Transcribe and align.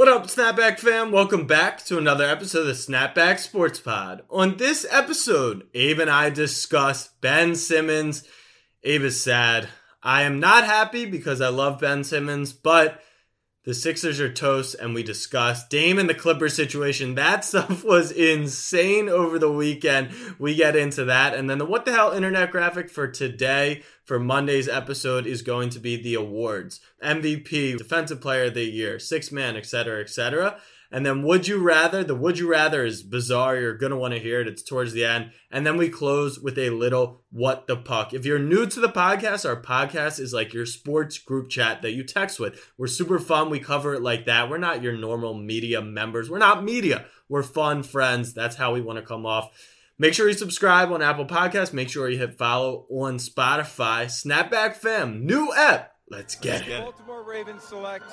What 0.00 0.08
up, 0.08 0.28
Snapback 0.28 0.78
fam? 0.78 1.12
Welcome 1.12 1.46
back 1.46 1.84
to 1.84 1.98
another 1.98 2.24
episode 2.24 2.60
of 2.60 2.68
the 2.68 2.72
Snapback 2.72 3.38
Sports 3.38 3.80
Pod. 3.80 4.22
On 4.30 4.56
this 4.56 4.86
episode, 4.90 5.66
Abe 5.74 5.98
and 5.98 6.08
I 6.08 6.30
discuss 6.30 7.08
Ben 7.20 7.54
Simmons. 7.54 8.24
Abe 8.82 9.02
is 9.02 9.22
sad. 9.22 9.68
I 10.02 10.22
am 10.22 10.40
not 10.40 10.64
happy 10.64 11.04
because 11.04 11.42
I 11.42 11.48
love 11.48 11.80
Ben 11.80 12.02
Simmons, 12.02 12.54
but 12.54 13.02
the 13.64 13.74
Sixers 13.74 14.20
are 14.20 14.32
toast, 14.32 14.74
and 14.74 14.94
we 14.94 15.02
discussed 15.02 15.68
Dame 15.68 15.98
and 15.98 16.08
the 16.08 16.14
Clippers 16.14 16.54
situation. 16.54 17.14
That 17.14 17.44
stuff 17.44 17.84
was 17.84 18.10
insane 18.10 19.08
over 19.08 19.38
the 19.38 19.52
weekend. 19.52 20.10
We 20.38 20.54
get 20.54 20.76
into 20.76 21.04
that. 21.04 21.34
And 21.34 21.50
then 21.50 21.58
the 21.58 21.66
what 21.66 21.84
the 21.84 21.92
hell 21.92 22.12
internet 22.12 22.50
graphic 22.50 22.88
for 22.88 23.06
today, 23.06 23.82
for 24.04 24.18
Monday's 24.18 24.68
episode, 24.68 25.26
is 25.26 25.42
going 25.42 25.70
to 25.70 25.78
be 25.78 26.00
the 26.00 26.14
awards 26.14 26.80
MVP, 27.04 27.76
Defensive 27.76 28.20
Player 28.20 28.44
of 28.44 28.54
the 28.54 28.64
Year, 28.64 28.98
Six 28.98 29.30
Man, 29.30 29.56
etc., 29.56 30.00
etc. 30.00 30.58
And 30.92 31.06
then 31.06 31.22
Would 31.22 31.46
You 31.46 31.62
Rather? 31.62 32.02
The 32.02 32.16
Would 32.16 32.38
You 32.38 32.50
Rather 32.50 32.84
is 32.84 33.02
bizarre. 33.02 33.56
You're 33.56 33.78
going 33.78 33.90
to 33.90 33.96
want 33.96 34.14
to 34.14 34.20
hear 34.20 34.40
it. 34.40 34.48
It's 34.48 34.62
towards 34.62 34.92
the 34.92 35.04
end. 35.04 35.30
And 35.50 35.64
then 35.64 35.76
we 35.76 35.88
close 35.88 36.40
with 36.40 36.58
a 36.58 36.70
little 36.70 37.22
What 37.30 37.68
the 37.68 37.76
Puck. 37.76 38.12
If 38.12 38.26
you're 38.26 38.40
new 38.40 38.66
to 38.66 38.80
the 38.80 38.88
podcast, 38.88 39.48
our 39.48 39.60
podcast 39.60 40.18
is 40.18 40.32
like 40.32 40.52
your 40.52 40.66
sports 40.66 41.18
group 41.18 41.48
chat 41.48 41.82
that 41.82 41.92
you 41.92 42.02
text 42.02 42.40
with. 42.40 42.72
We're 42.76 42.88
super 42.88 43.20
fun. 43.20 43.50
We 43.50 43.60
cover 43.60 43.94
it 43.94 44.02
like 44.02 44.26
that. 44.26 44.50
We're 44.50 44.58
not 44.58 44.82
your 44.82 44.96
normal 44.96 45.34
media 45.34 45.80
members. 45.80 46.28
We're 46.28 46.38
not 46.38 46.64
media. 46.64 47.06
We're 47.28 47.44
fun 47.44 47.84
friends. 47.84 48.34
That's 48.34 48.56
how 48.56 48.74
we 48.74 48.80
want 48.80 48.98
to 48.98 49.04
come 49.04 49.24
off. 49.24 49.50
Make 49.96 50.14
sure 50.14 50.28
you 50.28 50.34
subscribe 50.34 50.90
on 50.90 51.02
Apple 51.02 51.26
Podcasts. 51.26 51.72
Make 51.72 51.90
sure 51.90 52.08
you 52.08 52.18
hit 52.18 52.38
follow 52.38 52.86
on 52.90 53.18
Spotify. 53.18 54.06
Snapback 54.06 54.74
Fam, 54.74 55.26
new 55.26 55.52
app. 55.52 55.92
Let's 56.08 56.34
get 56.34 56.66
it. 56.66 56.82
Baltimore 56.82 57.22
Ravens 57.22 57.62
select 57.62 58.06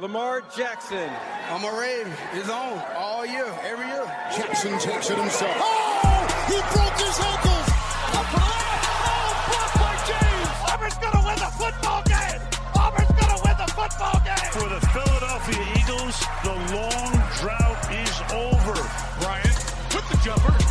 Lamar 0.00 0.42
Jackson. 0.56 1.08
I'm 1.50 1.62
a 1.62 1.78
Rave. 1.78 2.12
It's 2.34 2.48
on 2.48 2.82
all 2.96 3.24
year, 3.24 3.46
every 3.62 3.86
year. 3.86 4.04
Jackson 4.36 4.76
takes 4.78 5.08
it 5.08 5.16
himself. 5.16 5.54
Oh! 5.56 6.26
He 6.48 6.58
broke 6.74 6.98
his 6.98 7.18
ankles! 7.22 7.68
Up 8.10 8.26
for 8.26 8.40
the 8.42 8.50
layup. 8.50 8.82
Oh, 9.06 9.30
blocked 9.50 9.76
by 9.78 9.94
James. 10.10 10.50
Auburn's 10.72 10.98
gonna 10.98 11.22
win 11.24 11.38
the 11.38 11.52
football 11.54 12.02
game. 12.10 12.40
Auburn's 12.74 13.12
gonna 13.20 13.40
win 13.44 13.56
the 13.56 13.70
football 13.70 14.18
game. 14.26 14.50
For 14.50 14.68
the 14.68 14.80
Philadelphia 14.90 15.62
Eagles, 15.78 16.16
the 16.42 16.54
long 16.74 17.12
drought 17.38 17.78
is 17.94 18.16
over. 18.34 18.74
Bryant 19.22 19.58
with 19.94 20.06
the 20.10 20.18
jumper. 20.24 20.63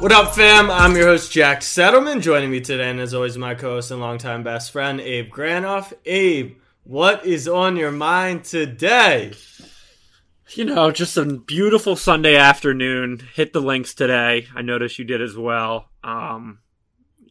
What 0.00 0.12
up, 0.12 0.34
fam? 0.34 0.70
I'm 0.70 0.96
your 0.96 1.08
host, 1.08 1.30
Jack 1.30 1.60
Settleman. 1.60 2.22
Joining 2.22 2.50
me 2.50 2.62
today, 2.62 2.88
and 2.88 2.98
as 2.98 3.12
always, 3.12 3.36
my 3.36 3.54
co 3.54 3.74
host 3.74 3.90
and 3.90 4.00
longtime 4.00 4.42
best 4.42 4.72
friend, 4.72 4.98
Abe 4.98 5.30
Granoff. 5.30 5.92
Abe, 6.06 6.56
what 6.84 7.26
is 7.26 7.46
on 7.46 7.76
your 7.76 7.92
mind 7.92 8.44
today? 8.44 9.32
You 10.54 10.64
know, 10.64 10.90
just 10.90 11.18
a 11.18 11.26
beautiful 11.26 11.96
Sunday 11.96 12.34
afternoon. 12.34 13.20
Hit 13.34 13.52
the 13.52 13.60
links 13.60 13.92
today. 13.92 14.46
I 14.56 14.62
noticed 14.62 14.98
you 14.98 15.04
did 15.04 15.20
as 15.20 15.36
well. 15.36 15.90
Um, 16.02 16.60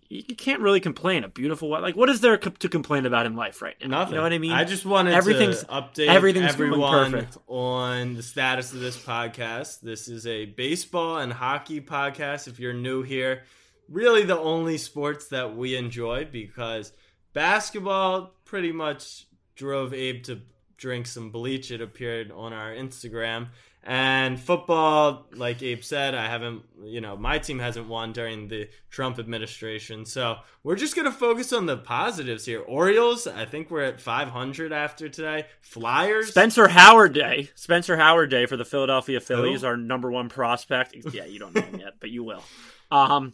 you 0.10 0.24
can't 0.36 0.60
really 0.62 0.80
complain. 0.80 1.24
A 1.24 1.28
beautiful, 1.30 1.70
wife, 1.70 1.82
like, 1.84 1.96
what 1.96 2.10
is 2.10 2.20
there 2.22 2.36
to 2.38 2.68
complain 2.70 3.06
about 3.06 3.26
in 3.28 3.36
life 3.36 3.62
right 3.62 3.76
now? 3.82 3.88
Nothing. 4.00 4.14
You 4.14 4.18
know 4.18 4.24
what 4.24 4.34
I 4.34 4.38
mean? 4.40 4.52
I 4.52 4.64
just 4.64 4.86
wanted 4.86 5.14
Everything's- 5.14 5.60
to 5.62 5.66
update 5.68 6.08
everything's 6.08 6.52
everyone 6.54 7.12
perfect. 7.12 7.38
on 7.48 8.16
the 8.16 8.24
status 8.24 8.74
of 8.74 8.80
this 8.80 8.98
podcast. 8.98 9.82
This 9.82 10.08
is 10.08 10.26
a 10.26 10.46
baseball 10.46 11.20
and 11.20 11.32
hockey 11.32 11.80
podcast. 11.80 12.48
If 12.48 12.60
you're 12.60 12.74
new 12.74 13.04
here, 13.04 13.44
really 13.88 14.24
the 14.24 14.38
only 14.40 14.78
sports 14.80 15.28
that 15.28 15.56
we 15.56 15.76
enjoy 15.76 16.26
because 16.26 16.92
basketball 17.34 18.34
pretty 18.46 18.72
much 18.72 19.26
drove 19.56 19.94
Abe 19.94 20.24
to 20.24 20.42
drink 20.78 21.06
some 21.08 21.30
bleach. 21.30 21.72
It 21.72 21.82
appeared 21.82 22.32
on 22.32 22.54
our 22.54 22.72
Instagram. 22.72 23.48
And 23.84 24.40
football, 24.40 25.26
like 25.34 25.64
Abe 25.64 25.84
said, 25.84 26.14
I 26.14 26.28
haven't, 26.28 26.64
you 26.84 27.00
know, 27.00 27.16
my 27.16 27.40
team 27.40 27.60
hasn't 27.60 27.88
won 27.88 28.12
during 28.12 28.50
the 28.50 28.70
Trump 28.90 29.18
administration. 29.20 30.06
So 30.06 30.38
we're 30.64 30.76
just 30.76 30.96
going 30.96 31.06
to 31.06 31.18
focus 31.18 31.54
on 31.54 31.66
the 31.66 31.78
positives 31.78 32.46
here. 32.46 32.60
Orioles, 32.60 33.26
I 33.26 33.46
think 33.46 33.72
we're 33.72 33.84
at 33.84 34.02
500 34.02 34.74
after 34.74 35.08
today. 35.08 35.46
Flyers, 35.62 36.30
Spencer 36.30 36.68
Howard 36.68 37.14
Day. 37.14 37.50
Spencer 37.56 37.96
Howard 37.96 38.30
Day 38.30 38.46
for 38.46 38.58
the 38.58 38.66
Philadelphia 38.66 39.22
Phillies, 39.22 39.62
Who? 39.62 39.68
our 39.68 39.78
number 39.78 40.12
one 40.12 40.28
prospect. 40.28 40.96
Yeah, 41.14 41.26
you 41.26 41.40
don't 41.40 41.56
know 41.56 41.62
him 41.62 41.80
yet, 41.80 41.94
but 42.00 42.10
you 42.10 42.24
will. 42.24 42.44
Um, 42.92 43.34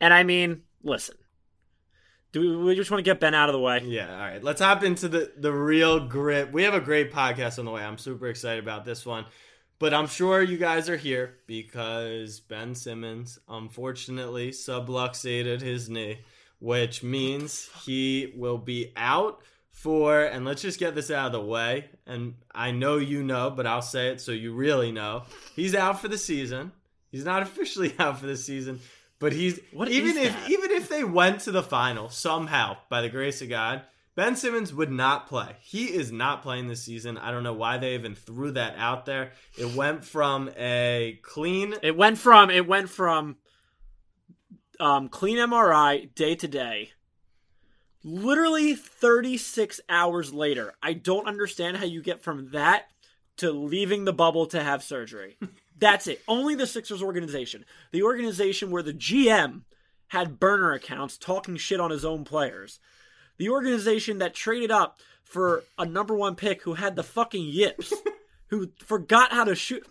and 0.00 0.12
I 0.12 0.24
mean, 0.24 0.62
listen, 0.82 1.16
do 2.32 2.40
we, 2.40 2.56
we 2.64 2.74
just 2.76 2.90
want 2.90 2.98
to 2.98 3.10
get 3.10 3.18
Ben 3.18 3.34
out 3.34 3.48
of 3.48 3.54
the 3.54 3.60
way? 3.60 3.80
Yeah, 3.84 4.12
all 4.12 4.18
right. 4.18 4.44
Let's 4.44 4.60
hop 4.60 4.84
into 4.84 5.08
the 5.08 5.32
the 5.38 5.52
real 5.52 6.06
grit. 6.06 6.52
We 6.52 6.64
have 6.64 6.74
a 6.74 6.80
great 6.80 7.12
podcast 7.12 7.58
on 7.58 7.64
the 7.64 7.70
way. 7.70 7.82
I'm 7.82 7.98
super 7.98 8.26
excited 8.28 8.62
about 8.62 8.84
this 8.84 9.06
one. 9.06 9.24
But 9.78 9.92
I'm 9.92 10.06
sure 10.06 10.42
you 10.42 10.56
guys 10.56 10.88
are 10.88 10.96
here 10.96 11.34
because 11.46 12.40
Ben 12.40 12.74
Simmons 12.74 13.38
unfortunately 13.46 14.50
subluxated 14.50 15.60
his 15.60 15.90
knee, 15.90 16.20
which 16.60 17.02
means 17.02 17.68
he 17.84 18.32
will 18.36 18.56
be 18.56 18.92
out 18.96 19.42
for 19.70 20.24
and 20.24 20.46
let's 20.46 20.62
just 20.62 20.80
get 20.80 20.94
this 20.94 21.10
out 21.10 21.26
of 21.26 21.32
the 21.32 21.40
way. 21.42 21.90
And 22.06 22.34
I 22.54 22.70
know 22.70 22.96
you 22.96 23.22
know, 23.22 23.50
but 23.50 23.66
I'll 23.66 23.82
say 23.82 24.08
it 24.08 24.22
so 24.22 24.32
you 24.32 24.54
really 24.54 24.92
know. 24.92 25.24
He's 25.54 25.74
out 25.74 26.00
for 26.00 26.08
the 26.08 26.16
season. 26.16 26.72
He's 27.10 27.26
not 27.26 27.42
officially 27.44 27.94
out 27.98 28.18
for 28.18 28.26
the 28.26 28.38
season, 28.38 28.80
but 29.18 29.34
he's 29.34 29.60
What 29.72 29.88
even 29.88 30.16
if 30.16 30.48
even 30.48 30.70
if 30.70 30.88
they 30.88 31.04
went 31.04 31.40
to 31.40 31.50
the 31.50 31.62
final 31.62 32.08
somehow 32.08 32.78
by 32.88 33.02
the 33.02 33.10
grace 33.10 33.42
of 33.42 33.50
God, 33.50 33.82
Ben 34.16 34.34
Simmons 34.34 34.72
would 34.72 34.90
not 34.90 35.28
play. 35.28 35.56
He 35.60 35.84
is 35.94 36.10
not 36.10 36.42
playing 36.42 36.68
this 36.68 36.82
season. 36.82 37.18
I 37.18 37.30
don't 37.30 37.42
know 37.42 37.52
why 37.52 37.76
they 37.76 37.94
even 37.94 38.14
threw 38.14 38.50
that 38.52 38.74
out 38.78 39.04
there. 39.04 39.32
It 39.58 39.74
went 39.74 40.04
from 40.04 40.50
a 40.56 41.20
clean 41.22 41.74
It 41.82 41.96
went 41.96 42.16
from 42.16 42.50
it 42.50 42.66
went 42.66 42.88
from 42.88 43.36
um, 44.80 45.10
clean 45.10 45.36
MRI 45.36 46.14
day 46.14 46.34
to 46.34 46.48
day. 46.48 46.92
Literally 48.02 48.74
36 48.74 49.82
hours 49.88 50.32
later. 50.32 50.72
I 50.82 50.94
don't 50.94 51.28
understand 51.28 51.76
how 51.76 51.84
you 51.84 52.00
get 52.00 52.22
from 52.22 52.52
that 52.52 52.86
to 53.36 53.50
leaving 53.50 54.06
the 54.06 54.14
bubble 54.14 54.46
to 54.46 54.62
have 54.62 54.82
surgery. 54.82 55.36
That's 55.78 56.06
it. 56.06 56.22
Only 56.26 56.54
the 56.54 56.66
Sixers 56.66 57.02
organization. 57.02 57.66
The 57.92 58.02
organization 58.02 58.70
where 58.70 58.82
the 58.82 58.94
GM 58.94 59.62
had 60.08 60.40
burner 60.40 60.72
accounts 60.72 61.18
talking 61.18 61.56
shit 61.56 61.80
on 61.80 61.90
his 61.90 62.04
own 62.04 62.24
players. 62.24 62.78
The 63.38 63.50
organization 63.50 64.18
that 64.18 64.34
traded 64.34 64.70
up 64.70 65.00
for 65.22 65.64
a 65.78 65.84
number 65.84 66.14
one 66.14 66.36
pick 66.36 66.62
who 66.62 66.74
had 66.74 66.96
the 66.96 67.02
fucking 67.02 67.44
yips, 67.44 67.92
who 68.48 68.70
forgot 68.78 69.32
how 69.32 69.44
to 69.44 69.54
shoot. 69.54 69.84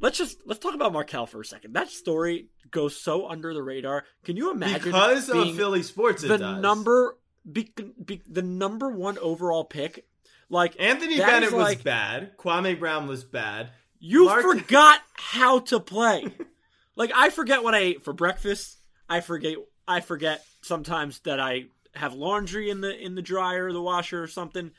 Let's 0.00 0.16
just 0.18 0.38
let's 0.46 0.60
talk 0.60 0.74
about 0.74 0.92
Markelle 0.92 1.26
for 1.26 1.40
a 1.40 1.44
second. 1.44 1.74
That 1.74 1.88
story 1.90 2.48
goes 2.70 2.96
so 2.96 3.28
under 3.28 3.52
the 3.52 3.62
radar. 3.62 4.04
Can 4.24 4.36
you 4.36 4.50
imagine 4.50 4.84
because 4.92 5.28
of 5.28 5.56
Philly 5.56 5.82
sports. 5.82 6.22
It 6.22 6.28
the 6.28 6.38
does. 6.38 6.62
number 6.62 7.16
be, 7.50 7.72
be, 8.02 8.22
the 8.28 8.42
number 8.42 8.90
one 8.90 9.18
overall 9.18 9.64
pick? 9.64 10.06
Like 10.48 10.76
Anthony 10.80 11.18
Bennett 11.18 11.48
is 11.48 11.52
was 11.52 11.62
like- 11.62 11.84
bad. 11.84 12.36
Kwame 12.38 12.78
Brown 12.78 13.06
was 13.08 13.24
bad. 13.24 13.70
You 13.98 14.26
Mark- 14.26 14.42
forgot 14.42 15.00
how 15.12 15.58
to 15.60 15.78
play. 15.80 16.24
like 16.96 17.12
I 17.14 17.28
forget 17.30 17.62
what 17.62 17.74
I 17.74 17.78
ate 17.80 18.02
for 18.04 18.12
breakfast. 18.12 18.78
I 19.08 19.20
forget. 19.20 19.56
I 19.86 20.00
forget 20.00 20.42
sometimes 20.62 21.18
that 21.20 21.40
I 21.40 21.64
have 21.94 22.14
laundry 22.14 22.70
in 22.70 22.80
the 22.80 22.96
in 22.96 23.14
the 23.14 23.22
dryer 23.22 23.66
or 23.66 23.72
the 23.72 23.82
washer 23.82 24.22
or 24.22 24.26
something. 24.26 24.70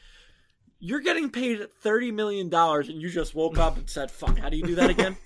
You're 0.80 1.02
getting 1.02 1.30
paid 1.30 1.72
thirty 1.82 2.12
million 2.12 2.50
dollars, 2.50 2.90
and 2.90 3.02
you 3.02 3.10
just 3.10 3.36
woke 3.36 3.58
up 3.58 3.78
and 3.78 3.90
said, 3.90 4.10
"Fuck, 4.10 4.40
how 4.40 4.50
do 4.50 4.58
you 4.58 4.64
do 4.64 4.76
that 4.76 4.90
again?" 4.90 5.18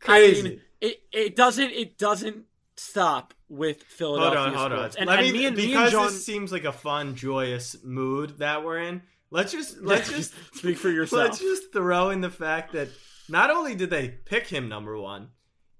Crazy. 0.00 0.40
I 0.40 0.42
mean, 0.42 0.60
it 0.80 1.02
it 1.12 1.36
doesn't 1.36 1.70
it 1.70 1.98
doesn't 1.98 2.44
stop 2.76 3.34
with 3.48 3.82
Philadelphia. 3.82 4.40
hold 4.40 4.52
Philadelphia 4.52 4.64
on, 4.64 4.70
hold 4.70 4.84
on. 4.84 4.98
And, 4.98 5.08
Let 5.08 5.18
and 5.18 5.32
me, 5.32 5.38
me 5.38 5.46
and 5.46 5.56
me 5.56 5.66
because 5.66 5.82
and 5.82 5.92
John 5.92 6.06
this 6.06 6.24
seems 6.24 6.52
like 6.52 6.64
a 6.64 6.72
fun, 6.72 7.16
joyous 7.16 7.76
mood 7.82 8.38
that 8.38 8.64
we're 8.64 8.78
in. 8.78 9.02
Let's 9.30 9.52
just 9.52 9.78
let's 9.82 10.10
just 10.10 10.32
speak 10.54 10.78
for 10.78 10.90
yourself. 10.90 11.22
Let's 11.22 11.38
just 11.40 11.72
throw 11.72 12.10
in 12.10 12.20
the 12.20 12.30
fact 12.30 12.72
that 12.72 12.88
not 13.28 13.50
only 13.50 13.74
did 13.74 13.90
they 13.90 14.08
pick 14.08 14.46
him 14.46 14.68
number 14.68 14.96
one, 14.98 15.28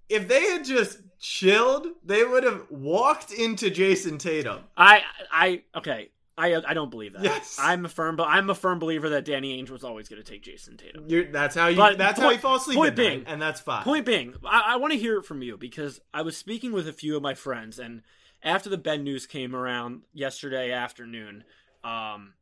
if 0.09 0.29
they 0.29 0.43
had 0.51 0.65
just 0.65 0.99
chilled, 1.21 1.87
they 2.05 2.25
would 2.25 2.43
have 2.45 2.63
walked 2.71 3.31
into 3.33 3.71
Jayson 3.71 4.19
Tatum. 4.19 4.61
I 4.77 5.03
I 5.31 5.63
okay. 5.77 6.11
I 6.39 6.55
I 6.67 6.75
don't 6.75 6.91
believe 6.91 7.13
that. 7.13 7.23
Yes. 7.23 7.59
I'm 7.61 7.85
a 7.85 7.89
firm, 7.89 8.17
but 8.17 8.25
I'm 8.29 8.49
a 8.49 8.55
firm 8.55 8.79
believer 8.79 9.11
that 9.11 9.27
Danny 9.27 9.63
Ainge 9.63 9.71
was 9.71 9.85
always 9.85 10.09
going 10.09 10.23
to 10.23 10.29
take 10.29 10.43
Jayson 10.43 10.79
Tatum. 10.79 11.05
You're, 11.07 11.31
that's 11.31 11.55
how 11.55 11.69
you. 11.69 11.77
But 11.77 11.99
that's 11.99 12.19
how 12.19 12.27
point- 12.27 12.37
you 12.37 12.41
fall 12.43 12.57
asleep 12.57 12.77
point 12.77 12.97
being- 12.97 13.25
and 13.27 13.41
that's 13.41 13.61
fine. 13.61 13.85
Point 13.85 14.07
being, 14.07 14.35
I, 14.45 14.63
I 14.69 14.77
want 14.77 14.93
to 14.95 14.99
hear 14.99 15.19
it 15.19 15.27
from 15.27 15.43
you 15.43 15.57
because 15.59 16.01
I 16.15 16.23
was 16.23 16.37
speaking 16.37 16.73
with 16.73 16.89
a 16.89 16.93
few 16.93 17.15
of 17.15 17.23
my 17.23 17.35
friends, 17.35 17.79
and 17.79 18.03
after 18.43 18.71
the 18.71 18.79
Ben 18.79 19.05
news 19.05 19.27
came 19.27 19.55
around 19.55 20.03
yesterday 20.15 20.73
afternoon, 20.73 21.45
um, 21.85 22.33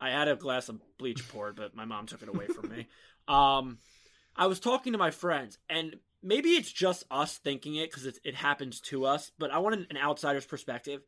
I 0.00 0.10
had 0.10 0.26
a 0.26 0.34
glass 0.34 0.68
of 0.68 0.80
bleach 0.98 1.28
poured, 1.28 1.54
but 1.54 1.76
my 1.76 1.84
mom 1.84 2.06
took 2.06 2.22
it 2.22 2.28
away 2.28 2.46
from 2.48 2.68
me. 2.70 2.88
Um, 3.26 3.78
I 4.36 4.48
was 4.48 4.60
talking 4.60 4.92
to 4.92 4.98
my 4.98 5.10
friends, 5.10 5.56
and 5.70 5.96
maybe 6.24 6.50
it's 6.50 6.72
just 6.72 7.04
us 7.10 7.36
thinking 7.38 7.76
it 7.76 7.90
because 7.90 8.06
it, 8.06 8.18
it 8.24 8.34
happens 8.34 8.80
to 8.80 9.04
us, 9.04 9.30
but 9.38 9.50
I 9.50 9.58
want 9.58 9.76
an, 9.76 9.86
an 9.90 9.98
outsider's 9.98 10.46
perspective. 10.46 11.02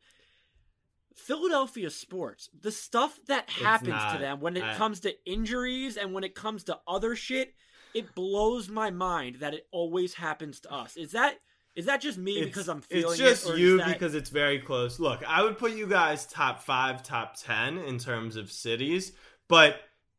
Philadelphia 1.15 1.89
sports, 1.91 2.51
the 2.61 2.71
stuff 2.71 3.19
that 3.27 3.49
happens 3.49 4.13
to 4.13 4.19
them 4.19 4.41
when 4.41 4.57
it 4.57 4.63
I- 4.63 4.75
comes 4.75 5.01
to 5.01 5.15
injuries 5.25 5.97
and 5.97 6.13
when 6.13 6.25
it 6.25 6.35
comes 6.35 6.65
to 6.65 6.79
other 6.87 7.17
shit, 7.17 7.55
it 7.95 8.15
blows 8.15 8.69
my 8.69 8.91
mind 8.91 9.37
that 9.37 9.55
it 9.55 9.67
always 9.73 10.15
happens 10.15 10.61
to 10.61 10.73
us. 10.73 10.97
Is 10.97 11.13
that 11.13 11.39
is 11.75 11.87
that 11.87 12.01
just 12.01 12.19
me 12.19 12.43
because 12.45 12.69
I'm 12.69 12.81
feeling 12.81 13.12
it's 13.12 13.19
just 13.19 13.49
it, 13.49 13.59
you 13.59 13.79
that- 13.79 13.89
because 13.89 14.15
it's 14.15 14.31
very 14.31 14.59
close. 14.59 15.01
Look, 15.01 15.23
I 15.27 15.43
would 15.43 15.57
put 15.59 15.73
you 15.73 15.87
guys 15.87 16.27
top 16.27 16.62
five, 16.62 17.03
top 17.03 17.37
ten 17.39 17.79
in 17.79 17.99
terms 17.99 18.37
of 18.37 18.53
cities, 18.53 19.12
but 19.49 19.77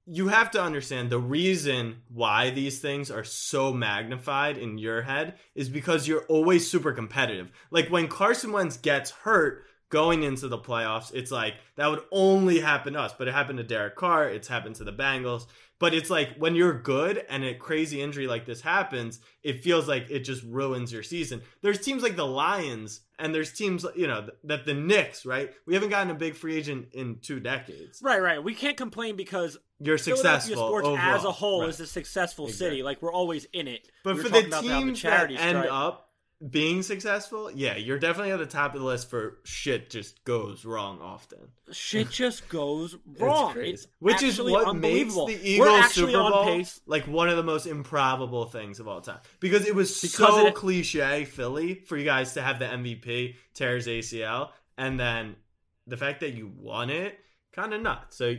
you 0.10 0.30
have 0.30 0.50
to 0.52 0.62
understand 0.62 1.10
the 1.10 1.20
reason 1.20 1.98
why 2.08 2.50
these 2.50 2.80
things 2.80 3.12
are 3.12 3.26
so 3.26 3.74
magnified 3.74 4.58
in 4.58 4.78
your 4.78 5.02
head 5.02 5.36
is 5.54 5.68
because 5.68 6.08
you're 6.08 6.26
always 6.28 6.70
super 6.70 6.94
competitive. 6.94 7.52
Like 7.72 7.90
when 7.90 8.08
Carson 8.08 8.54
Wentz 8.54 8.78
gets 8.78 9.12
hurt 9.12 9.67
going 9.90 10.24
into 10.24 10.48
the 10.48 10.58
playoffs, 10.58 11.14
it's 11.14 11.32
like 11.32 11.56
that 11.76 11.88
would 11.88 12.02
only 12.12 12.60
happen 12.60 12.94
to 12.94 13.00
us, 13.00 13.14
but 13.18 13.28
it 13.28 13.34
happened 13.34 13.58
to 13.58 13.64
Derek 13.64 13.96
Carr, 13.96 14.28
it's 14.30 14.48
happened 14.48 14.76
to 14.76 14.84
the 14.84 14.94
Bengals. 14.94 15.46
But 15.80 15.94
it's 15.94 16.10
like 16.10 16.36
when 16.38 16.56
you're 16.56 16.74
good 16.74 17.24
and 17.30 17.44
a 17.46 17.54
crazy 17.54 18.02
injury 18.02 18.26
like 18.26 18.48
this 18.48 18.62
happens, 18.62 19.20
it 19.44 19.62
feels 19.64 19.88
like 19.88 20.08
it 20.10 20.22
just 20.22 20.42
ruins 20.44 20.92
your 20.92 21.04
season. 21.04 21.44
There's 21.62 21.80
teams 21.80 22.02
like 22.02 22.16
the 22.16 22.26
Lions 22.26 23.02
and 23.20 23.34
there's 23.34 23.54
teams, 23.54 23.86
you 23.96 24.08
know, 24.08 24.28
that 24.46 24.66
the 24.66 24.74
Knicks, 24.74 25.24
right? 25.24 25.52
We 25.68 25.76
haven't 25.76 25.90
gotten 25.92 26.10
a 26.10 26.16
big 26.16 26.34
free 26.36 26.56
agent 26.58 26.88
in 26.94 27.20
two 27.22 27.40
decades. 27.40 28.02
right, 28.02 28.20
right. 28.22 28.44
We 28.44 28.56
can't 28.56 28.76
complain 28.76 29.16
because 29.18 29.56
You're 29.80 30.00
successful 30.00 30.56
sports 30.56 30.88
overall. 30.88 31.16
as 31.16 31.24
a 31.26 31.32
whole 31.32 31.62
Right. 31.62 31.70
is 31.70 31.80
a 31.80 31.86
successful 31.86 32.46
Exactly. 32.48 32.70
city. 32.78 32.84
Like 32.84 33.04
we're 33.04 33.14
always 33.14 33.46
in 33.54 33.68
it. 33.68 33.88
But 34.04 34.16
We 34.16 34.24
for 34.24 34.30
the 34.30 34.42
talking 34.42 34.48
about 34.48 34.64
that 34.64 34.80
teams 34.84 35.02
that 35.04 35.30
end 35.32 35.58
strike. 35.60 35.70
up 35.72 36.07
being 36.52 36.84
successful, 36.84 37.50
yeah, 37.52 37.78
you're 37.78 37.98
definitely 37.98 38.32
at 38.32 38.38
the 38.38 38.46
top 38.46 38.76
of 38.76 38.82
the 38.82 38.86
list 38.86 39.10
for 39.10 39.40
shit 39.44 39.90
just 39.90 40.24
goes 40.24 40.66
wrong 40.66 41.00
often. 41.02 41.40
shit 41.72 42.10
just 42.12 42.48
goes 42.48 42.96
wrong. 43.20 43.54
crazy. 43.54 43.74
It's 43.74 43.88
Which 44.00 44.22
is 44.22 44.40
what 44.40 44.76
makes 44.76 45.16
the 45.16 45.40
Eagles 45.42 45.92
Super 45.94 46.12
Bowl 46.12 46.44
pace. 46.46 46.80
like 46.86 47.08
one 47.08 47.28
of 47.30 47.38
the 47.38 47.44
most 47.44 47.66
improbable 47.66 48.46
things 48.46 48.80
of 48.80 48.88
all 48.88 49.02
time 49.02 49.18
because 49.40 49.66
it 49.68 49.74
was 49.74 50.00
Because 50.00 50.14
so 50.36 50.46
it- 50.48 50.54
cliche 50.54 51.26
Philly 51.26 51.74
for 51.88 51.98
you 51.98 52.06
guys 52.06 52.34
to 52.34 52.42
have 52.44 52.60
the 52.60 52.66
MVP 52.66 53.36
tears 53.56 53.88
ACL 53.88 54.52
and 54.78 55.00
then 55.00 55.36
the 55.88 55.98
fact 55.98 56.20
that 56.20 56.34
you 56.36 56.52
won 56.60 56.92
it 56.92 57.18
kind 57.52 57.74
of 57.74 57.82
nuts. 57.82 58.16
So 58.16 58.36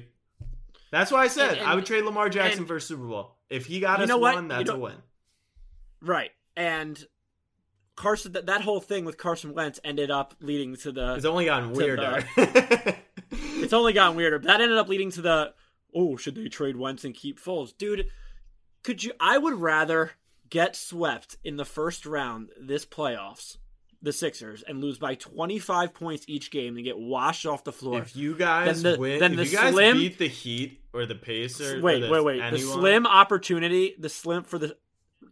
that's 0.92 1.10
why 1.10 1.24
I 1.24 1.26
said 1.28 1.48
And- 1.50 1.58
and- 1.58 1.68
I 1.68 1.74
would 1.74 1.84
trade 1.84 2.04
Lamar 2.04 2.28
Jackson 2.28 2.60
and- 2.60 2.68
for 2.68 2.76
a 2.76 2.80
Super 2.80 3.06
Bowl 3.08 3.34
if 3.50 3.66
he 3.66 3.80
got 3.80 4.00
us 4.00 4.08
know 4.08 4.18
one. 4.18 4.44
You 4.44 4.48
That's 4.50 4.70
a 4.70 4.78
win. 4.78 4.94
Right. 6.00 6.30
And 6.56 7.04
Carson 7.98 8.32
that, 8.32 8.46
that 8.46 8.60
whole 8.60 8.80
thing 8.80 9.04
with 9.04 9.18
Carson 9.18 9.54
Wentz 9.54 9.80
ended 9.82 10.08
up 10.08 10.34
leading 10.40 10.76
to 10.76 10.92
the 10.92 11.16
It's 11.16 11.24
only 11.24 11.46
gotten 11.46 11.72
weirder. 11.72 12.24
it's 13.32 13.72
only 13.72 13.92
gotten 13.92 14.16
weirder. 14.16 14.38
That 14.38 14.60
ended 14.60 14.78
up 14.78 14.88
leading 14.88 15.10
to 15.12 15.20
the 15.20 15.52
oh, 15.94 16.16
should 16.16 16.36
they 16.36 16.48
trade 16.48 16.76
Wentz 16.76 17.04
and 17.04 17.12
keep 17.12 17.40
Foles? 17.40 17.76
Dude, 17.76 18.08
could 18.84 19.02
you 19.02 19.12
I 19.18 19.36
would 19.36 19.54
rather 19.54 20.12
get 20.48 20.76
swept 20.76 21.38
in 21.42 21.56
the 21.56 21.64
first 21.64 22.06
round 22.06 22.50
this 22.58 22.86
playoffs, 22.86 23.56
the 24.00 24.12
Sixers, 24.12 24.62
and 24.62 24.80
lose 24.80 24.98
by 24.98 25.16
25 25.16 25.92
points 25.92 26.24
each 26.28 26.52
game 26.52 26.76
and 26.76 26.84
get 26.84 26.96
washed 26.96 27.46
off 27.46 27.64
the 27.64 27.72
floor. 27.72 27.98
If 27.98 28.14
you 28.14 28.36
guys 28.36 28.80
Then 28.80 28.92
the- 28.92 28.98
win, 29.00 29.18
then 29.18 29.32
if 29.32 29.38
the 29.38 29.46
you 29.46 29.56
guys 29.56 29.72
slim- 29.72 29.98
beat 29.98 30.18
the 30.18 30.28
Heat 30.28 30.80
or 30.92 31.04
the 31.04 31.16
Pacers, 31.16 31.82
wait, 31.82 32.04
or 32.04 32.06
the, 32.06 32.12
wait, 32.12 32.24
wait. 32.40 32.50
The 32.52 32.58
slim 32.58 33.08
opportunity, 33.08 33.96
the 33.98 34.08
slim 34.08 34.44
for 34.44 34.58
the 34.60 34.76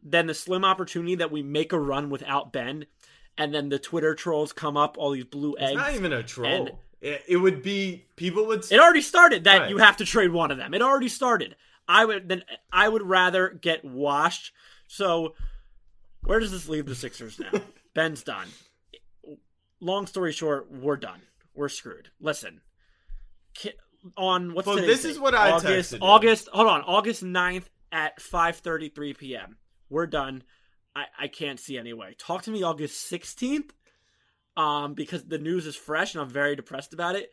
then 0.08 0.26
the 0.28 0.34
slim 0.34 0.64
opportunity 0.64 1.16
that 1.16 1.30
we 1.32 1.42
make 1.42 1.72
a 1.72 1.80
run 1.80 2.08
without 2.10 2.52
Ben, 2.52 2.86
and 3.36 3.52
then 3.52 3.68
the 3.68 3.78
Twitter 3.78 4.14
trolls 4.14 4.52
come 4.52 4.76
up, 4.76 4.96
all 4.98 5.10
these 5.10 5.24
blue 5.24 5.54
It's 5.58 5.70
eggs. 5.70 5.76
not 5.76 5.94
even 5.94 6.12
a 6.12 6.22
troll. 6.22 6.80
it, 7.00 7.22
it 7.28 7.36
would 7.36 7.62
be 7.62 8.06
people 8.16 8.46
would. 8.46 8.64
It 8.70 8.78
already 8.80 9.02
started 9.02 9.44
that 9.44 9.58
Right. 9.62 9.70
you 9.70 9.78
have 9.78 9.96
to 9.98 10.04
trade 10.04 10.30
one 10.32 10.50
of 10.50 10.56
them. 10.58 10.72
It 10.74 10.80
already 10.82 11.08
started. 11.08 11.56
I 11.88 12.04
would 12.04 12.28
then 12.28 12.42
I 12.72 12.88
would 12.88 13.02
rather 13.02 13.48
get 13.50 13.84
washed. 13.84 14.52
So 14.86 15.34
where 16.22 16.38
does 16.40 16.50
this 16.52 16.68
leave 16.68 16.86
the 16.86 16.94
Sixers 16.94 17.38
now? 17.38 17.50
Ben's 17.94 18.22
done. 18.22 18.46
Long 19.80 20.06
story 20.06 20.32
short, 20.32 20.70
we're 20.70 20.96
done. 20.96 21.20
We're 21.54 21.68
screwed. 21.68 22.10
Listen. 22.20 22.60
On 24.16 24.54
what's 24.54 24.66
Well, 24.66 24.76
this 24.76 25.04
is 25.04 25.18
what 25.18 25.34
I 25.34 25.50
August 25.50 25.94
texted. 25.94 25.98
August 26.00 26.48
hold 26.52 26.68
on, 26.68 26.82
August 26.82 27.24
9th 27.24 27.64
at 27.90 28.18
5:33 28.20 29.16
p.m. 29.18 29.56
We're 29.88 30.06
done. 30.06 30.42
I, 30.94 31.04
I 31.18 31.28
can't 31.28 31.60
see 31.60 31.76
any 31.78 31.92
way. 31.92 32.14
Talk 32.18 32.42
to 32.42 32.50
me 32.50 32.62
August 32.62 33.10
16th. 33.10 33.70
Um, 34.56 34.94
because 34.94 35.22
the 35.24 35.36
news 35.38 35.66
is 35.66 35.76
fresh 35.76 36.14
and 36.14 36.22
I'm 36.22 36.30
very 36.30 36.56
depressed 36.56 36.94
about 36.94 37.14
it. 37.14 37.30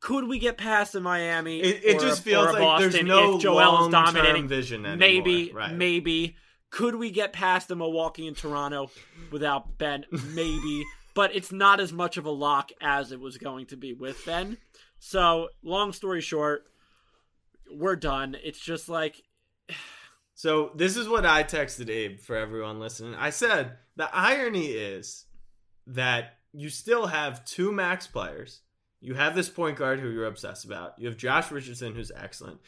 Could 0.00 0.28
we 0.28 0.38
get 0.38 0.58
past 0.58 0.92
the 0.92 1.00
Miami? 1.00 1.60
It- 1.60 1.82
it 1.82 1.96
or 1.96 2.00
just 2.00 2.20
a- 2.20 2.22
feels 2.22 2.46
like 2.52 2.56
there's 2.80 2.92
Boston 2.92 3.06
no 3.06 3.36
if 3.36 3.40
Joel 3.40 3.86
is 3.86 3.92
dominating? 3.92 4.46
vision 4.46 4.84
anymore. 4.84 4.98
Maybe, 4.98 5.52
Right. 5.54 5.72
maybe. 5.74 6.36
Could 6.68 6.96
we 6.96 7.10
get 7.10 7.32
past 7.32 7.68
the 7.68 7.76
Milwaukee 7.76 8.26
and 8.26 8.36
Toronto 8.36 8.90
without 9.30 9.78
Ben? 9.78 10.04
Maybe, 10.34 10.84
but 11.14 11.34
it's 11.34 11.50
not 11.50 11.80
as 11.80 11.94
much 11.94 12.18
of 12.18 12.26
a 12.26 12.30
lock 12.30 12.72
as 12.82 13.10
it 13.10 13.20
was 13.20 13.38
going 13.38 13.64
to 13.66 13.76
be 13.78 13.94
with 13.94 14.22
Ben. 14.26 14.58
So, 14.98 15.48
long 15.62 15.94
story 15.94 16.20
short, 16.20 16.64
we're 17.70 17.96
done. 17.96 18.36
It's 18.44 18.58
just 18.60 18.90
like 18.90 19.22
So 20.34 20.72
this 20.74 20.96
is 20.96 21.08
what 21.08 21.24
I 21.24 21.44
texted 21.44 21.88
Abe 21.88 22.18
for 22.18 22.36
everyone 22.36 22.80
listening. 22.80 23.14
I 23.14 23.30
said 23.30 23.72
the 23.96 24.08
irony 24.14 24.66
is 24.72 25.26
that 25.86 26.38
you 26.52 26.68
still 26.70 27.06
have 27.06 27.44
two 27.44 27.72
max 27.72 28.06
players. 28.06 28.60
You 29.00 29.14
have 29.14 29.34
this 29.34 29.48
point 29.48 29.76
guard 29.76 30.00
who 30.00 30.10
you're 30.10 30.26
obsessed 30.26 30.64
about. 30.64 30.98
You 30.98 31.08
have 31.08 31.16
Josh 31.16 31.50
Richardson 31.50 31.94
who's 31.94 32.10
excellent. 32.14 32.60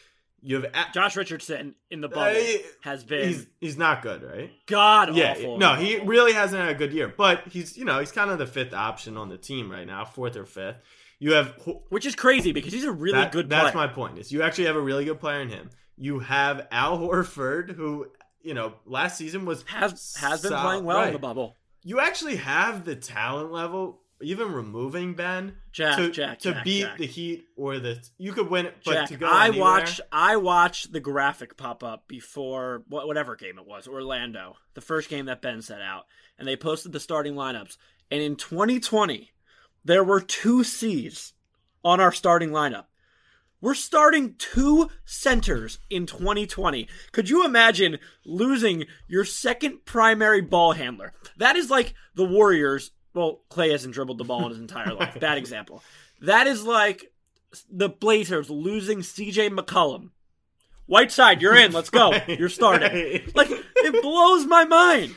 You 0.42 0.56
have 0.56 0.64
a- 0.64 0.92
Josh 0.92 1.16
Richardson 1.16 1.74
in 1.90 2.02
the 2.02 2.08
bubble 2.08 2.38
Uh, 2.40 2.58
has 2.82 3.02
been 3.02 3.26
he's 3.28 3.46
he's 3.58 3.76
not 3.78 4.02
good, 4.02 4.22
right? 4.22 4.50
god 4.66 5.16
Yeah, 5.16 5.32
awful. 5.32 5.58
no, 5.58 5.74
he 5.74 5.98
really 5.98 6.34
hasn't 6.34 6.60
had 6.60 6.70
a 6.70 6.78
good 6.78 6.92
year, 6.92 7.12
but 7.16 7.48
he's 7.48 7.76
you 7.76 7.84
know 7.84 7.98
he's 7.98 8.12
kind 8.12 8.30
of 8.30 8.38
the 8.38 8.46
fifth 8.46 8.74
option 8.74 9.16
on 9.16 9.28
the 9.28 9.38
team 9.38 9.70
right 9.72 9.86
now, 9.86 10.04
fourth 10.04 10.36
or 10.36 10.44
fifth. 10.44 10.76
You 11.18 11.32
have 11.32 11.54
which 11.88 12.04
is 12.04 12.14
crazy 12.14 12.52
because 12.52 12.72
he's 12.72 12.84
a 12.84 12.92
really 12.92 13.18
that- 13.18 13.32
good 13.32 13.48
player. 13.48 13.62
That's 13.62 13.74
my 13.74 13.86
point. 13.88 14.18
Is 14.18 14.30
you 14.30 14.42
actually 14.42 14.66
have 14.66 14.76
a 14.76 14.80
really 14.80 15.04
good 15.06 15.18
player 15.18 15.40
in 15.40 15.48
him. 15.48 15.70
You 15.96 16.20
have 16.20 16.66
Al 16.70 16.98
Horford, 16.98 17.74
who 17.74 18.06
you 18.42 18.54
know 18.54 18.74
last 18.84 19.18
season 19.18 19.44
was 19.44 19.62
has 19.66 20.14
has 20.20 20.42
been 20.42 20.52
playing 20.52 20.84
well 20.84 21.04
in 21.04 21.12
the 21.12 21.18
bubble. 21.18 21.56
You 21.82 22.00
actually 22.00 22.36
have 22.36 22.84
the 22.84 22.96
talent 22.96 23.52
level, 23.52 24.00
even 24.20 24.52
removing 24.52 25.14
Ben, 25.14 25.54
Jack, 25.72 25.96
to 25.98 26.10
Jack, 26.10 26.40
to 26.40 26.52
Jack, 26.52 26.64
beat 26.64 26.82
Jack. 26.82 26.98
the 26.98 27.06
Heat 27.06 27.46
or 27.56 27.78
the 27.78 27.98
you 28.18 28.32
could 28.32 28.50
win 28.50 28.70
but 28.84 28.92
Jack, 28.92 29.08
to 29.08 29.16
go 29.16 29.26
I 29.26 29.48
anywhere, 29.48 29.60
watched 29.60 30.00
I 30.10 30.36
watched 30.36 30.92
the 30.92 31.00
graphic 31.00 31.56
pop 31.56 31.82
up 31.84 32.08
before 32.08 32.82
whatever 32.88 33.36
game 33.36 33.58
it 33.58 33.66
was, 33.66 33.86
Orlando, 33.86 34.56
the 34.74 34.80
first 34.80 35.08
game 35.08 35.26
that 35.26 35.42
Ben 35.42 35.62
set 35.62 35.80
out, 35.80 36.06
and 36.38 36.46
they 36.46 36.56
posted 36.56 36.92
the 36.92 37.00
starting 37.00 37.34
lineups. 37.34 37.76
And 38.10 38.22
in 38.22 38.36
2020, 38.36 39.32
there 39.84 40.04
were 40.04 40.20
two 40.20 40.62
C's 40.64 41.32
on 41.84 42.00
our 42.00 42.12
starting 42.12 42.50
lineup. 42.50 42.84
We're 43.60 43.74
starting 43.74 44.34
two 44.38 44.90
centers 45.04 45.78
in 45.88 46.06
2020. 46.06 46.88
Could 47.12 47.30
you 47.30 47.44
imagine 47.44 47.98
losing 48.24 48.84
your 49.08 49.24
second 49.24 49.84
primary 49.84 50.42
ball 50.42 50.72
handler? 50.72 51.12
That 51.38 51.56
is 51.56 51.70
like 51.70 51.94
the 52.14 52.24
Warriors. 52.24 52.90
Well, 53.14 53.40
Clay 53.48 53.70
hasn't 53.70 53.94
dribbled 53.94 54.18
the 54.18 54.24
ball 54.24 54.44
in 54.44 54.50
his 54.50 54.60
entire 54.60 54.92
life. 54.92 55.18
Bad 55.20 55.38
example. 55.38 55.82
That 56.20 56.46
is 56.46 56.64
like 56.64 57.12
the 57.70 57.88
Blazers 57.88 58.50
losing 58.50 58.98
CJ 58.98 59.56
McCollum. 59.56 60.10
Whiteside, 60.86 61.42
you're 61.42 61.56
in. 61.56 61.72
Let's 61.72 61.90
go. 61.90 62.12
You're 62.28 62.48
starting. 62.48 63.22
Like 63.34 63.48
it 63.50 64.02
blows 64.02 64.46
my 64.46 64.64
mind. 64.64 65.14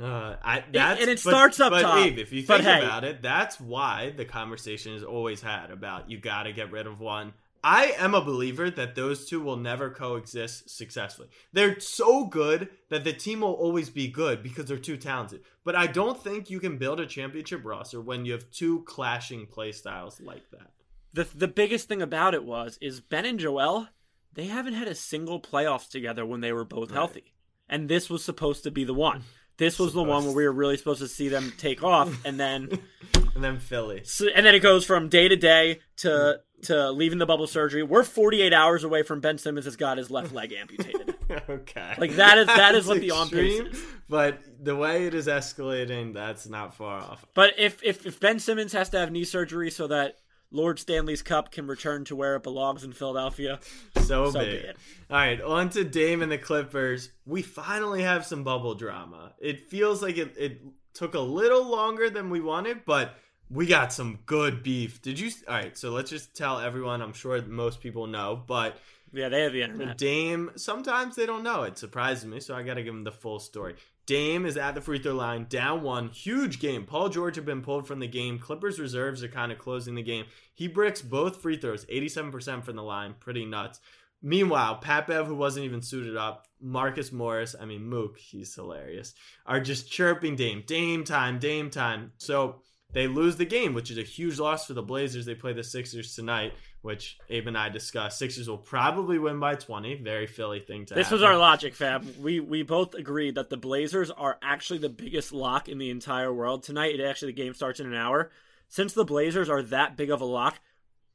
Uh, 0.00 0.36
I, 0.42 0.64
that's, 0.72 1.00
and 1.00 1.10
it 1.10 1.20
but- 1.22 1.30
starts 1.30 1.60
up 1.60 1.70
but 1.70 1.82
top. 1.82 1.98
Abe, 1.98 2.18
if 2.18 2.32
you 2.32 2.42
think 2.42 2.62
hey. 2.62 2.78
about 2.78 3.04
it, 3.04 3.22
that's 3.22 3.60
why 3.60 4.12
the 4.16 4.24
conversation 4.24 4.94
is 4.94 5.04
always 5.04 5.40
had 5.40 5.70
about 5.70 6.10
you 6.10 6.18
got 6.18 6.44
to 6.44 6.52
get 6.52 6.72
rid 6.72 6.86
of 6.86 6.98
one. 7.00 7.32
I 7.62 7.94
am 7.98 8.14
a 8.14 8.24
believer 8.24 8.70
that 8.70 8.94
those 8.94 9.26
two 9.26 9.40
will 9.40 9.56
never 9.56 9.90
coexist 9.90 10.70
successfully. 10.70 11.28
They're 11.52 11.80
so 11.80 12.26
good 12.26 12.68
that 12.88 13.04
the 13.04 13.12
team 13.12 13.40
will 13.40 13.54
always 13.54 13.90
be 13.90 14.08
good 14.08 14.42
because 14.42 14.66
they're 14.66 14.78
too 14.78 14.96
talented. 14.96 15.40
But 15.64 15.74
I 15.74 15.86
don't 15.86 16.22
think 16.22 16.50
you 16.50 16.60
can 16.60 16.78
build 16.78 17.00
a 17.00 17.06
championship 17.06 17.64
roster 17.64 18.00
when 18.00 18.24
you 18.24 18.32
have 18.32 18.50
two 18.50 18.82
clashing 18.84 19.46
play 19.46 19.72
styles 19.72 20.20
like 20.20 20.48
that. 20.50 20.70
The 21.12 21.24
the 21.34 21.48
biggest 21.48 21.88
thing 21.88 22.02
about 22.02 22.34
it 22.34 22.44
was 22.44 22.78
is 22.80 23.00
Ben 23.00 23.24
and 23.24 23.38
Joel, 23.38 23.88
they 24.32 24.46
haven't 24.46 24.74
had 24.74 24.88
a 24.88 24.94
single 24.94 25.40
playoffs 25.40 25.88
together 25.88 26.24
when 26.24 26.40
they 26.40 26.52
were 26.52 26.64
both 26.64 26.90
healthy. 26.90 27.34
And 27.68 27.88
this 27.88 28.08
was 28.08 28.24
supposed 28.24 28.62
to 28.64 28.70
be 28.70 28.84
the 28.84 28.94
one. 28.94 29.24
This 29.58 29.78
was 29.78 29.92
the 29.92 30.02
one 30.02 30.24
where 30.24 30.34
we 30.34 30.44
were 30.44 30.52
really 30.52 30.76
supposed 30.76 31.00
to 31.00 31.08
see 31.08 31.28
them 31.28 31.52
take 31.58 31.82
off 31.84 32.24
and 32.24 32.38
then 32.40 32.78
And 33.34 33.44
then 33.44 33.58
Philly. 33.60 34.00
so, 34.04 34.26
and 34.34 34.44
then 34.44 34.54
it 34.54 34.60
goes 34.60 34.84
from 34.84 35.08
day 35.08 35.28
to 35.28 35.36
day 35.36 35.80
to 35.98 36.40
to 36.62 36.90
leaving 36.90 37.18
the 37.18 37.26
bubble 37.26 37.46
surgery. 37.46 37.84
We're 37.84 38.02
48 38.02 38.52
hours 38.52 38.82
away 38.82 39.04
from 39.04 39.20
Ben 39.20 39.38
Simmons 39.38 39.64
has 39.66 39.76
got 39.76 39.96
his 39.96 40.10
left 40.10 40.32
leg 40.32 40.52
amputated. 40.52 41.14
okay. 41.48 41.94
Like, 41.98 42.16
that 42.16 42.36
is- 42.38 42.46
that 42.48 42.74
is 42.74 42.86
what 42.88 43.00
the 43.00 43.12
on 43.12 43.28
pace 43.30 43.60
is. 43.60 43.80
But 44.08 44.40
the 44.64 44.74
way 44.74 45.06
it 45.06 45.14
is 45.14 45.28
escalating, 45.28 46.14
that's 46.14 46.48
not 46.48 46.74
far 46.74 46.98
off. 46.98 47.24
But 47.34 47.54
if, 47.58 47.80
if 47.84 48.06
if 48.06 48.18
Ben 48.18 48.40
Simmons 48.40 48.72
has 48.72 48.88
to 48.90 48.98
have 48.98 49.12
knee 49.12 49.22
surgery 49.24 49.70
so 49.70 49.86
that 49.86 50.16
Lord 50.50 50.78
Stanley's 50.78 51.22
Cup 51.22 51.52
can 51.52 51.66
return 51.66 52.04
to 52.06 52.16
where 52.16 52.36
it 52.36 52.42
belongs 52.42 52.84
in 52.84 52.92
Philadelphia. 52.92 53.60
So, 54.02 54.30
So 54.30 54.40
be 54.40 54.46
it. 54.46 54.76
All 55.10 55.16
right, 55.16 55.40
on 55.40 55.68
to 55.70 55.84
Dame 55.84 56.22
and 56.22 56.32
the 56.32 56.38
Clippers. 56.38 57.10
We 57.26 57.42
finally 57.42 58.02
have 58.02 58.24
some 58.24 58.44
bubble 58.44 58.74
drama. 58.74 59.34
It 59.38 59.68
feels 59.68 60.02
like 60.02 60.16
it, 60.16 60.34
it 60.38 60.60
took 60.94 61.14
a 61.14 61.20
little 61.20 61.68
longer 61.68 62.08
than 62.08 62.30
we 62.30 62.40
wanted, 62.40 62.84
but 62.86 63.16
we 63.50 63.66
got 63.66 63.92
some 63.92 64.20
good 64.26 64.62
beef. 64.62 65.02
Did 65.02 65.20
you? 65.20 65.30
All 65.46 65.54
right, 65.54 65.76
so 65.76 65.90
let's 65.90 66.10
just 66.10 66.34
tell 66.34 66.58
everyone. 66.60 67.02
I'm 67.02 67.12
sure 67.12 67.40
most 67.42 67.80
people 67.80 68.06
know, 68.06 68.42
but 68.46 68.78
Yeah, 69.12 69.28
they 69.28 69.42
have 69.42 69.52
the 69.52 69.62
internet. 69.62 69.98
Dame, 69.98 70.50
sometimes 70.56 71.16
they 71.16 71.26
don't 71.26 71.42
know. 71.42 71.62
It 71.62 71.78
surprises 71.78 72.24
me, 72.26 72.40
so 72.40 72.54
I 72.54 72.62
got 72.62 72.74
to 72.74 72.82
give 72.82 72.94
them 72.94 73.04
the 73.04 73.12
full 73.12 73.38
story. 73.38 73.76
Dame 74.08 74.46
is 74.46 74.56
at 74.56 74.74
the 74.74 74.80
free 74.80 74.98
throw 74.98 75.12
line, 75.12 75.44
down 75.50 75.82
one, 75.82 76.08
huge 76.08 76.60
game. 76.60 76.86
Paul 76.86 77.10
George 77.10 77.36
had 77.36 77.44
been 77.44 77.60
pulled 77.60 77.86
from 77.86 77.98
the 77.98 78.08
game. 78.08 78.38
Clippers 78.38 78.80
reserves 78.80 79.22
are 79.22 79.28
kind 79.28 79.52
of 79.52 79.58
closing 79.58 79.94
the 79.94 80.02
game. 80.02 80.24
He 80.54 80.66
bricks 80.66 81.02
both 81.02 81.42
free 81.42 81.58
throws, 81.58 81.84
87% 81.84 82.64
from 82.64 82.76
the 82.76 82.82
line, 82.82 83.16
pretty 83.20 83.44
nuts. 83.44 83.80
Meanwhile, 84.22 84.76
Pat 84.76 85.08
Bev, 85.08 85.26
who 85.26 85.34
wasn't 85.34 85.66
even 85.66 85.82
suited 85.82 86.16
up, 86.16 86.46
Marcus 86.58 87.12
Morris, 87.12 87.54
I 87.60 87.66
mean 87.66 87.84
Mook, 87.84 88.16
he's 88.16 88.54
hilarious, 88.54 89.12
are 89.44 89.60
just 89.60 89.92
chirping 89.92 90.36
Dame, 90.36 90.64
Dame 90.66 91.04
time, 91.04 91.38
Dame 91.38 91.68
time. 91.68 92.12
So 92.16 92.62
they 92.94 93.08
lose 93.08 93.36
the 93.36 93.44
game, 93.44 93.74
which 93.74 93.90
is 93.90 93.98
a 93.98 94.02
huge 94.02 94.38
loss 94.38 94.66
for 94.66 94.72
the 94.72 94.82
Blazers. 94.82 95.26
They 95.26 95.34
play 95.34 95.52
the 95.52 95.62
Sixers 95.62 96.14
tonight, 96.14 96.54
which 96.82 97.18
Abe 97.28 97.48
and 97.48 97.58
I 97.58 97.68
discussed. 97.68 98.18
Sixers 98.18 98.48
will 98.48 98.58
probably 98.58 99.18
win 99.18 99.40
by 99.40 99.54
20. 99.54 99.96
Very 99.96 100.26
Philly 100.26 100.60
thing 100.60 100.86
to 100.86 100.94
This 100.94 101.10
was 101.10 101.22
our 101.22 101.36
logic, 101.36 101.74
fam. 101.74 102.08
We 102.20 102.40
we 102.40 102.62
both 102.62 102.94
agreed 102.94 103.34
that 103.34 103.50
the 103.50 103.56
Blazers 103.56 104.10
are 104.10 104.38
actually 104.42 104.78
the 104.78 104.88
biggest 104.88 105.32
lock 105.32 105.68
in 105.68 105.78
the 105.78 105.90
entire 105.90 106.32
world 106.32 106.62
tonight. 106.62 106.98
It 106.98 107.04
actually 107.04 107.32
the 107.32 107.42
game 107.42 107.54
starts 107.54 107.80
in 107.80 107.86
an 107.86 107.94
hour. 107.94 108.30
Since 108.68 108.92
the 108.92 109.04
Blazers 109.04 109.48
are 109.48 109.62
that 109.62 109.96
big 109.96 110.10
of 110.10 110.20
a 110.20 110.26
lock, 110.26 110.60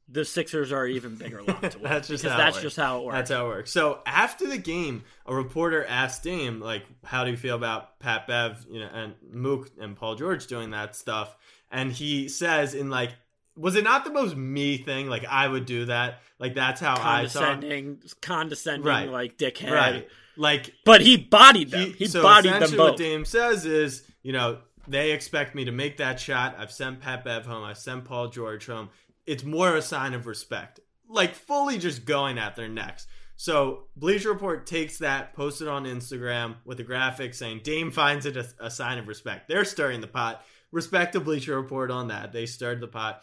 the 0.08 0.24
Sixers 0.24 0.70
are 0.72 0.86
even 0.86 1.14
bigger 1.14 1.42
lock 1.42 1.70
to 1.70 1.78
win. 1.80 1.90
That's 1.90 2.08
just 2.08 2.24
how 2.24 2.34
it 2.34 2.36
that's 2.36 2.60
just 2.60 2.76
how 2.76 2.98
it 3.00 3.04
works. 3.04 3.14
That's 3.14 3.30
how 3.30 3.46
it 3.46 3.48
works. 3.48 3.72
So 3.72 4.00
after 4.04 4.46
the 4.46 4.58
game, 4.58 5.04
a 5.24 5.34
reporter 5.34 5.84
asked 5.84 6.24
Dame, 6.24 6.60
like, 6.60 6.84
how 7.04 7.24
do 7.24 7.30
you 7.30 7.36
feel 7.36 7.56
about 7.56 8.00
Pat 8.00 8.26
Bev, 8.26 8.66
you 8.68 8.80
know, 8.80 8.90
and 8.92 9.14
Mook 9.30 9.70
and 9.80 9.96
Paul 9.96 10.16
George 10.16 10.46
doing 10.46 10.70
that 10.70 10.94
stuff? 10.94 11.34
And 11.70 11.90
he 11.90 12.28
says, 12.28 12.74
in 12.74 12.90
like, 12.90 13.10
was 13.56 13.76
it 13.76 13.84
not 13.84 14.04
the 14.04 14.10
most 14.10 14.36
me 14.36 14.78
thing? 14.78 15.08
Like, 15.08 15.24
I 15.24 15.46
would 15.46 15.66
do 15.66 15.86
that. 15.86 16.20
Like, 16.38 16.54
that's 16.54 16.80
how 16.80 16.94
I 17.00 17.26
saw. 17.26 17.40
condescending, 17.40 18.02
condescending, 18.20 18.86
Right. 18.86 19.08
like 19.08 19.38
dickhead. 19.38 19.70
Right. 19.70 20.08
Like, 20.36 20.74
But 20.84 21.00
he 21.00 21.16
bodied 21.16 21.70
them. 21.70 21.92
He, 21.92 22.06
so 22.06 22.22
bodied 22.22 22.52
them 22.52 22.62
essentially 22.62 22.90
what. 22.90 22.96
Dame 22.98 23.24
says 23.24 23.64
is, 23.64 24.02
you 24.22 24.32
know, 24.32 24.58
they 24.88 25.12
expect 25.12 25.54
me 25.54 25.64
to 25.66 25.72
make 25.72 25.98
that 25.98 26.18
shot. 26.18 26.56
I've 26.58 26.72
sent 26.72 27.00
Pat 27.00 27.24
Bev 27.24 27.46
home. 27.46 27.62
I've 27.64 27.78
sent 27.78 28.04
Paul 28.04 28.28
George 28.28 28.66
home. 28.66 28.90
It's 29.26 29.44
more 29.44 29.76
a 29.76 29.82
sign 29.82 30.12
of 30.12 30.26
respect. 30.26 30.80
Like 31.08 31.34
fully 31.34 31.78
just 31.78 32.04
going 32.04 32.38
at 32.38 32.56
their 32.56 32.68
necks. 32.68 33.06
So 33.36 33.84
Bleacher 33.96 34.30
Report 34.32 34.66
takes 34.66 34.98
that, 34.98 35.34
posts 35.34 35.60
it 35.60 35.68
on 35.68 35.84
Instagram 35.84 36.56
with 36.64 36.78
a 36.80 36.84
graphic 36.84 37.34
saying 37.34 37.60
Dame 37.64 37.90
finds 37.90 38.26
it 38.26 38.36
a, 38.36 38.46
a 38.60 38.70
sign 38.70 38.98
of 38.98 39.08
respect. 39.08 39.48
They're 39.48 39.64
stirring 39.64 40.00
the 40.00 40.06
pot. 40.06 40.44
Respect 40.72 41.12
to 41.12 41.20
Bleacher 41.20 41.56
Report 41.60 41.90
on 41.90 42.08
that. 42.08 42.32
They 42.32 42.46
stirred 42.46 42.80
the 42.80 42.88
pot. 42.88 43.22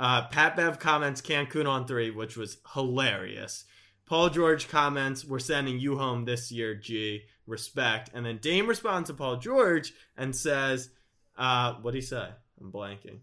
Uh, 0.00 0.26
Pat 0.28 0.56
Bev 0.56 0.78
comments 0.78 1.20
Cancun 1.20 1.68
on 1.68 1.86
three, 1.86 2.10
which 2.10 2.34
was 2.36 2.56
hilarious. 2.74 3.64
Paul 4.06 4.30
George 4.30 4.66
comments, 4.68 5.24
"We're 5.26 5.38
sending 5.38 5.78
you 5.78 5.98
home 5.98 6.24
this 6.24 6.50
year, 6.50 6.74
G. 6.74 7.24
Respect." 7.46 8.10
And 8.14 8.24
then 8.24 8.38
Dame 8.38 8.66
responds 8.66 9.08
to 9.10 9.14
Paul 9.14 9.36
George 9.36 9.92
and 10.16 10.34
says, 10.34 10.88
uh, 11.36 11.74
"What 11.74 11.84
would 11.84 11.94
he 11.94 12.00
say? 12.00 12.30
I'm 12.60 12.72
blanking." 12.72 13.18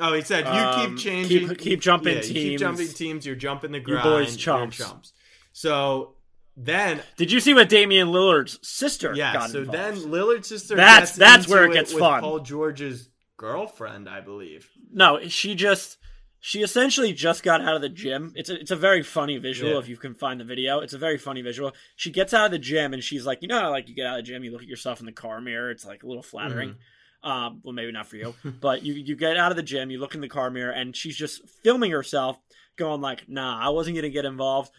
Oh, 0.00 0.14
he 0.14 0.22
said, 0.22 0.46
"You 0.46 0.50
Um, 0.52 0.96
keep 0.96 0.98
changing, 1.04 1.48
keep- 1.50 1.58
keep 1.58 1.80
jumping 1.82 2.14
yeah, 2.16 2.22
You 2.22 2.32
keep 2.32 2.34
teams. 2.34 2.60
jumping 2.60 2.88
teams. 2.88 3.26
You're 3.26 3.36
jumping 3.36 3.72
the 3.72 3.78
You 3.78 3.84
grind. 3.84 4.02
boys 4.02 4.30
You're 4.46 4.56
chumps." 4.70 5.12
So 5.52 6.16
then, 6.56 7.02
Did 7.18 7.30
you 7.30 7.40
see 7.40 7.52
what 7.54 7.68
Damian 7.68 8.08
Lillard's 8.08 8.58
sister 8.66 9.12
yeah. 9.14 9.34
got 9.34 9.50
So 9.50 9.60
involved? 9.60 9.78
then 9.78 10.10
Lillard's 10.10 10.48
sister. 10.48 10.76
That's- 10.76 11.14
that's 11.14 11.46
where 11.46 11.64
it 11.64 11.74
gets 11.74 11.92
with 11.92 12.00
fun. 12.00 12.22
Paul 12.22 12.40
George's 12.40 13.10
girlfriend, 13.36 14.08
I 14.08 14.20
believe. 14.22 14.70
No, 14.90 15.20
she 15.28 15.54
just 15.54 15.98
she 16.44 16.60
essentially 16.60 17.12
just 17.12 17.44
got 17.44 17.60
out 17.60 17.76
of 17.76 17.82
the 17.82 17.88
gym. 17.88 18.32
It's 18.34 18.50
a, 18.50 18.58
it's 18.60 18.72
a 18.72 18.76
very 18.76 19.04
funny 19.04 19.38
visual 19.38 19.74
Yeah. 19.74 19.78
if 19.78 19.88
you 19.88 19.96
can 19.96 20.12
find 20.12 20.40
the 20.40 20.44
video. 20.44 20.80
It's 20.80 20.92
a 20.92 20.98
very 20.98 21.16
funny 21.16 21.40
visual. 21.40 21.72
She 21.94 22.10
gets 22.10 22.34
out 22.34 22.46
of 22.46 22.50
the 22.50 22.58
gym 22.58 22.92
and 22.92 23.02
she's 23.02 23.24
like, 23.24 23.42
you 23.42 23.48
know 23.48 23.60
how 23.60 23.70
like 23.70 23.88
you 23.88 23.94
get 23.94 24.06
out 24.08 24.18
of 24.18 24.24
the 24.24 24.30
gym, 24.32 24.42
you 24.42 24.50
look 24.50 24.60
at 24.62 24.66
yourself 24.66 24.98
in 24.98 25.06
the 25.06 25.12
car 25.12 25.40
mirror. 25.40 25.70
It's 25.70 25.86
like 25.86 26.02
a 26.02 26.06
little 26.08 26.22
flattering. 26.22 26.70
Mm-hmm. 26.70 27.30
Um, 27.30 27.60
well, 27.62 27.72
maybe 27.72 27.92
not 27.92 28.08
for 28.08 28.16
you, 28.16 28.34
but 28.60 28.82
you 28.82 28.94
you 28.94 29.14
get 29.14 29.36
out 29.36 29.52
of 29.52 29.56
the 29.56 29.62
gym, 29.62 29.92
you 29.92 30.00
look 30.00 30.16
in 30.16 30.20
the 30.20 30.28
car 30.28 30.50
mirror, 30.50 30.72
and 30.72 30.96
she's 30.96 31.16
just 31.16 31.48
filming 31.62 31.92
herself, 31.92 32.36
going 32.74 33.00
like, 33.00 33.28
"Nah, 33.28 33.64
I 33.64 33.68
wasn't 33.68 33.94
gonna 33.94 34.10
get 34.10 34.24
involved." 34.24 34.72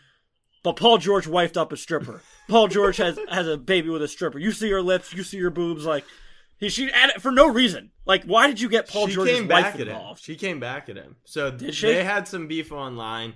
But 0.61 0.75
Paul 0.75 0.97
George 0.97 1.25
wifed 1.25 1.55
up 1.55 1.71
a 1.71 1.77
stripper. 1.77 2.21
Paul 2.49 2.67
George 2.67 2.97
has 2.97 3.17
has 3.29 3.47
a 3.47 3.55
baby 3.57 3.87
with 3.87 4.01
a 4.01 4.09
stripper. 4.09 4.39
You 4.39 4.51
see 4.51 4.69
her 4.71 4.81
lips, 4.81 5.13
you 5.13 5.23
see 5.23 5.39
her 5.39 5.49
boobs, 5.49 5.85
like. 5.85 6.03
He, 6.63 6.69
she 6.69 6.91
and 6.91 7.11
for 7.21 7.31
no 7.31 7.49
reason. 7.49 7.91
Like, 8.05 8.23
why 8.23 8.47
did 8.47 8.61
you 8.61 8.69
get 8.69 8.87
Paul 8.87 9.07
she 9.07 9.15
George's 9.15 9.35
came 9.35 9.47
wife 9.49 9.63
back 9.63 9.73
at 9.75 9.81
him. 9.81 9.87
involved? 9.89 10.23
She 10.23 10.35
came 10.35 10.59
back 10.61 10.87
at 10.87 10.95
him. 10.95 11.17
So 11.25 11.51
Did 11.51 11.75
she? 11.75 11.87
they 11.87 12.03
had 12.03 12.25
some 12.27 12.47
beef 12.47 12.71
online. 12.71 13.33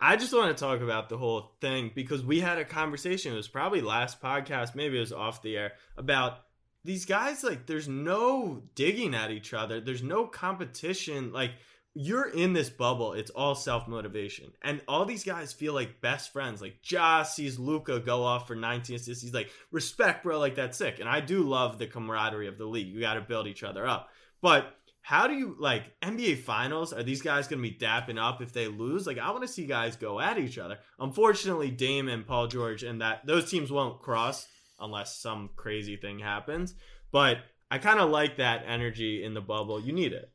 I 0.00 0.16
just 0.16 0.32
want 0.32 0.56
to 0.56 0.58
talk 0.58 0.80
about 0.80 1.10
the 1.10 1.18
whole 1.18 1.52
thing 1.60 1.90
because 1.94 2.24
we 2.24 2.40
had 2.40 2.56
a 2.56 2.64
conversation. 2.64 3.34
It 3.34 3.36
was 3.36 3.48
probably 3.48 3.82
last 3.82 4.22
podcast, 4.22 4.74
maybe 4.74 4.96
it 4.96 5.00
was 5.00 5.12
off 5.12 5.42
the 5.42 5.58
air, 5.58 5.72
about 5.98 6.38
these 6.84 7.04
guys. 7.04 7.44
Like, 7.44 7.66
there's 7.66 7.86
no 7.86 8.62
digging 8.74 9.14
at 9.14 9.30
each 9.30 9.52
other. 9.52 9.78
There's 9.78 10.02
no 10.02 10.26
competition. 10.26 11.34
Like, 11.34 11.52
you're 11.94 12.28
in 12.28 12.52
this 12.52 12.70
bubble. 12.70 13.14
It's 13.14 13.30
all 13.30 13.54
self 13.54 13.88
motivation, 13.88 14.52
and 14.62 14.80
all 14.86 15.04
these 15.04 15.24
guys 15.24 15.52
feel 15.52 15.74
like 15.74 16.00
best 16.00 16.32
friends. 16.32 16.60
Like 16.60 16.82
Josh 16.82 17.30
sees 17.30 17.58
Luka 17.58 18.00
go 18.00 18.22
off 18.22 18.46
for 18.46 18.54
19 18.54 18.96
assists. 18.96 19.22
He's 19.22 19.34
like, 19.34 19.50
respect, 19.70 20.22
bro. 20.22 20.38
Like 20.38 20.54
that's 20.54 20.78
sick. 20.78 21.00
And 21.00 21.08
I 21.08 21.20
do 21.20 21.42
love 21.42 21.78
the 21.78 21.86
camaraderie 21.86 22.48
of 22.48 22.58
the 22.58 22.66
league. 22.66 22.88
You 22.88 23.00
got 23.00 23.14
to 23.14 23.20
build 23.20 23.46
each 23.46 23.64
other 23.64 23.86
up. 23.86 24.08
But 24.40 24.74
how 25.02 25.26
do 25.26 25.34
you 25.34 25.56
like 25.58 25.98
NBA 26.00 26.42
finals? 26.42 26.92
Are 26.92 27.02
these 27.02 27.22
guys 27.22 27.48
going 27.48 27.62
to 27.62 27.68
be 27.68 27.76
dapping 27.76 28.18
up 28.18 28.40
if 28.40 28.52
they 28.52 28.68
lose? 28.68 29.06
Like, 29.06 29.18
I 29.18 29.30
want 29.30 29.42
to 29.42 29.48
see 29.48 29.66
guys 29.66 29.96
go 29.96 30.20
at 30.20 30.38
each 30.38 30.58
other. 30.58 30.78
Unfortunately, 30.98 31.70
Dame 31.70 32.08
and 32.08 32.26
Paul 32.26 32.46
George 32.46 32.82
and 32.82 33.00
that 33.00 33.26
those 33.26 33.50
teams 33.50 33.72
won't 33.72 34.00
cross 34.00 34.46
unless 34.78 35.16
some 35.16 35.50
crazy 35.56 35.96
thing 35.96 36.18
happens. 36.18 36.74
But 37.10 37.38
I 37.70 37.78
kind 37.78 37.98
of 37.98 38.10
like 38.10 38.36
that 38.36 38.64
energy 38.66 39.24
in 39.24 39.34
the 39.34 39.40
bubble. 39.40 39.80
You 39.80 39.92
need 39.92 40.12
it. 40.12 40.30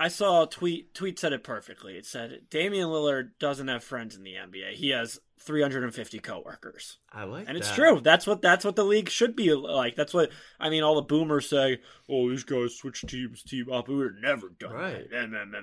I 0.00 0.08
saw 0.08 0.44
a 0.44 0.46
tweet. 0.48 0.94
Tweet 0.94 1.18
said 1.18 1.32
it 1.32 1.44
perfectly. 1.44 1.96
It 1.96 2.06
said 2.06 2.40
Damian 2.50 2.88
Lillard 2.88 3.32
doesn't 3.38 3.68
have 3.68 3.84
friends 3.84 4.16
in 4.16 4.22
the 4.22 4.34
NBA. 4.34 4.72
He 4.72 4.90
has 4.90 5.20
350 5.40 6.18
coworkers, 6.20 6.98
I 7.12 7.24
like 7.24 7.44
that. 7.44 7.48
and 7.48 7.58
it's 7.58 7.68
that. 7.68 7.74
true. 7.76 8.00
That's 8.00 8.26
what 8.26 8.42
that's 8.42 8.64
what 8.64 8.76
the 8.76 8.84
league 8.84 9.08
should 9.08 9.36
be 9.36 9.52
like. 9.54 9.96
That's 9.96 10.12
what 10.14 10.30
I 10.58 10.68
mean. 10.70 10.82
All 10.82 10.94
the 10.96 11.02
boomers 11.02 11.48
say, 11.48 11.80
"Oh, 12.08 12.28
these 12.30 12.44
guys 12.44 12.74
switch 12.76 13.02
teams, 13.02 13.42
team 13.42 13.70
up. 13.72 13.88
We 13.88 14.00
have 14.02 14.12
never 14.20 14.48
done 14.50 14.72
Right. 14.72 15.08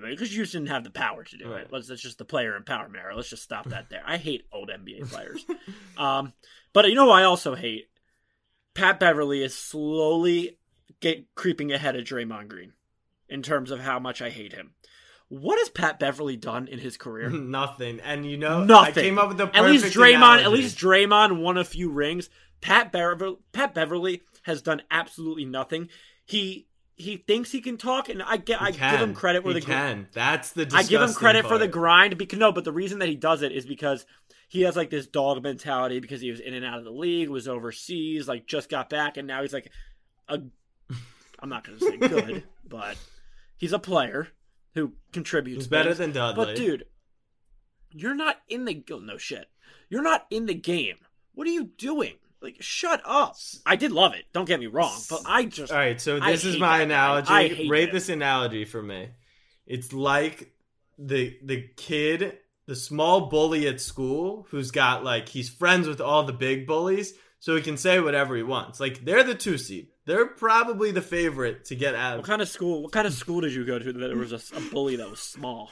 because 0.01 0.35
you 0.35 0.43
just 0.43 0.53
didn't 0.53 0.69
have 0.69 0.83
the 0.83 0.89
power 0.91 1.23
to 1.23 1.37
do 1.37 1.49
Right. 1.51 1.61
it. 1.61 1.69
Let's 1.71 1.87
that's 1.87 2.01
just 2.01 2.17
the 2.17 2.25
player 2.25 2.59
empowerment 2.59 2.97
era. 2.97 3.15
Let's 3.15 3.29
just 3.29 3.43
stop 3.43 3.69
that 3.69 3.89
there. 3.89 4.03
I 4.05 4.17
hate 4.17 4.45
old 4.51 4.69
NBA 4.69 5.05
players. 5.11 5.45
um, 5.97 6.33
but 6.73 6.87
you 6.89 6.95
know, 6.95 7.09
I 7.11 7.23
also 7.23 7.53
hate. 7.55 7.89
Pat 8.73 8.99
Beverley 8.99 9.43
is 9.43 9.55
slowly 9.55 10.57
get 11.01 11.33
creeping 11.35 11.71
ahead 11.71 11.95
of 11.95 12.03
Draymond 12.03 12.47
Green 12.47 12.73
in 13.29 13.41
terms 13.41 13.71
of 13.71 13.79
how 13.79 13.99
much 13.99 14.21
I 14.21 14.29
hate 14.29 14.53
him. 14.53 14.71
What 15.29 15.59
has 15.59 15.69
Pat 15.69 15.99
Beverley 15.99 16.37
done 16.37 16.67
in 16.67 16.79
his 16.79 16.97
career? 16.97 17.29
Nothing. 17.31 17.99
And 17.99 18.25
you 18.25 18.37
know, 18.37 18.63
Nothing. 18.63 18.91
I 18.91 19.01
came 19.01 19.17
up 19.19 19.27
with 19.29 19.37
the 19.37 19.49
at 19.53 19.65
least 19.65 19.85
Draymond. 19.85 20.43
At 20.43 20.51
least 20.51 20.77
Draymond 20.77 21.41
won 21.41 21.57
a 21.57 21.65
few 21.65 21.89
rings. 21.89 22.29
Pat 22.61 22.91
Beverley, 22.91 23.37
Pat 23.51 23.73
Beverley 23.73 24.21
has 24.43 24.61
done 24.61 24.81
absolutely 24.89 25.45
nothing. 25.45 25.89
He 26.25 26.67
he 26.95 27.17
thinks 27.17 27.51
he 27.51 27.61
can 27.61 27.77
talk, 27.77 28.09
and 28.09 28.23
I 28.23 28.37
get 28.37 28.61
I 28.61 28.71
give 28.71 29.01
him 29.01 29.13
credit 29.13 29.43
where 29.43 29.53
he 29.53 29.59
the 29.59 29.65
gr- 29.65 29.71
can. 29.71 30.07
That's 30.13 30.51
the. 30.51 30.67
I 30.73 30.83
give 30.83 31.01
him 31.01 31.13
credit 31.13 31.45
for 31.45 31.57
the 31.57 31.67
grind 31.67 32.17
because 32.17 32.39
no, 32.39 32.51
but 32.51 32.63
the 32.63 32.71
reason 32.71 32.99
that 32.99 33.09
he 33.09 33.15
does 33.15 33.43
it 33.43 33.51
is 33.51 33.65
because 33.65 34.05
he 34.47 34.61
has 34.61 34.75
like 34.75 34.89
this 34.89 35.05
dog 35.05 35.43
mentality 35.43 35.99
because 35.99 36.21
he 36.21 36.31
was 36.31 36.39
in 36.39 36.53
and 36.53 36.65
out 36.65 36.79
of 36.79 36.85
the 36.85 36.91
league, 36.91 37.29
was 37.29 37.47
overseas, 37.47 38.27
like 38.27 38.47
just 38.47 38.69
got 38.69 38.89
back, 38.89 39.17
and 39.17 39.27
now 39.27 39.41
he's 39.41 39.53
like 39.53 39.71
a. 40.27 40.41
I'm 41.39 41.49
not 41.49 41.63
going 41.63 41.77
to 41.77 41.85
say 41.85 41.97
good, 41.97 42.43
but 42.67 42.97
he's 43.57 43.73
a 43.73 43.79
player 43.79 44.29
who 44.75 44.93
contributes. 45.11 45.63
He's 45.63 45.67
better 45.67 45.89
things. 45.89 45.97
than 45.97 46.11
Dudley. 46.13 46.45
But 46.45 46.55
dude, 46.55 46.85
you're 47.91 48.15
not 48.15 48.37
in 48.47 48.65
the 48.65 48.83
oh, 48.91 48.99
no 48.99 49.17
shit. 49.17 49.47
You're 49.89 50.03
not 50.03 50.25
in 50.29 50.45
the 50.45 50.53
game. 50.53 50.97
What 51.33 51.47
are 51.47 51.51
you 51.51 51.65
doing? 51.77 52.13
Like, 52.41 52.57
shut 52.59 53.01
up. 53.03 53.35
I 53.65 53.75
did 53.75 53.91
love 53.91 54.13
it. 54.13 54.25
Don't 54.31 54.45
get 54.45 54.59
me 54.59 54.67
wrong, 54.67 54.95
but 55.09 55.21
I 55.25 55.45
just 55.45 55.71
All 55.71 55.77
right, 55.77 55.99
so 55.99 56.19
I 56.21 56.31
this 56.31 56.45
is 56.45 56.59
my 56.59 56.81
analogy. 56.81 57.29
I 57.29 57.67
Rate 57.67 57.89
him. 57.89 57.95
this 57.95 58.09
analogy 58.09 58.65
for 58.65 58.81
me. 58.81 59.09
It's 59.65 59.91
like 59.91 60.51
the 60.99 61.37
the 61.43 61.67
kid, 61.75 62.37
the 62.67 62.75
small 62.75 63.27
bully 63.29 63.67
at 63.67 63.81
school 63.81 64.45
who's 64.51 64.71
got 64.71 65.03
like 65.03 65.29
he's 65.29 65.49
friends 65.49 65.87
with 65.87 65.99
all 65.99 66.23
the 66.23 66.33
big 66.33 66.67
bullies, 66.67 67.13
so 67.39 67.55
he 67.55 67.61
can 67.61 67.77
say 67.77 67.99
whatever 67.99 68.35
he 68.35 68.43
wants. 68.43 68.79
Like 68.79 69.03
they're 69.03 69.23
the 69.23 69.35
two 69.35 69.57
seed. 69.57 69.87
They're 70.07 70.25
probably 70.25 70.91
the 70.91 71.01
favorite 71.01 71.65
to 71.65 71.75
get 71.75 71.93
out. 71.93 72.17
What 72.17 72.25
kind 72.25 72.41
of 72.41 72.47
school? 72.49 72.81
What 72.81 72.91
kind 72.93 73.05
of 73.05 73.13
school 73.13 73.41
did 73.41 73.53
you 73.53 73.65
go 73.65 73.77
to 73.77 73.93
that 73.93 73.99
there 74.07 74.15
was 74.17 74.31
a, 74.31 74.57
a 74.57 74.61
bully 74.71 74.95
that 74.95 75.09
was 75.09 75.19
small? 75.19 75.69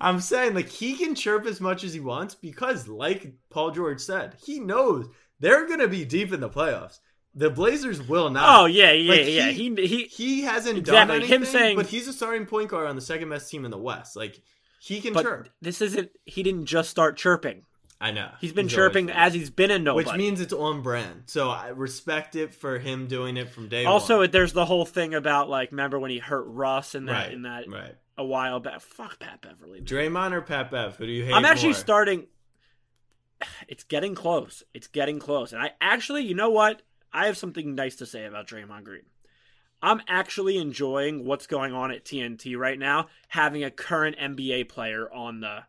I'm 0.00 0.20
saying 0.20 0.54
like 0.54 0.68
he 0.68 0.94
can 0.96 1.14
chirp 1.14 1.46
as 1.46 1.60
much 1.60 1.82
as 1.82 1.92
he 1.94 2.00
wants 2.00 2.34
because, 2.34 2.86
like 2.86 3.32
Paul 3.48 3.72
George 3.72 4.00
said, 4.00 4.36
he 4.44 4.60
knows 4.60 5.08
they're 5.40 5.66
gonna 5.66 5.88
be 5.88 6.04
deep 6.04 6.32
in 6.32 6.40
the 6.40 6.48
playoffs. 6.50 7.00
The 7.34 7.48
Blazers 7.48 8.02
will 8.06 8.28
not. 8.28 8.60
Oh 8.60 8.66
yeah, 8.66 8.92
yeah, 8.92 9.10
Like, 9.10 9.26
yeah. 9.26 9.50
he- 9.50 9.74
He 9.74 9.86
he. 9.86 10.04
He 10.04 10.42
hasn't 10.42 10.76
Exactly. 10.78 10.92
done 11.06 11.10
anything, 11.22 11.40
Him 11.40 11.44
saying- 11.46 11.76
but 11.76 11.86
he's 11.86 12.06
a 12.06 12.12
starting 12.12 12.44
point 12.46 12.68
guard 12.68 12.86
on 12.86 12.96
the 12.96 13.02
second 13.02 13.28
best 13.30 13.50
team 13.50 13.64
in 13.64 13.70
the 13.70 13.78
West. 13.78 14.14
Like 14.14 14.40
he 14.82 15.00
can 15.00 15.12
but 15.14 15.22
chirp. 15.24 15.48
this 15.62 15.80
isn't. 15.80 16.10
He 16.26 16.42
didn't 16.42 16.66
just 16.66 16.90
start 16.90 17.16
chirping. 17.16 17.62
I 18.00 18.12
know 18.12 18.30
He's 18.40 18.52
been 18.52 18.64
always 18.64 18.72
chirping 18.72 19.06
been. 19.06 19.16
as 19.16 19.34
he's 19.34 19.50
been 19.50 19.70
in 19.70 19.84
nobody. 19.84 20.06
which 20.06 20.16
means 20.16 20.40
it's 20.40 20.52
on 20.54 20.80
brand. 20.82 21.24
So 21.26 21.50
I 21.50 21.68
respect 21.68 22.34
it 22.34 22.54
for 22.54 22.78
him 22.78 23.06
doing 23.08 23.36
it 23.36 23.50
from 23.50 23.68
day 23.68 23.84
also 23.84 24.18
one. 24.20 24.30
there's 24.30 24.52
the 24.54 24.64
whole 24.64 24.86
thing 24.86 25.14
about 25.14 25.50
like 25.50 25.70
remember 25.70 25.98
when 25.98 26.10
he 26.10 26.18
hurt 26.18 26.44
Russ 26.44 26.94
in 26.94 27.04
that 27.06 27.12
right, 27.12 27.32
in 27.32 27.42
that 27.42 27.68
right. 27.68 27.94
a 28.16 28.24
while 28.24 28.58
back. 28.60 28.80
Fuck 28.80 29.18
Pat 29.18 29.42
Beverley. 29.42 29.80
man. 29.80 29.86
Draymond 29.86 30.32
or 30.32 30.40
Pat 30.40 30.70
Bev? 30.70 30.96
Who 30.96 31.06
do 31.06 31.12
you 31.12 31.24
hate? 31.26 31.34
I'm 31.34 31.44
actually 31.44 31.70
more? 31.70 31.78
starting. 31.78 32.26
It's 33.68 33.84
getting 33.84 34.14
close. 34.14 34.62
It's 34.74 34.86
getting 34.86 35.18
close, 35.18 35.54
and 35.54 35.62
I 35.62 35.72
actually, 35.80 36.24
you 36.24 36.34
know 36.34 36.50
what? 36.50 36.82
I 37.10 37.24
have 37.24 37.38
something 37.38 37.74
nice 37.74 37.96
to 37.96 38.06
say 38.06 38.26
about 38.26 38.46
Draymond 38.46 38.84
Green. 38.84 39.04
I'm 39.82 40.02
actually 40.06 40.58
enjoying 40.58 41.24
what's 41.24 41.46
going 41.46 41.72
on 41.72 41.90
at 41.90 42.04
TNT 42.04 42.56
right 42.58 42.78
now, 42.78 43.06
having 43.28 43.64
a 43.64 43.70
current 43.70 44.16
NBA 44.18 44.68
player 44.68 45.10
on 45.10 45.40
the 45.40 45.60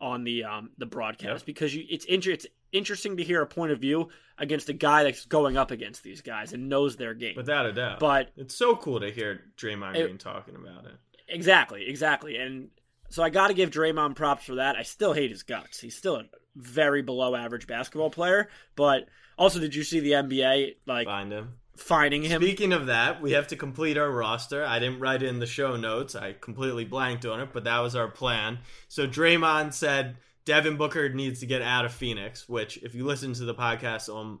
on 0.00 0.24
the 0.24 0.44
um 0.44 0.70
the 0.78 0.86
broadcast 0.86 1.40
Yep. 1.42 1.46
because 1.46 1.74
you 1.74 1.84
it's 1.88 2.04
inter- 2.04 2.32
it's 2.32 2.46
interesting 2.72 3.16
to 3.16 3.24
hear 3.24 3.40
a 3.42 3.46
point 3.46 3.72
of 3.72 3.78
view 3.80 4.08
against 4.38 4.68
a 4.68 4.72
guy 4.74 5.04
that's 5.04 5.24
going 5.24 5.56
up 5.56 5.70
against 5.70 6.02
these 6.02 6.20
guys 6.20 6.52
and 6.52 6.68
knows 6.68 6.96
their 6.96 7.14
game. 7.14 7.34
without 7.36 7.64
a 7.66 7.72
doubt. 7.72 7.98
But 8.00 8.30
it's 8.36 8.54
so 8.54 8.76
cool 8.76 9.00
to 9.00 9.10
hear 9.10 9.44
Draymond 9.56 9.96
It- 9.96 10.04
Green 10.04 10.18
talking 10.18 10.54
about 10.56 10.84
it. 10.84 10.92
Exactly, 11.28 11.86
exactly. 11.88 12.36
And 12.36 12.68
so 13.08 13.22
I 13.22 13.30
got 13.30 13.48
to 13.48 13.54
give 13.54 13.70
Draymond 13.70 14.14
props 14.16 14.44
for 14.44 14.56
that. 14.56 14.76
I 14.76 14.82
still 14.82 15.12
hate 15.12 15.30
his 15.30 15.42
guts. 15.42 15.80
He's 15.80 15.96
still 15.96 16.16
a 16.16 16.24
very 16.56 17.02
below 17.02 17.34
average 17.34 17.66
basketball 17.66 18.10
player, 18.10 18.48
but 18.74 19.08
also 19.38 19.58
did 19.58 19.74
you 19.74 19.82
see 19.82 20.00
the 20.00 20.12
NBA 20.12 20.76
like 20.86 21.06
Find 21.06 21.32
him. 21.32 21.54
Finding 21.76 22.22
him? 22.22 22.42
Speaking 22.42 22.72
of 22.72 22.86
that, 22.86 23.20
we 23.22 23.32
have 23.32 23.46
to 23.48 23.56
complete 23.56 23.96
our 23.96 24.10
roster. 24.10 24.64
I 24.64 24.78
didn't 24.78 25.00
write 25.00 25.22
in 25.22 25.38
the 25.38 25.46
show 25.46 25.76
notes. 25.76 26.14
I 26.14 26.32
completely 26.32 26.84
blanked 26.84 27.24
on 27.24 27.40
it, 27.40 27.50
but 27.52 27.64
that 27.64 27.78
was 27.80 27.94
our 27.94 28.08
plan. 28.08 28.58
So 28.88 29.06
Draymond 29.06 29.72
said 29.72 30.16
Devin 30.44 30.76
Booker 30.76 31.08
needs 31.08 31.40
to 31.40 31.46
get 31.46 31.62
out 31.62 31.84
of 31.84 31.92
Phoenix, 31.92 32.48
which 32.48 32.78
if 32.78 32.94
you 32.94 33.04
listen 33.04 33.32
to 33.34 33.44
the 33.44 33.54
podcast 33.54 34.12
on 34.12 34.38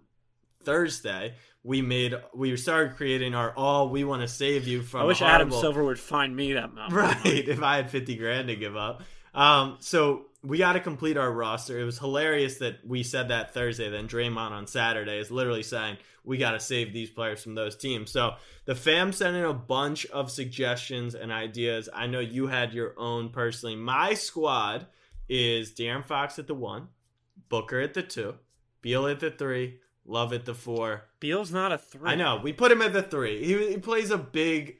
Thursday, 0.62 1.34
we 1.62 1.82
made 1.82 2.14
we 2.34 2.56
started 2.56 2.96
creating 2.96 3.34
our 3.34 3.52
all 3.56 3.88
we 3.88 4.04
want 4.04 4.22
to 4.22 4.28
save 4.28 4.66
you 4.66 4.82
from 4.82 5.02
I 5.02 5.04
wish 5.04 5.20
a 5.20 5.24
Adam 5.26 5.50
Silver 5.50 5.84
would 5.84 5.98
find 5.98 6.34
me 6.34 6.52
that 6.54 6.64
amount. 6.70 6.92
Right, 6.92 7.48
if 7.48 7.62
I 7.62 7.76
had 7.76 7.90
50 7.90 8.16
grand 8.16 8.48
to 8.48 8.56
give 8.56 8.76
up. 8.76 9.02
Um, 9.34 9.76
so 9.80 10.26
we 10.46 10.58
got 10.58 10.74
to 10.74 10.80
complete 10.80 11.16
our 11.16 11.32
roster. 11.32 11.78
It 11.78 11.84
was 11.84 11.98
hilarious 11.98 12.58
that 12.58 12.78
we 12.86 13.02
said 13.02 13.28
that 13.28 13.52
Thursday, 13.52 13.90
then 13.90 14.08
Draymond 14.08 14.52
on 14.52 14.66
Saturday 14.66 15.18
is 15.18 15.30
literally 15.30 15.62
saying 15.62 15.96
we 16.24 16.38
got 16.38 16.52
to 16.52 16.60
save 16.60 16.92
these 16.92 17.10
players 17.10 17.42
from 17.42 17.54
those 17.54 17.76
teams. 17.76 18.10
So 18.10 18.34
the 18.64 18.74
fam 18.74 19.12
sent 19.12 19.36
in 19.36 19.44
a 19.44 19.52
bunch 19.52 20.06
of 20.06 20.30
suggestions 20.30 21.14
and 21.14 21.32
ideas. 21.32 21.88
I 21.92 22.06
know 22.06 22.20
you 22.20 22.46
had 22.46 22.72
your 22.72 22.94
own 22.96 23.30
personally. 23.30 23.76
My 23.76 24.14
squad 24.14 24.86
is 25.28 25.72
De'Aaron 25.72 26.04
Fox 26.04 26.38
at 26.38 26.46
the 26.46 26.54
one, 26.54 26.88
Booker 27.48 27.80
at 27.80 27.94
the 27.94 28.02
two, 28.02 28.34
Beal 28.82 29.06
at 29.06 29.20
the 29.20 29.30
three, 29.30 29.80
Love 30.04 30.32
at 30.32 30.44
the 30.44 30.54
four, 30.54 31.04
Beal's 31.18 31.50
not 31.50 31.72
a 31.72 31.78
three. 31.78 32.10
I 32.10 32.14
know. 32.14 32.40
We 32.42 32.52
put 32.52 32.70
him 32.70 32.80
at 32.80 32.92
the 32.92 33.02
three. 33.02 33.44
He, 33.44 33.72
he 33.72 33.78
plays 33.78 34.10
a 34.10 34.18
big. 34.18 34.76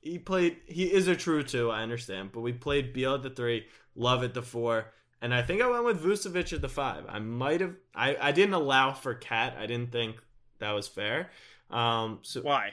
He 0.00 0.18
played. 0.18 0.56
He 0.66 0.84
is 0.84 1.06
a 1.08 1.16
true 1.16 1.42
two. 1.42 1.70
I 1.70 1.82
understand, 1.82 2.30
but 2.32 2.40
we 2.40 2.54
played 2.54 2.94
Beal 2.94 3.14
at 3.16 3.22
the 3.22 3.28
three, 3.28 3.66
Love 3.94 4.24
at 4.24 4.32
the 4.32 4.42
four, 4.42 4.86
and 5.22 5.34
I 5.34 5.42
think 5.42 5.60
I 5.62 5.68
went 5.68 5.84
with 5.84 6.02
Vucevic 6.02 6.52
at 6.52 6.60
the 6.62 6.68
five. 6.68 7.04
I 7.08 7.18
might 7.18 7.60
have. 7.60 7.74
I 7.94 8.16
I 8.20 8.32
didn't 8.32 8.54
allow 8.54 8.92
for 8.92 9.14
Cat. 9.14 9.56
I 9.58 9.66
didn't 9.66 9.92
think 9.92 10.16
that 10.58 10.72
was 10.72 10.88
fair. 10.88 11.30
Um. 11.70 12.20
So 12.22 12.40
Why? 12.42 12.72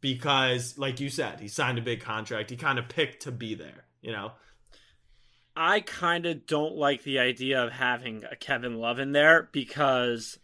because, 0.00 0.78
like 0.78 1.00
you 1.00 1.10
said, 1.10 1.40
he 1.40 1.48
signed 1.48 1.78
a 1.78 1.82
big 1.82 2.00
contract. 2.00 2.50
He 2.50 2.56
kind 2.56 2.78
of 2.78 2.88
picked 2.88 3.22
to 3.24 3.32
be 3.32 3.54
there. 3.54 3.84
You 4.00 4.12
know. 4.12 4.32
I 5.56 5.80
kind 5.80 6.26
of 6.26 6.46
don't 6.46 6.76
like 6.76 7.02
the 7.02 7.18
idea 7.18 7.62
of 7.62 7.72
having 7.72 8.24
a 8.30 8.36
Kevin 8.36 8.76
Love 8.76 8.98
in 8.98 9.12
there 9.12 9.48
because 9.52 10.38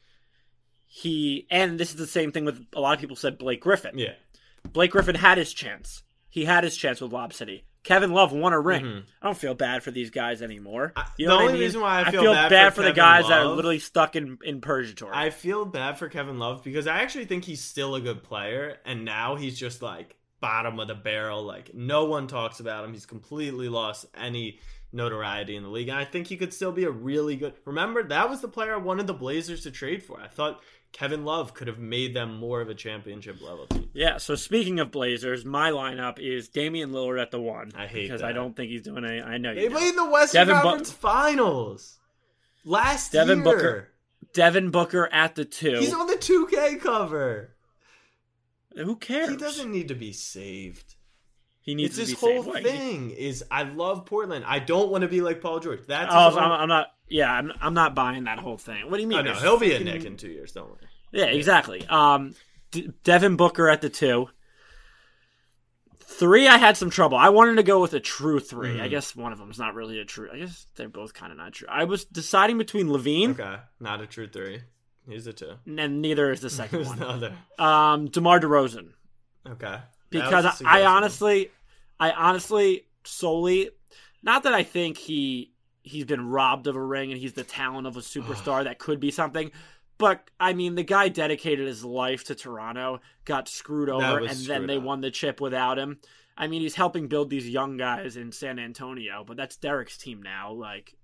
he 0.84 1.46
and 1.50 1.78
this 1.78 1.90
is 1.90 1.96
the 1.96 2.06
same 2.06 2.32
thing 2.32 2.44
with 2.44 2.64
a 2.74 2.80
lot 2.80 2.94
of 2.94 3.00
people 3.00 3.16
said 3.16 3.38
Blake 3.38 3.60
Griffin. 3.60 3.98
Yeah. 3.98 4.14
Blake 4.72 4.90
Griffin 4.90 5.14
had 5.14 5.38
his 5.38 5.52
chance. 5.52 6.02
He 6.28 6.44
had 6.44 6.64
his 6.64 6.76
chance 6.76 7.00
with 7.00 7.12
Lob 7.12 7.32
City. 7.32 7.64
Kevin 7.86 8.12
Love 8.12 8.32
won 8.32 8.52
a 8.52 8.60
ring. 8.60 8.84
Mhm. 8.84 9.02
I 9.22 9.26
don't 9.26 9.38
feel 9.38 9.54
bad 9.54 9.82
for 9.82 9.90
these 9.90 10.10
guys 10.10 10.42
anymore. 10.42 10.92
I- 10.96 11.06
You 11.16 11.26
the 11.26 11.32
know 11.32 11.38
I 11.38 11.40
only 11.42 11.52
mean? 11.54 11.62
reason 11.62 11.80
why 11.80 12.00
I 12.02 12.10
feel 12.10 12.32
bad 12.32 12.50
bad, 12.50 12.70
for 12.74 12.82
for, 12.82 12.88
the 12.88 12.92
guys 12.92 13.28
that 13.28 13.38
are 13.40 13.46
literally 13.46 13.78
stuck 13.78 14.16
in 14.16 14.38
in 14.44 14.60
purgatory. 14.60 15.12
I 15.14 15.30
feel 15.30 15.64
bad 15.64 15.98
for 15.98 16.08
Kevin 16.08 16.38
Love 16.38 16.62
because 16.64 16.86
I 16.86 16.98
actually 16.98 17.24
think 17.26 17.44
he's 17.44 17.62
still 17.62 17.94
a 17.94 18.00
good 18.00 18.22
player, 18.22 18.78
and 18.84 19.04
now 19.04 19.36
he's 19.36 19.58
just 19.58 19.80
like 19.82 20.16
bottom 20.40 20.78
of 20.80 20.88
the 20.88 20.94
barrel. 20.94 21.42
Like 21.44 21.72
no 21.74 22.04
one 22.04 22.26
talks 22.26 22.60
about 22.60 22.84
him. 22.84 22.92
He's 22.92 23.06
completely 23.06 23.68
lost 23.68 24.06
any 24.16 24.58
notoriety 24.92 25.56
in 25.56 25.62
the 25.62 25.68
league, 25.68 25.88
and 25.88 25.98
I 25.98 26.04
think 26.04 26.26
he 26.26 26.36
could 26.36 26.52
still 26.52 26.72
be 26.72 26.84
a 26.84 26.90
really 26.90 27.36
good. 27.36 27.54
Remember, 27.64 28.02
that 28.02 28.28
was 28.30 28.40
the 28.40 28.48
player 28.48 28.74
I 28.74 28.78
wanted 28.78 29.06
the 29.06 29.14
Blazers 29.14 29.62
to 29.62 29.70
trade 29.70 30.02
for. 30.02 30.20
I 30.20 30.26
thought 30.28 30.60
Kevin 30.92 31.24
Love 31.24 31.52
could 31.52 31.66
have 31.68 31.78
made 31.78 32.14
them 32.14 32.36
more 32.38 32.60
of 32.62 32.68
a 32.70 32.74
championship 32.74 33.40
level 33.42 33.66
team. 33.66 33.90
yeah. 33.92 34.16
So 34.16 34.34
speaking 34.34 34.80
of 34.80 34.90
Blazers, 34.90 35.44
my 35.44 35.70
lineup 35.70 36.18
is 36.18 36.48
Damian 36.48 36.90
Lillard 36.90 37.20
at 37.20 37.30
the 37.30 37.40
one. 37.40 37.72
I 37.76 37.86
hate 37.86 38.04
because 38.04 38.22
that. 38.22 38.30
I 38.30 38.32
don't 38.32 38.56
think 38.56 38.70
he's 38.70 38.82
doing 38.82 39.04
any. 39.04 39.20
I 39.20 39.36
know 39.38 39.54
They 39.54 39.68
played 39.68 39.90
in 39.90 39.96
the 39.96 40.08
Western 40.10 40.40
Devin 40.46 40.56
Bu- 40.56 40.62
Conference 40.62 40.90
Finals 40.92 41.98
last 42.64 43.12
Devin 43.12 43.38
year. 43.38 43.44
Booker. 43.44 43.88
Devin 44.32 44.70
Booker 44.70 45.08
at 45.12 45.34
the 45.34 45.44
two. 45.44 45.78
He's 45.78 45.92
on 45.94 46.06
the 46.06 46.14
2K 46.16 46.80
cover. 46.80 47.54
Who 48.74 48.96
cares? 48.96 49.30
He 49.30 49.36
doesn't 49.36 49.70
need 49.70 49.88
to 49.88 49.94
be 49.94 50.12
saved. 50.12 50.94
He 51.60 51.74
needs 51.74 51.98
it's 51.98 52.10
to 52.10 52.14
his 52.14 52.20
be 52.20 52.40
whole 52.42 52.54
saved. 52.54 52.66
Thing 52.66 53.10
is 53.10 53.42
I 53.50 53.62
love 53.64 54.06
Portland. 54.06 54.44
I 54.46 54.58
don't 54.60 54.90
want 54.90 55.02
to 55.02 55.08
be 55.08 55.20
like 55.20 55.40
Paul 55.40 55.60
George. 55.60 55.80
That's 55.86 56.12
Oh, 56.14 56.38
I'm, 56.38 56.52
I'm 56.52 56.68
not. 56.68 56.88
Yeah, 57.08 57.32
I'm. 57.32 57.52
I'm 57.60 57.74
not 57.74 57.94
buying 57.94 58.24
that 58.24 58.38
whole 58.38 58.58
thing. 58.58 58.90
What 58.90 58.96
do 58.96 59.02
you 59.02 59.08
mean? 59.08 59.18
Oh, 59.18 59.22
no, 59.22 59.34
he'll 59.34 59.58
be 59.58 59.72
a 59.74 59.80
Knick 59.80 60.04
in 60.04 60.16
two 60.16 60.28
years. 60.28 60.52
Don't 60.52 60.68
worry. 60.68 60.78
Yeah, 61.12 61.26
exactly. 61.26 61.86
Um, 61.88 62.34
D- 62.72 62.90
Devin 63.04 63.36
Booker 63.36 63.68
at 63.68 63.80
the 63.80 63.88
two. 63.88 64.28
Three, 66.00 66.46
I 66.46 66.56
had 66.56 66.76
some 66.76 66.88
trouble. 66.90 67.18
I 67.18 67.28
wanted 67.30 67.56
to 67.56 67.62
go 67.62 67.80
with 67.80 67.92
a 67.92 68.00
true 68.00 68.38
3 68.40 68.68
Mm-hmm. 68.70 68.80
I 68.80 68.88
guess 68.88 69.14
one 69.14 69.32
of 69.32 69.38
them's 69.38 69.58
not 69.58 69.74
really 69.74 69.98
a 69.98 70.04
true. 70.04 70.30
I 70.32 70.38
guess 70.38 70.66
they're 70.76 70.88
both 70.88 71.12
kind 71.12 71.30
of 71.32 71.36
not 71.38 71.52
true. 71.52 71.68
I 71.70 71.84
was 71.84 72.04
deciding 72.04 72.58
between 72.58 72.86
LaVine, 72.88 73.30
Okay, 73.38 73.56
not 73.80 74.00
a 74.00 74.06
true 74.06 74.28
three. 74.28 74.60
He's 75.08 75.26
a 75.26 75.32
two. 75.32 75.52
and 75.66 76.00
neither 76.02 76.30
is 76.32 76.40
the 76.40 76.50
second 76.50 76.86
one. 76.86 76.98
no 77.00 77.08
other. 77.08 77.32
Um, 77.58 78.06
Demar 78.08 78.40
Derozan, 78.40 78.90
Okay, 79.48 79.78
because 80.10 80.44
I, 80.44 80.52
I, 80.64 80.82
I 80.82 80.86
honestly, 80.86 81.50
I 82.00 82.12
honestly 82.12 82.86
solely, 83.04 83.70
not 84.22 84.44
that 84.44 84.54
I 84.54 84.62
think 84.62 84.96
he 84.96 85.52
he's 85.86 86.04
been 86.04 86.28
robbed 86.28 86.66
of 86.66 86.74
a 86.76 86.82
ring 86.82 87.12
and 87.12 87.20
he's 87.20 87.34
the 87.34 87.44
talent 87.44 87.86
of 87.86 87.96
a 87.96 88.00
superstar 88.00 88.64
that 88.64 88.78
could 88.78 88.98
be 88.98 89.12
something. 89.12 89.52
But 89.98 90.30
I 90.38 90.52
mean, 90.52 90.74
the 90.74 90.82
guy 90.82 91.08
dedicated 91.08 91.66
his 91.66 91.84
life 91.84 92.24
to 92.24 92.34
Toronto, 92.34 93.00
got 93.24 93.48
screwed 93.48 93.88
over, 93.88 94.18
and 94.18 94.38
then 94.40 94.66
they 94.66 94.76
up. 94.76 94.82
won 94.82 95.00
the 95.00 95.10
chip 95.10 95.40
without 95.40 95.78
him. 95.78 95.98
I 96.36 96.48
mean, 96.48 96.60
he's 96.60 96.74
helping 96.74 97.08
build 97.08 97.30
these 97.30 97.48
young 97.48 97.78
guys 97.78 98.16
in 98.18 98.30
San 98.30 98.58
Antonio, 98.58 99.24
but 99.26 99.38
that's 99.38 99.56
Derek's 99.56 99.96
team 99.96 100.22
now. 100.22 100.52
Like, 100.52 100.94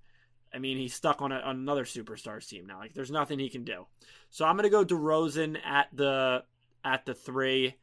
I 0.52 0.58
mean, 0.58 0.76
he's 0.76 0.92
stuck 0.92 1.22
on, 1.22 1.32
a, 1.32 1.36
on 1.36 1.56
another 1.56 1.84
superstars 1.84 2.46
team 2.46 2.66
now. 2.66 2.78
Like, 2.78 2.92
there's 2.92 3.10
nothing 3.10 3.38
he 3.38 3.48
can 3.48 3.64
do. 3.64 3.86
So 4.28 4.44
I'm 4.44 4.56
gonna 4.56 4.68
go 4.68 4.84
DeRozan 4.84 5.56
at 5.64 5.88
the 5.94 6.42
at 6.84 7.06
the 7.06 7.14
three, 7.14 7.76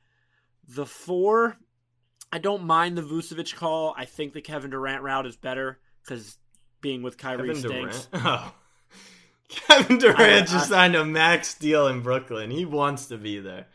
the 0.68 0.86
four. 0.86 1.58
I 2.32 2.38
don't 2.38 2.66
mind 2.66 2.98
the 2.98 3.02
Vucevic 3.02 3.56
call. 3.56 3.96
I 3.98 4.06
think 4.06 4.34
the 4.34 4.42
Kevin 4.42 4.70
Durant 4.70 5.02
route 5.02 5.26
is 5.26 5.38
better 5.38 5.80
because 6.04 6.38
being 6.82 7.02
with 7.02 7.18
Kyrie 7.18 7.48
Kevin 7.50 7.56
stinks. 7.56 8.06
Durant. 8.08 8.26
Oh. 8.26 8.54
Kevin 9.50 9.98
Durant 9.98 10.20
I- 10.20 10.40
just 10.42 10.54
I- 10.72 10.76
signed 10.76 10.96
a 10.96 11.04
max 11.06 11.56
deal 11.56 11.88
in 11.88 12.02
Brooklyn. 12.02 12.52
He 12.52 12.66
wants 12.66 13.08
to 13.08 13.18
be 13.18 13.40
there. 13.40 13.66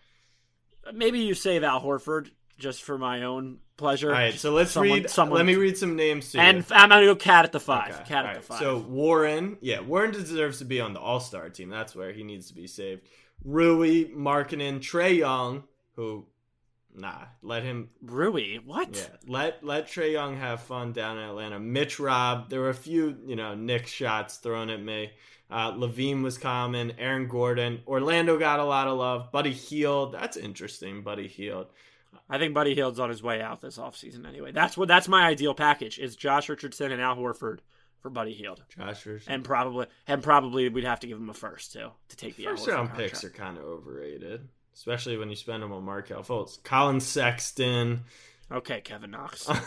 Maybe 0.92 1.20
you 1.20 1.34
save 1.34 1.64
Al 1.64 1.80
Horford 1.80 2.30
just 2.58 2.82
for 2.82 2.96
my 2.98 3.22
own 3.24 3.58
pleasure. 3.76 4.08
All 4.10 4.14
right, 4.14 4.34
so 4.34 4.52
let's 4.52 4.70
Someone- 4.70 5.00
read. 5.02 5.10
someone- 5.10 5.36
let 5.38 5.46
me 5.46 5.56
read 5.56 5.76
some 5.76 5.96
names 5.96 6.30
to 6.32 6.38
you. 6.38 6.44
And 6.44 6.64
I'm 6.70 6.90
gonna 6.90 7.06
go 7.06 7.16
Cat 7.16 7.44
at 7.44 7.52
the 7.52 7.58
five. 7.60 7.94
Okay, 7.94 8.04
Cat 8.04 8.26
at 8.26 8.34
the 8.36 8.40
five. 8.42 8.58
So 8.60 8.78
Warren, 8.78 9.56
yeah, 9.60 9.80
Warren 9.80 10.12
deserves 10.12 10.58
to 10.58 10.64
be 10.64 10.80
on 10.80 10.92
the 10.92 11.00
All 11.00 11.18
Star 11.20 11.48
team. 11.50 11.70
That's 11.70 11.96
where 11.96 12.12
he 12.12 12.22
needs 12.22 12.48
to 12.48 12.54
be 12.54 12.66
saved. 12.68 13.02
Rui, 13.44 14.04
Markkanen, 14.14 14.78
Trae 14.78 15.16
Young, 15.18 15.64
who 15.96 16.26
Nah, 16.94 17.24
let 17.42 17.64
him. 17.64 17.90
Rui, 18.02 18.58
what? 18.64 18.94
Yeah, 18.94 19.16
let 19.26 19.64
let 19.64 19.88
Trae 19.88 20.12
Young 20.12 20.36
have 20.36 20.60
fun 20.62 20.92
down 20.92 21.18
in 21.18 21.24
Atlanta. 21.24 21.58
Mitch 21.58 21.98
Robb, 21.98 22.50
there 22.50 22.60
were 22.60 22.68
a 22.68 22.74
few, 22.74 23.16
you 23.26 23.34
know, 23.36 23.54
Knick 23.54 23.86
shots 23.86 24.36
thrown 24.36 24.70
at 24.70 24.80
me. 24.80 25.10
Uh, 25.50 25.72
LaVine 25.72 26.22
was 26.22 26.38
common. 26.38 26.92
Aaron 26.98 27.28
Gordon. 27.28 27.82
Orlando 27.86 28.38
got 28.38 28.60
a 28.60 28.64
lot 28.64 28.88
of 28.88 28.96
love. 28.96 29.30
Buddy 29.30 29.52
Hield. 29.52 30.12
That's 30.12 30.36
interesting. 30.36 31.02
Buddy 31.02 31.28
Hield. 31.28 31.66
I 32.28 32.38
think 32.38 32.54
Buddy 32.54 32.74
Hield's 32.74 32.98
on 32.98 33.10
his 33.10 33.22
way 33.22 33.42
out 33.42 33.60
this 33.60 33.76
offseason 33.76 34.26
anyway. 34.26 34.52
That's 34.52 34.76
what 34.76 34.88
that's 34.88 35.08
my 35.08 35.26
ideal 35.26 35.54
package 35.54 35.98
is 35.98 36.16
Josh 36.16 36.48
Richardson 36.48 36.92
and 36.92 37.02
Al 37.02 37.16
Horford 37.16 37.58
for 38.00 38.10
Buddy 38.10 38.32
Hield. 38.32 38.62
Josh 38.68 39.04
Richardson. 39.04 39.32
And 39.32 39.44
probably 39.44 39.86
and 40.06 40.22
probably 40.22 40.68
we'd 40.68 40.84
have 40.84 41.00
to 41.00 41.06
give 41.06 41.18
him 41.18 41.28
a 41.28 41.34
first 41.34 41.72
too 41.72 41.90
to 42.08 42.16
take 42.16 42.36
the 42.36 42.44
First 42.44 42.66
round 42.66 42.88
contract. 42.88 43.10
picks 43.10 43.24
are 43.24 43.30
kind 43.30 43.58
of 43.58 43.64
overrated, 43.64 44.48
especially 44.74 45.16
when 45.16 45.30
you 45.30 45.36
spend 45.36 45.62
them 45.62 45.72
on 45.72 45.84
Markelle 45.84 46.22
Fultz. 46.22 46.62
Collin 46.62 47.00
Sexton. 47.00 48.04
Okay, 48.52 48.80
Kevin 48.82 49.10
Knox. 49.12 49.48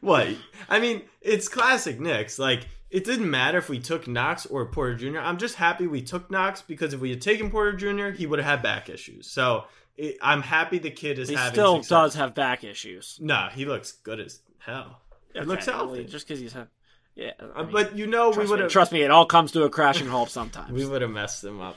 what? 0.00 0.28
I 0.68 0.78
mean, 0.80 1.02
it's 1.20 1.48
classic 1.48 2.00
Knicks. 2.00 2.38
Like, 2.38 2.66
it 2.90 3.04
didn't 3.04 3.30
matter 3.30 3.58
if 3.58 3.68
we 3.68 3.78
took 3.80 4.06
Knox 4.06 4.46
or 4.46 4.66
Porter 4.66 4.94
Jr. 4.94 5.18
I'm 5.18 5.38
just 5.38 5.56
happy 5.56 5.86
we 5.86 6.02
took 6.02 6.30
Knox 6.30 6.62
because 6.62 6.94
if 6.94 7.00
we 7.00 7.10
had 7.10 7.20
taken 7.20 7.50
Porter 7.50 7.72
Jr., 7.72 8.10
he 8.16 8.26
would 8.26 8.38
have 8.38 8.46
had 8.48 8.62
back 8.62 8.88
issues. 8.88 9.26
So 9.28 9.64
it, 9.96 10.16
I'm 10.22 10.42
happy 10.42 10.78
the 10.78 10.90
kid 10.90 11.18
is 11.18 11.28
he 11.28 11.34
having 11.34 11.52
still 11.52 11.74
success. 11.76 11.88
does 11.88 12.14
have 12.14 12.34
back 12.34 12.64
issues. 12.64 13.18
No, 13.20 13.48
he 13.52 13.64
looks 13.64 13.92
good 13.92 14.20
as 14.20 14.40
hell. 14.58 15.00
He 15.32 15.40
looks 15.40 15.66
Okay, 15.68 15.76
healthy. 15.76 16.04
just 16.04 16.26
because 16.26 16.40
he's 16.40 16.52
had. 16.52 16.68
Yeah, 17.14 17.32
I 17.40 17.60
Uh, 17.60 17.62
mean, 17.64 17.72
but 17.72 17.96
you 17.96 18.06
know, 18.06 18.30
we 18.30 18.46
would 18.46 18.60
have 18.60 18.70
trust 18.70 18.92
me, 18.92 19.00
it 19.02 19.10
all 19.10 19.26
comes 19.26 19.52
to 19.52 19.64
a 19.64 19.70
crashing 19.70 20.06
halt 20.06 20.30
sometimes. 20.30 20.70
we 20.72 20.84
would 20.86 21.00
have 21.02 21.10
messed 21.10 21.42
him 21.42 21.60
up. 21.60 21.76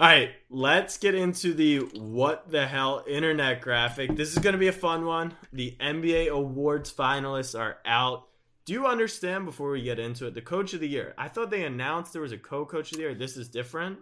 All 0.00 0.06
right, 0.06 0.30
let's 0.48 0.96
get 0.96 1.14
into 1.14 1.52
the 1.52 1.80
what 1.80 2.50
the 2.50 2.66
hell 2.66 3.04
internet 3.06 3.60
graphic. 3.60 4.16
This 4.16 4.32
is 4.32 4.38
going 4.38 4.54
to 4.54 4.58
be 4.58 4.68
a 4.68 4.72
fun 4.72 5.04
one. 5.04 5.34
The 5.52 5.76
NBA 5.78 6.30
awards 6.30 6.90
finalists 6.90 7.58
are 7.58 7.76
out. 7.84 8.26
Do 8.64 8.72
you 8.72 8.86
understand 8.86 9.44
before 9.44 9.72
we 9.72 9.82
get 9.82 9.98
into 9.98 10.26
it? 10.26 10.32
The 10.32 10.40
coach 10.40 10.72
of 10.72 10.80
the 10.80 10.88
year. 10.88 11.12
I 11.18 11.28
thought 11.28 11.50
they 11.50 11.64
announced 11.64 12.14
there 12.14 12.22
was 12.22 12.32
a 12.32 12.38
co-coach 12.38 12.92
of 12.92 12.96
the 12.96 13.02
year. 13.02 13.14
This 13.14 13.36
is 13.36 13.50
different. 13.50 13.98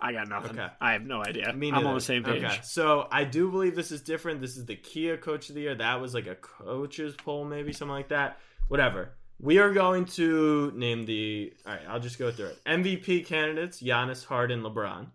I 0.00 0.12
got 0.12 0.26
nothing. 0.26 0.58
Okay. 0.58 0.66
I 0.80 0.94
have 0.94 1.02
no 1.02 1.22
idea. 1.22 1.52
Me 1.52 1.70
I'm 1.70 1.86
on 1.86 1.94
the 1.94 2.00
same 2.00 2.24
page. 2.24 2.42
Okay, 2.42 2.58
so 2.64 3.06
I 3.12 3.22
do 3.22 3.52
believe 3.52 3.76
this 3.76 3.92
is 3.92 4.00
different. 4.00 4.40
This 4.40 4.56
is 4.56 4.66
the 4.66 4.74
Kia 4.74 5.16
Coach 5.16 5.48
of 5.48 5.54
the 5.54 5.60
Year. 5.60 5.76
That 5.76 6.00
was 6.00 6.12
like 6.12 6.26
a 6.26 6.34
coaches 6.34 7.14
poll, 7.16 7.44
maybe 7.44 7.72
something 7.72 7.94
like 7.94 8.08
that. 8.08 8.40
Whatever. 8.66 9.12
We 9.38 9.58
are 9.58 9.72
going 9.72 10.06
to 10.06 10.72
name 10.74 11.06
the. 11.06 11.52
All 11.64 11.72
right, 11.72 11.82
I'll 11.88 12.00
just 12.00 12.18
go 12.18 12.32
through 12.32 12.46
it. 12.46 12.64
MVP 12.66 13.26
candidates: 13.26 13.80
Giannis, 13.80 14.24
Harden, 14.24 14.62
LeBron. 14.62 15.06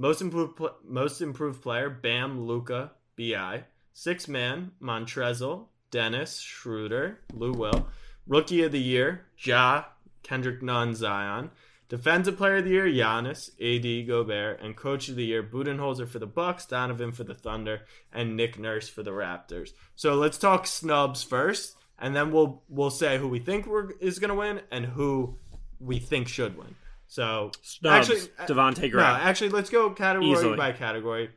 Most 0.00 0.22
improved, 0.22 0.56
pl- 0.56 0.76
most 0.82 1.20
improved 1.20 1.60
player: 1.60 1.90
Bam, 1.90 2.46
Luka, 2.46 2.92
Bi. 3.18 3.64
Six 3.92 4.28
man: 4.28 4.70
Montrezl, 4.80 5.66
Dennis, 5.90 6.40
Schroeder, 6.40 7.18
Lou 7.34 7.52
Will. 7.52 7.86
Rookie 8.26 8.62
of 8.62 8.72
the 8.72 8.80
year: 8.80 9.26
Ja, 9.36 9.84
Kendrick 10.22 10.62
Nunn, 10.62 10.94
Zion. 10.94 11.50
Defensive 11.90 12.38
Player 12.38 12.56
of 12.58 12.64
the 12.64 12.70
Year, 12.70 12.86
Giannis, 12.86 13.50
AD, 13.60 14.06
Gobert, 14.06 14.62
and 14.62 14.74
Coach 14.74 15.10
of 15.10 15.16
the 15.16 15.24
Year, 15.24 15.42
Budenholzer 15.42 16.08
for 16.08 16.18
the 16.18 16.26
Bucks, 16.26 16.64
Donovan 16.64 17.12
for 17.12 17.24
the 17.24 17.34
Thunder, 17.34 17.82
and 18.10 18.36
Nick 18.36 18.58
Nurse 18.58 18.88
for 18.88 19.02
the 19.02 19.10
Raptors. 19.10 19.72
So 19.96 20.14
let's 20.14 20.38
talk 20.38 20.66
snubs 20.66 21.22
first, 21.22 21.76
and 21.98 22.16
then 22.16 22.32
we'll 22.32 22.62
we'll 22.70 22.88
say 22.88 23.18
who 23.18 23.28
we 23.28 23.38
think 23.38 23.66
we're, 23.66 23.90
is 23.98 24.18
going 24.18 24.30
to 24.30 24.34
win 24.34 24.62
and 24.70 24.86
who 24.86 25.36
we 25.78 25.98
think 25.98 26.26
should 26.26 26.56
win. 26.56 26.76
So 27.10 27.50
Snubs, 27.62 28.08
actually, 28.08 28.30
uh, 28.38 28.46
Devontae 28.46 28.92
no, 28.92 29.00
actually, 29.00 29.48
let's 29.48 29.68
go 29.68 29.90
category 29.90 30.30
Easily. 30.30 30.56
by 30.56 30.70
category. 30.70 31.30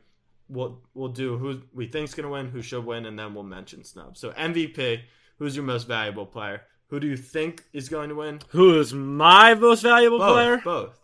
We'll 0.48 0.78
we'll 0.94 1.08
do 1.08 1.36
who 1.36 1.62
we 1.74 1.88
think's 1.88 2.14
going 2.14 2.26
to 2.26 2.30
win, 2.30 2.48
who 2.48 2.62
should 2.62 2.86
win, 2.86 3.06
and 3.06 3.18
then 3.18 3.34
we'll 3.34 3.42
mention 3.42 3.82
snubs. 3.82 4.20
So 4.20 4.30
MVP, 4.30 5.00
who's 5.38 5.56
your 5.56 5.64
most 5.64 5.88
valuable 5.88 6.26
player? 6.26 6.62
Who 6.90 7.00
do 7.00 7.08
you 7.08 7.16
think 7.16 7.64
is 7.72 7.88
going 7.88 8.10
to 8.10 8.14
win? 8.14 8.38
Who 8.50 8.78
is 8.78 8.94
my 8.94 9.54
most 9.54 9.82
valuable 9.82 10.18
Both. 10.18 10.32
player? 10.32 10.62
Both. 10.64 11.00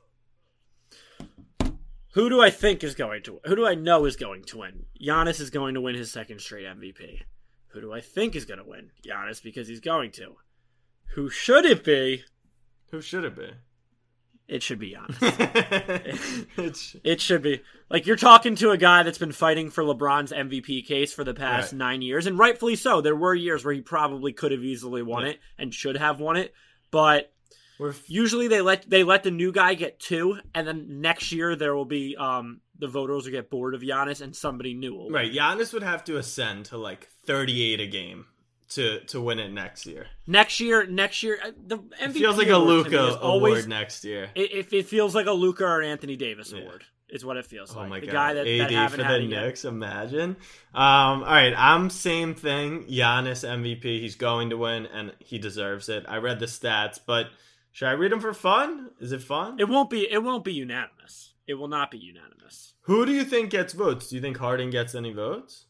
Who 2.13 2.29
do 2.29 2.41
I 2.41 2.51
think 2.51 2.85
is 2.85 2.95
going 2.95 3.25
to? 3.25 3.41
Who 3.47 3.57
do 3.57 3.67
I 3.67 3.75
know 3.75 4.05
is 4.05 4.15
going 4.15 4.45
to 4.45 4.59
win? 4.59 4.85
Giannis 5.05 5.41
is 5.41 5.51
going 5.51 5.75
to 5.75 5.81
win 5.81 5.97
his 5.97 6.13
second 6.13 6.41
straight 6.41 6.67
MVP. 6.67 7.23
Who 7.71 7.81
do 7.81 7.93
I 7.93 8.01
think 8.01 8.37
is 8.37 8.45
going 8.45 8.59
to 8.59 8.71
win? 8.71 8.93
Giannis 9.05 9.43
because 9.43 9.67
he's 9.67 9.81
going 9.81 10.13
to. 10.13 10.37
Who 11.15 11.29
should 11.29 11.65
it 11.65 11.83
be? 11.83 12.23
Who 12.93 13.01
should 13.01 13.25
it 13.25 13.35
be? 13.35 13.51
It 14.51 14.63
should 14.65 14.81
be 14.81 14.91
Giannis. 14.97 16.49
it's, 16.57 16.97
It 17.05 17.21
should 17.21 17.43
be. 17.43 17.63
Like 17.89 18.07
you're 18.07 18.17
talking 18.17 18.57
to 18.57 18.71
a 18.71 18.77
guy 18.77 19.03
that's 19.05 19.17
been 19.19 19.33
fighting 19.33 19.71
for 19.71 19.85
LeBron's 19.85 20.33
MVP 20.33 20.87
case 20.87 21.13
for 21.13 21.23
the 21.25 21.35
past 21.35 21.73
Right. 21.73 21.79
nine 21.79 22.03
years, 22.03 22.27
and 22.27 22.39
rightfully 22.39 22.77
so. 22.77 23.01
There 23.01 23.15
were 23.17 23.35
years 23.35 23.65
where 23.65 23.75
he 23.75 23.81
probably 23.81 24.33
could 24.33 24.53
have 24.53 24.63
easily 24.65 25.03
won 25.03 25.23
Yeah. 25.25 25.31
it 25.31 25.41
and 25.59 25.73
should 25.73 25.97
have 25.97 26.21
won 26.21 26.37
it, 26.37 26.53
but 26.91 27.33
we're 27.79 27.95
usually 28.09 28.49
they 28.49 28.61
let 28.61 28.89
they 28.91 29.05
let 29.05 29.23
the 29.23 29.31
new 29.31 29.53
guy 29.53 29.75
get 29.75 30.01
two, 30.01 30.39
and 30.55 30.67
then 30.67 31.01
next 31.01 31.33
year 31.33 31.55
there 31.57 31.75
will 31.75 31.85
be 31.85 32.17
um 32.17 32.61
the 32.79 32.89
voters 32.89 33.25
will 33.27 33.33
get 33.33 33.51
bored 33.51 33.75
of 33.75 33.83
Giannis 33.83 34.21
and 34.21 34.35
somebody 34.35 34.75
new 34.75 34.95
will. 34.95 35.05
win. 35.05 35.13
right. 35.15 35.33
Giannis 35.33 35.73
would 35.73 35.83
have 35.83 36.03
to 36.05 36.17
ascend 36.17 36.65
to 36.67 36.77
like 36.77 37.09
38 37.27 37.81
a 37.81 37.87
game 37.87 38.27
to 38.71 39.01
to 39.07 39.21
win 39.21 39.39
it 39.39 39.51
next 39.53 39.87
year. 39.87 40.07
Next 40.27 40.61
year, 40.61 40.87
next 40.87 41.23
year 41.23 41.39
uh, 41.45 41.51
the 41.67 41.79
MVP 41.79 42.03
It 42.03 42.13
feels 42.13 42.39
like 42.39 42.49
a 42.49 42.53
award 42.55 42.85
to 42.87 42.91
me 42.91 42.97
Luka 42.99 43.19
always 43.21 43.53
award 43.55 43.69
next 43.69 44.05
year. 44.05 44.31
it, 44.35 44.53
it, 44.53 44.73
it 44.73 44.87
feels 44.87 45.15
like 45.15 45.27
a 45.27 45.33
Luka 45.33 45.65
or 45.65 45.83
Anthony 45.83 46.17
Davis 46.17 46.53
Yeah. 46.53 46.63
award. 46.63 46.85
Is 47.09 47.25
what 47.25 47.37
it 47.37 47.45
feels 47.45 47.75
Oh 47.75 47.81
like. 47.81 47.89
my 47.89 47.99
the 48.01 48.07
god, 48.07 48.13
guy 48.13 48.35
that, 48.35 48.47
AD 48.47 48.71
that 48.71 48.91
for 48.93 48.97
the 48.99 49.17
it 49.17 49.23
yet. 49.25 49.43
Knicks. 49.45 49.65
Imagine. 49.65 50.37
Um, 50.73 51.25
all 51.25 51.25
right, 51.25 51.53
I'm 51.57 51.91
same 51.91 52.35
thing. 52.37 52.85
Giannis 52.85 53.43
MVP. 53.45 53.83
He's 54.01 54.15
going 54.15 54.51
to 54.51 54.57
win, 54.57 54.87
and 54.87 55.13
he 55.19 55.37
deserves 55.37 55.89
it. 55.89 56.05
I 56.07 56.19
read 56.19 56.39
the 56.39 56.47
stats, 56.47 57.01
but 57.05 57.27
should 57.73 57.89
I 57.89 57.93
read 57.95 58.13
them 58.13 58.21
for 58.21 58.33
fun? 58.33 58.91
Is 59.01 59.11
it 59.11 59.23
fun? 59.23 59.59
It 59.59 59.69
won't 59.69 59.91
be. 59.91 60.07
It 60.09 60.23
won't 60.23 60.45
be 60.45 60.53
unanimous. 60.53 61.35
It 61.49 61.55
will 61.55 61.67
not 61.67 61.91
be 61.91 61.99
unanimous. 61.99 62.75
Who 62.83 63.05
do 63.05 63.11
you 63.13 63.25
think 63.25 63.51
gets 63.51 63.73
votes? 63.73 64.07
Do 64.09 64.15
you 64.15 64.23
think 64.23 64.37
Harden 64.37 64.71
gets 64.71 64.95
any 64.95 65.13
votes? 65.13 65.65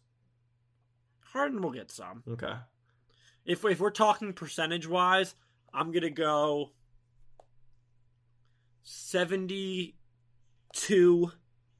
Harden 1.33 1.63
will 1.63 1.73
get 1.73 1.91
some. 1.91 2.23
Okay. 2.31 2.53
If 3.51 3.65
if 3.65 3.81
we're 3.81 3.91
talking 3.91 4.33
percentage 4.33 4.87
wise, 4.87 5.35
I'm 5.75 5.91
gonna 5.91 6.09
go 6.09 6.71
seventy 8.85 9.97
two 10.73 11.33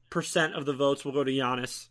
percent 0.09 0.53
of 0.55 0.65
the 0.65 0.73
votes 0.73 1.05
will 1.05 1.13
go 1.13 1.23
to 1.23 1.31
Giannis. 1.31 1.87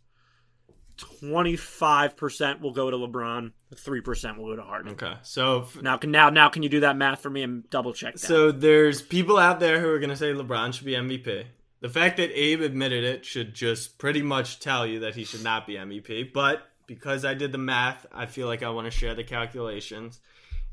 Twenty 0.97 1.55
five 1.55 2.15
percent 2.15 2.61
will 2.61 2.73
go 2.73 2.91
to 2.91 2.97
LeBron. 2.97 3.53
Three 3.75 4.01
percent 4.01 4.37
will 4.37 4.49
go 4.51 4.57
to 4.57 4.61
Harden. 4.61 4.91
Okay. 4.91 5.13
So 5.23 5.61
f- 5.61 5.81
Now 5.81 5.97
can 5.97 6.11
now 6.11 6.29
now 6.29 6.49
can 6.49 6.61
you 6.61 6.69
do 6.69 6.81
that 6.81 6.95
math 6.95 7.21
for 7.21 7.31
me 7.31 7.41
and 7.41 7.67
double 7.71 7.91
check 7.93 8.13
that? 8.13 8.19
So 8.19 8.51
there's 8.51 9.01
people 9.01 9.37
out 9.39 9.59
there 9.59 9.79
who 9.79 9.89
are 9.89 9.97
going 9.97 10.11
to 10.11 10.15
say 10.15 10.31
LeBron 10.31 10.73
should 10.75 10.85
be 10.85 10.91
MVP. 10.93 11.45
The 11.79 11.89
fact 11.89 12.17
that 12.17 12.29
Abe 12.39 12.61
admitted 12.61 13.03
it 13.03 13.25
should 13.25 13.55
just 13.55 13.97
pretty 13.97 14.21
much 14.21 14.59
tell 14.59 14.85
you 14.85 14.99
that 14.99 15.15
he 15.15 15.23
should 15.23 15.43
not 15.43 15.65
be 15.65 15.73
MVP. 15.73 16.31
But 16.31 16.61
because 16.95 17.23
I 17.25 17.33
did 17.33 17.51
the 17.51 17.57
math, 17.57 18.05
I 18.11 18.25
feel 18.25 18.47
like 18.47 18.63
I 18.63 18.69
want 18.69 18.85
to 18.85 18.91
share 18.91 19.15
the 19.15 19.23
calculations. 19.23 20.19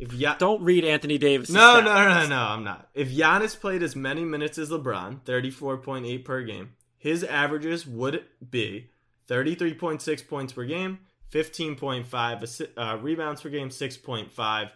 If 0.01 0.13
ya- 0.13 0.37
Don't 0.39 0.63
read 0.63 0.85
Anthony 0.85 1.17
Davis. 1.19 1.49
no, 1.51 1.81
no, 1.81 1.87
no, 1.95 2.09
no, 2.23 2.27
no, 2.29 2.37
I'm 2.43 2.65
not. 2.65 2.89
If 2.95 3.11
Giannis 3.11 3.59
played 3.59 3.83
as 3.83 3.95
many 3.97 4.25
minutes 4.25 4.59
as 4.59 4.71
LeBron, 4.71 5.23
34.8 5.25 6.25
per 6.25 6.43
game, 6.43 6.75
his 6.99 7.23
averages 7.25 7.87
would 7.87 8.25
be 8.51 8.91
33.6 9.29 10.29
points 10.29 10.53
per 10.53 10.65
game, 10.65 10.99
15.5 11.33 12.05
assi- 12.11 12.69
uh, 12.77 12.99
rebounds 12.99 13.43
per 13.43 13.49
game, 13.51 13.69
6.5 13.71 14.71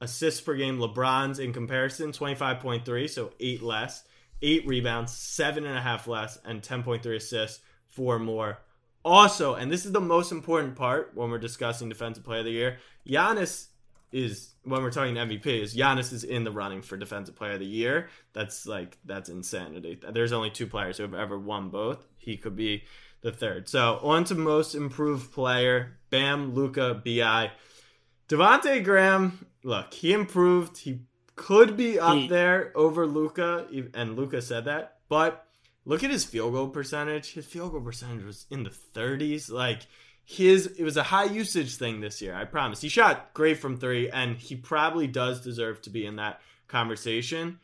assists 0.00 0.40
per 0.40 0.54
game. 0.54 0.78
LeBron's 0.78 1.38
in 1.38 1.52
comparison, 1.52 2.12
25.3, 2.12 3.08
so 3.08 3.32
eight 3.40 3.62
less, 3.62 4.04
eight 4.42 4.66
rebounds, 4.66 5.12
seven 5.16 5.64
and 5.66 5.76
a 5.76 5.80
half 5.80 6.06
less, 6.06 6.38
and 6.44 6.62
10.3 6.62 7.16
assists, 7.16 7.60
four 7.88 8.18
more. 8.18 8.58
Also, 9.04 9.54
and 9.54 9.70
this 9.70 9.84
is 9.84 9.92
the 9.92 10.00
most 10.00 10.32
important 10.32 10.76
part 10.76 11.12
when 11.14 11.30
we're 11.30 11.38
discussing 11.38 11.88
Defensive 11.88 12.24
Player 12.24 12.38
of 12.40 12.46
the 12.46 12.50
Year, 12.52 12.78
Giannis 13.06 13.66
is 14.12 14.54
when 14.62 14.82
we're 14.82 14.90
talking 14.92 15.14
MVP 15.16 15.46
is 15.46 15.74
Giannis 15.76 16.12
is 16.12 16.24
in 16.24 16.44
the 16.44 16.50
running 16.52 16.80
for 16.82 16.96
Defensive 16.96 17.34
Player 17.36 17.52
of 17.54 17.58
the 17.60 17.66
Year. 17.66 18.08
That's 18.32 18.66
like 18.66 18.96
that's 19.04 19.28
insanity. 19.28 20.00
There's 20.12 20.32
only 20.32 20.50
two 20.50 20.66
players 20.66 20.96
who 20.96 21.02
have 21.02 21.14
ever 21.14 21.38
won 21.38 21.68
both. 21.68 22.06
He 22.16 22.36
could 22.36 22.56
be 22.56 22.84
the 23.20 23.32
third. 23.32 23.68
So 23.68 23.98
on 24.02 24.24
to 24.24 24.34
most 24.34 24.74
improved 24.74 25.32
player. 25.32 25.98
Bam, 26.10 26.54
Luka, 26.54 26.94
Bi. 27.04 27.50
Devonte' 28.28 28.84
Graham, 28.84 29.46
look, 29.64 29.92
he 29.92 30.12
improved. 30.12 30.78
He 30.78 31.00
could 31.36 31.76
be 31.76 31.98
up 31.98 32.16
He- 32.16 32.28
there 32.28 32.72
over 32.74 33.06
Luka, 33.06 33.66
and 33.94 34.16
Luka 34.16 34.40
said 34.40 34.64
that. 34.66 34.98
But 35.08 35.43
look 35.84 36.02
at 36.02 36.10
his 36.10 36.24
field 36.24 36.52
goal 36.52 36.68
percentage. 36.68 37.32
His 37.32 37.46
field 37.46 37.72
goal 37.72 37.80
percentage 37.80 38.24
was 38.24 38.46
in 38.50 38.62
the 38.62 38.74
30s. 38.94 39.50
Like 39.50 39.80
his, 40.24 40.66
it 40.66 40.84
was 40.84 40.96
a 40.96 41.02
high 41.02 41.24
usage 41.24 41.76
thing 41.76 42.00
this 42.00 42.22
year. 42.22 42.34
I 42.34 42.44
promise. 42.44 42.80
He 42.80 42.88
shot 42.88 43.34
great 43.34 43.58
from 43.58 43.76
three, 43.76 44.10
and 44.10 44.36
he 44.36 44.56
probably 44.56 45.06
does 45.06 45.40
deserve 45.40 45.82
to 45.82 45.90
be 45.90 46.06
in 46.06 46.16
that 46.16 46.40
conversation. 46.68 47.58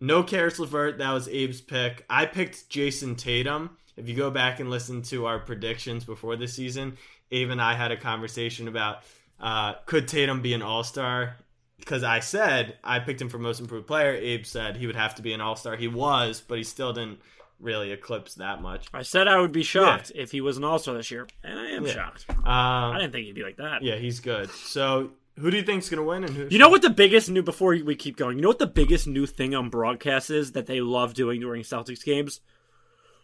No 0.00 0.22
Caris 0.22 0.58
LeVert. 0.58 0.98
That 0.98 1.12
was 1.12 1.28
Abe's 1.28 1.60
pick. 1.60 2.04
I 2.08 2.26
picked 2.26 2.68
Jayson 2.68 3.16
Tatum. 3.16 3.76
If 3.96 4.08
you 4.08 4.14
go 4.14 4.30
back 4.30 4.60
and 4.60 4.70
listen 4.70 5.02
to 5.02 5.26
our 5.26 5.40
predictions 5.40 6.04
before 6.04 6.36
the 6.36 6.46
season, 6.46 6.96
Abe 7.32 7.50
and 7.50 7.60
I 7.60 7.74
had 7.74 7.90
a 7.90 7.96
conversation 7.96 8.68
about 8.68 8.98
uh, 9.40 9.74
could 9.86 10.06
Tatum 10.06 10.40
be 10.40 10.54
an 10.54 10.62
All 10.62 10.84
Star? 10.84 11.36
Because 11.78 12.04
I 12.04 12.20
said 12.20 12.76
I 12.84 13.00
picked 13.00 13.20
him 13.20 13.28
for 13.28 13.38
most 13.38 13.60
improved 13.60 13.86
player. 13.86 14.14
Abe 14.14 14.46
said 14.46 14.76
he 14.76 14.86
would 14.86 14.96
have 14.96 15.16
to 15.16 15.22
be 15.22 15.32
an 15.32 15.40
All 15.40 15.56
Star. 15.56 15.74
He 15.74 15.88
was, 15.88 16.40
but 16.46 16.58
he 16.58 16.64
still 16.64 16.92
didn't 16.92 17.18
really 17.60 17.90
eclipse 17.92 18.34
that 18.34 18.62
much. 18.62 18.86
I 18.94 19.02
said 19.02 19.26
I 19.28 19.40
would 19.40 19.52
be 19.52 19.62
shocked 19.62 20.12
if 20.14 20.30
he 20.30 20.40
was 20.40 20.56
an 20.56 20.64
All 20.64 20.78
Star 20.78 20.94
this 20.94 21.10
year, 21.10 21.26
and 21.42 21.58
I 21.58 21.70
am 21.70 21.84
Yeah. 21.86 21.92
shocked. 21.92 22.26
Um, 22.30 22.36
I 22.46 22.98
didn't 23.00 23.12
think 23.12 23.26
he'd 23.26 23.34
be 23.34 23.42
like 23.42 23.56
that. 23.56 23.82
yeah, 23.82 23.96
he's 23.96 24.20
good. 24.20 24.50
So 24.50 25.12
who 25.38 25.50
do 25.50 25.56
you 25.56 25.62
think's 25.62 25.88
gonna 25.88 26.02
win? 26.04 26.24
And 26.24 26.34
who? 26.36 26.48
You 26.50 26.58
know 26.58 26.68
what 26.68 26.82
the 26.82 26.90
biggest 26.90 27.30
new 27.30 27.42
before 27.42 27.70
we 27.84 27.94
keep 27.96 28.16
going? 28.16 28.36
You 28.38 28.42
know 28.42 28.48
what 28.48 28.58
the 28.58 28.66
biggest 28.66 29.06
new 29.06 29.26
thing 29.26 29.54
on 29.54 29.70
broadcast 29.70 30.30
is 30.30 30.52
that 30.52 30.66
they 30.66 30.80
love 30.80 31.14
doing 31.14 31.40
during 31.40 31.62
Celtics 31.62 32.04
games? 32.04 32.40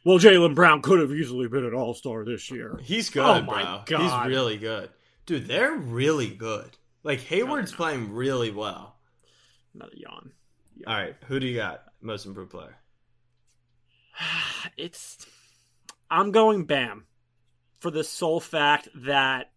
Well, 0.05 0.19
Jaylen 0.19 0.55
Brown 0.55 0.83
could 0.83 1.01
have 1.01 1.13
easily 1.13 1.49
been 1.49 1.65
an 1.65 1.73
All 1.75 1.95
Star 1.95 2.25
this 2.25 2.51
year. 2.51 2.79
He's 2.83 3.09
good, 3.11 3.25
Oh 3.25 3.43
my 3.43 3.63
bro. 3.63 3.83
God. 3.99 4.27
He's 4.27 4.35
really 4.35 4.59
good, 4.59 4.91
dude. 5.27 5.47
They're 5.47 5.75
really 5.77 6.29
good. 6.29 6.77
Like 7.03 7.21
Hayward's 7.21 7.73
playing 7.73 8.13
really 8.13 8.51
well. 8.51 8.97
Another 9.75 9.93
yawn. 9.97 10.33
All 10.87 10.95
right, 10.95 11.15
who 11.27 11.39
do 11.41 11.47
you 11.47 11.57
got? 11.57 11.85
Most 12.01 12.27
improved 12.27 12.51
player. 12.51 12.77
It's 14.77 15.19
I'm 16.11 16.31
going 16.33 16.65
Bam 16.65 17.05
for 17.81 17.91
the 17.91 18.03
sole 18.03 18.41
fact 18.41 18.89
that 18.95 19.53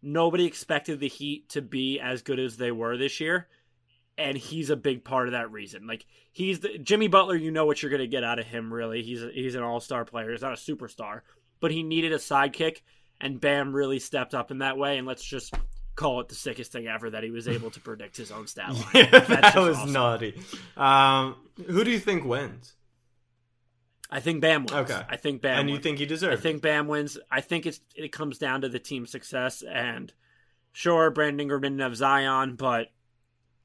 nobody 0.00 0.46
expected 0.46 1.00
the 1.00 1.08
Heat 1.08 1.48
to 1.50 1.62
be 1.62 1.98
as 2.00 2.22
good 2.22 2.38
as 2.38 2.56
they 2.56 2.70
were 2.70 2.96
this 2.96 3.20
year, 3.20 3.48
and 4.16 4.36
he's 4.38 4.70
a 4.70 4.76
big 4.76 5.04
part 5.04 5.28
of 5.28 5.32
that 5.32 5.50
reason. 5.50 5.86
Like 5.86 6.06
he's 6.32 6.60
the 6.60 6.78
Jimmy 6.78 7.08
Butler, 7.08 7.36
you 7.36 7.50
know 7.50 7.66
what 7.66 7.82
you're 7.82 7.90
going 7.90 8.00
to 8.00 8.06
get 8.06 8.24
out 8.24 8.38
of 8.38 8.46
him. 8.46 8.72
Really, 8.72 9.02
he's 9.02 9.22
a, 9.22 9.30
he's 9.32 9.54
an 9.54 9.62
all 9.62 9.80
star 9.80 10.04
player. 10.04 10.30
He's 10.30 10.42
not 10.42 10.52
a 10.52 10.56
superstar, 10.56 11.22
but 11.60 11.72
he 11.72 11.82
needed 11.82 12.12
a 12.12 12.18
sidekick, 12.18 12.82
and 13.20 13.40
Bam 13.40 13.74
really 13.74 13.98
stepped 13.98 14.34
up 14.34 14.50
in 14.50 14.58
that 14.58 14.78
way. 14.78 14.98
And 14.98 15.06
let's 15.06 15.24
just 15.24 15.54
call 15.96 16.20
it 16.20 16.28
the 16.28 16.34
sickest 16.34 16.72
thing 16.72 16.86
ever 16.86 17.10
that 17.10 17.22
he 17.22 17.30
was 17.30 17.48
able 17.48 17.70
to 17.70 17.80
predict 17.80 18.16
his 18.16 18.30
own 18.30 18.46
stat 18.46 18.72
line. 18.72 18.84
Yeah, 18.94 19.20
that 19.20 19.56
was 19.56 19.76
awesome. 19.76 19.92
naughty. 19.92 20.40
Um, 20.76 21.36
who 21.66 21.84
do 21.84 21.90
you 21.90 21.98
think 22.00 22.24
wins? 22.24 22.74
I 24.10 24.20
think 24.20 24.40
Bam 24.40 24.66
wins. 24.66 24.90
Okay. 24.90 25.02
I 25.08 25.16
think 25.16 25.42
Bam. 25.42 25.60
and 25.60 25.68
you 25.68 25.74
wins. 25.74 25.82
think 25.82 25.98
he 25.98 26.06
deserves? 26.06 26.38
I 26.38 26.42
think 26.42 26.62
Bam 26.62 26.86
wins. 26.88 27.18
I 27.30 27.40
think 27.40 27.66
it's 27.66 27.80
it 27.94 28.12
comes 28.12 28.38
down 28.38 28.60
to 28.60 28.68
the 28.68 28.78
team 28.78 29.06
success 29.06 29.62
and 29.62 30.12
sure, 30.72 31.10
Brandon 31.10 31.40
Ingram 31.40 31.62
didn't 31.62 31.80
have 31.80 31.96
Zion, 31.96 32.56
but 32.56 32.88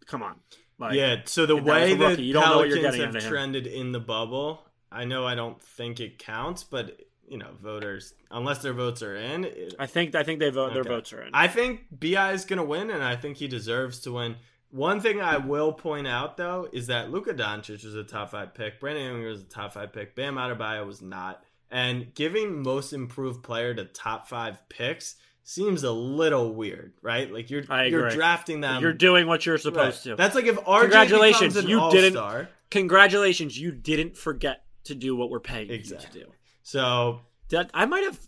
come 0.05 0.23
on, 0.23 0.35
like, 0.77 0.95
yeah. 0.95 1.17
So 1.25 1.45
the 1.45 1.55
that 1.55 1.63
way 1.63 1.93
the 1.93 2.07
rookie. 2.07 2.23
You 2.23 2.33
don't 2.33 2.49
know 2.49 2.57
what 2.57 2.69
you're 2.69 2.77
Pelicans 2.77 2.95
getting 2.95 3.07
have 3.07 3.15
out 3.15 3.17
of 3.17 3.23
him. 3.23 3.29
trended 3.31 3.67
in 3.67 3.91
the 3.91 3.99
bubble, 3.99 4.65
I 4.91 5.05
know 5.05 5.25
I 5.25 5.35
don't 5.35 5.61
think 5.61 5.99
it 5.99 6.17
counts, 6.17 6.63
but 6.63 6.99
you 7.27 7.37
know, 7.37 7.49
voters 7.61 8.13
unless 8.31 8.59
their 8.59 8.73
votes 8.73 9.03
are 9.03 9.15
in. 9.15 9.45
It, 9.45 9.75
I 9.77 9.85
think 9.85 10.15
I 10.15 10.23
think 10.23 10.39
they 10.39 10.49
vote 10.49 10.73
their 10.73 10.83
votes 10.83 11.13
are 11.13 11.21
in. 11.21 11.29
I 11.33 11.47
think 11.47 11.81
Bi 11.91 12.31
is 12.31 12.45
gonna 12.45 12.63
win, 12.63 12.89
and 12.89 13.03
I 13.03 13.15
think 13.15 13.37
he 13.37 13.47
deserves 13.47 13.99
to 14.01 14.13
win. 14.13 14.37
One 14.71 15.01
thing 15.01 15.19
I 15.19 15.37
will 15.37 15.73
point 15.73 16.07
out 16.07 16.37
though 16.37 16.67
is 16.71 16.87
that 16.87 17.09
Luka 17.11 17.33
Doncic 17.33 17.83
was 17.83 17.95
a 17.95 18.03
top 18.03 18.31
five 18.31 18.53
pick, 18.53 18.79
Brandon 18.79 19.03
Ingram 19.15 19.31
was 19.31 19.41
a 19.41 19.45
top 19.45 19.73
five 19.73 19.91
pick, 19.91 20.15
Bam 20.15 20.35
Adebayo 20.35 20.85
was 20.85 21.01
not, 21.01 21.43
and 21.71 22.13
giving 22.13 22.61
most 22.61 22.93
improved 22.93 23.41
player 23.43 23.73
to 23.73 23.85
top 23.85 24.27
five 24.27 24.57
picks 24.69 25.15
seems 25.43 25.81
a 25.83 25.91
little 25.91 26.53
weird, 26.53 26.93
right? 27.01 27.33
Like 27.33 27.49
you're 27.49 27.63
you're 27.87 28.09
drafting 28.11 28.61
them. 28.61 28.81
you're 28.83 28.93
doing 28.93 29.25
what 29.25 29.45
you're 29.47 29.55
Right. 29.55 29.61
supposed 29.61 30.03
to. 30.03 30.15
That's 30.15 30.35
like 30.35 30.45
if 30.45 30.57
RJ 30.57 30.81
Congratulations, 30.81 31.55
you 31.63 31.89
didn't- 31.91 32.47
Congratulations, 32.69 33.59
you 33.59 33.71
didn't 33.71 34.15
forget 34.15 34.63
to 34.83 34.93
do 34.93 35.15
what 35.15 35.31
we're 35.31 35.39
paying 35.39 35.71
Exactly. 35.71 36.19
you 36.19 36.25
to 36.25 36.31
do. 36.31 36.35
So 36.61 37.21
That 37.49 37.71
I 37.73 37.87
might 37.87 38.03
have 38.03 38.19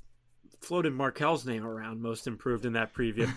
floated 0.62 0.93
Markelle's 0.93 1.45
name 1.45 1.65
around 1.65 2.02
most 2.02 2.28
improved 2.28 2.65
in 2.65 2.74
that 2.74 2.93
preview. 2.93 3.32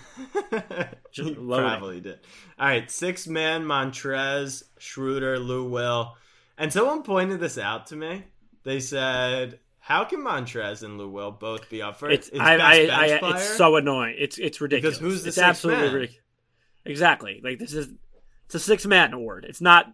Just 1.12 1.34
probably 1.34 2.00
did. 2.00 2.20
All 2.58 2.66
right, 2.68 2.90
six 2.90 3.26
man 3.26 3.64
Montrez, 3.64 4.62
Schroeder, 4.78 5.38
Lou 5.38 5.68
Will, 5.68 6.16
and 6.58 6.72
someone 6.72 7.02
pointed 7.02 7.40
this 7.40 7.58
out 7.58 7.88
to 7.88 7.96
me. 7.96 8.24
They 8.62 8.80
said, 8.80 9.58
"How 9.80 10.04
can 10.04 10.20
Montrez 10.20 10.82
and 10.82 10.98
Lou 10.98 11.08
Will 11.08 11.30
both 11.30 11.68
be 11.68 11.82
up 11.82 11.98
for 11.98 12.10
It's 12.10 12.28
It's 12.28 12.40
I, 12.40 12.56
I, 12.56 12.72
I, 12.87 13.34
it's 13.34 13.56
so 13.56 13.76
annoying. 13.76 14.16
It's 14.18 14.38
it's 14.38 14.60
ridiculous. 14.60 14.98
who's 14.98 15.22
the 15.22 15.28
it's 15.28 15.38
absolutely 15.38 15.84
man? 15.84 15.94
ridiculous. 15.94 16.24
Exactly. 16.84 17.40
Like 17.42 17.58
this 17.58 17.72
is 17.72 17.88
it's 18.46 18.54
a 18.54 18.60
six 18.60 18.87
man 18.87 19.12
award. 19.12 19.46
It's 19.48 19.60
not 19.60 19.92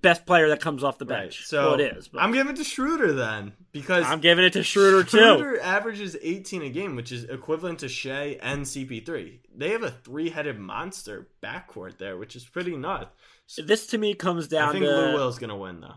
best 0.00 0.26
player 0.26 0.48
that 0.48 0.60
comes 0.60 0.84
off 0.84 0.98
the 0.98 1.06
right. 1.06 1.22
bench. 1.22 1.46
So 1.46 1.70
well, 1.70 1.80
it 1.80 1.96
is. 1.96 2.08
But 2.08 2.22
I'm 2.22 2.32
giving 2.32 2.52
it 2.52 2.56
to 2.56 2.64
Schroeder 2.64 3.12
then 3.12 3.52
because 3.72 4.04
I'm 4.06 4.20
giving 4.20 4.44
it 4.44 4.52
to 4.54 4.62
Schroeder 4.62 5.02
too. 5.02 5.18
Schroeder 5.18 5.60
averages 5.60 6.16
18 6.20 6.62
a 6.62 6.70
game, 6.70 6.96
which 6.96 7.12
is 7.12 7.24
equivalent 7.24 7.80
to 7.80 7.88
Shea 7.88 8.38
and 8.38 8.64
CP3. 8.64 9.38
They 9.54 9.70
have 9.70 9.82
a 9.82 9.90
three-headed 9.90 10.58
monster 10.58 11.28
backcourt 11.42 11.98
there, 11.98 12.16
which 12.16 12.36
is 12.36 12.44
pretty 12.44 12.76
nuts. 12.76 13.10
This 13.64 13.86
to 13.88 13.98
me 13.98 14.14
comes 14.14 14.48
down 14.48 14.70
I 14.70 14.72
think 14.72 14.84
to 14.84 14.90
Lou 14.90 15.14
Will's 15.14 15.38
gonna 15.38 15.56
win 15.56 15.80
though. 15.80 15.94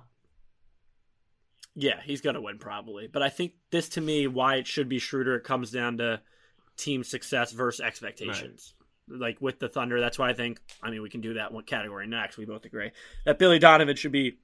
yeah, 1.75 1.99
he's 2.03 2.21
gonna 2.21 2.41
win 2.41 2.59
probably. 2.59 3.07
But 3.07 3.23
I 3.23 3.29
think 3.29 3.53
this 3.71 3.89
to 3.89 4.01
me 4.01 4.27
why 4.27 4.55
it 4.55 4.67
should 4.67 4.89
be 4.89 4.99
Schroeder. 4.99 5.35
It 5.35 5.43
comes 5.43 5.71
down 5.71 5.97
to 5.97 6.21
team 6.77 7.03
success 7.03 7.51
versus 7.51 7.81
expectations. 7.81 8.73
Like 9.09 9.41
with 9.41 9.59
the 9.59 9.67
Thunder, 9.69 9.99
that's 9.99 10.19
why 10.19 10.29
I 10.29 10.33
think. 10.33 10.59
I 10.83 10.89
mean, 10.91 11.01
we 11.01 11.09
can 11.09 11.21
do 11.21 11.33
that 11.35 11.51
one 11.51 11.63
category 11.63 12.07
next. 12.07 12.37
We 12.37 12.45
both 12.45 12.65
agree 12.65 12.91
that 13.25 13.39
Billy 13.39 13.59
Donovan 13.59 13.95
should 13.95 14.11
be 14.11 14.37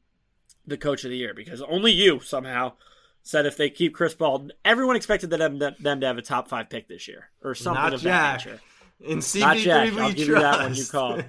the 0.66 0.78
coach 0.78 1.04
of 1.04 1.12
the 1.12 1.18
year 1.18 1.34
because 1.34 1.62
only 1.62 1.92
you 1.92 2.20
somehow 2.20 2.74
said 3.22 3.46
if 3.46 3.58
they 3.58 3.70
keep 3.70 3.94
Chris 3.94 4.14
Paul, 4.16 4.50
everyone 4.64 4.96
expected 4.96 5.30
them 5.30 5.60
them 5.60 6.00
to 6.00 6.08
have 6.08 6.18
a 6.18 6.22
top 6.22 6.48
five 6.48 6.70
pick 6.70 6.88
this 6.88 7.08
year 7.08 7.30
or 7.44 7.56
something 7.56 7.84
Not 7.84 7.94
of 7.94 8.02
Jack. 8.02 8.44
that 8.44 8.46
nature. 8.46 8.62
In 9.02 9.20
CP3 9.20 9.40
Not 9.42 9.58
Jack. 9.58 9.94
I'll 9.94 10.14
give 10.14 10.16
trust. 10.16 10.28
you 10.28 10.34
that 10.36 10.60
one 10.60 10.76
you 10.76 10.86
called. 10.86 11.24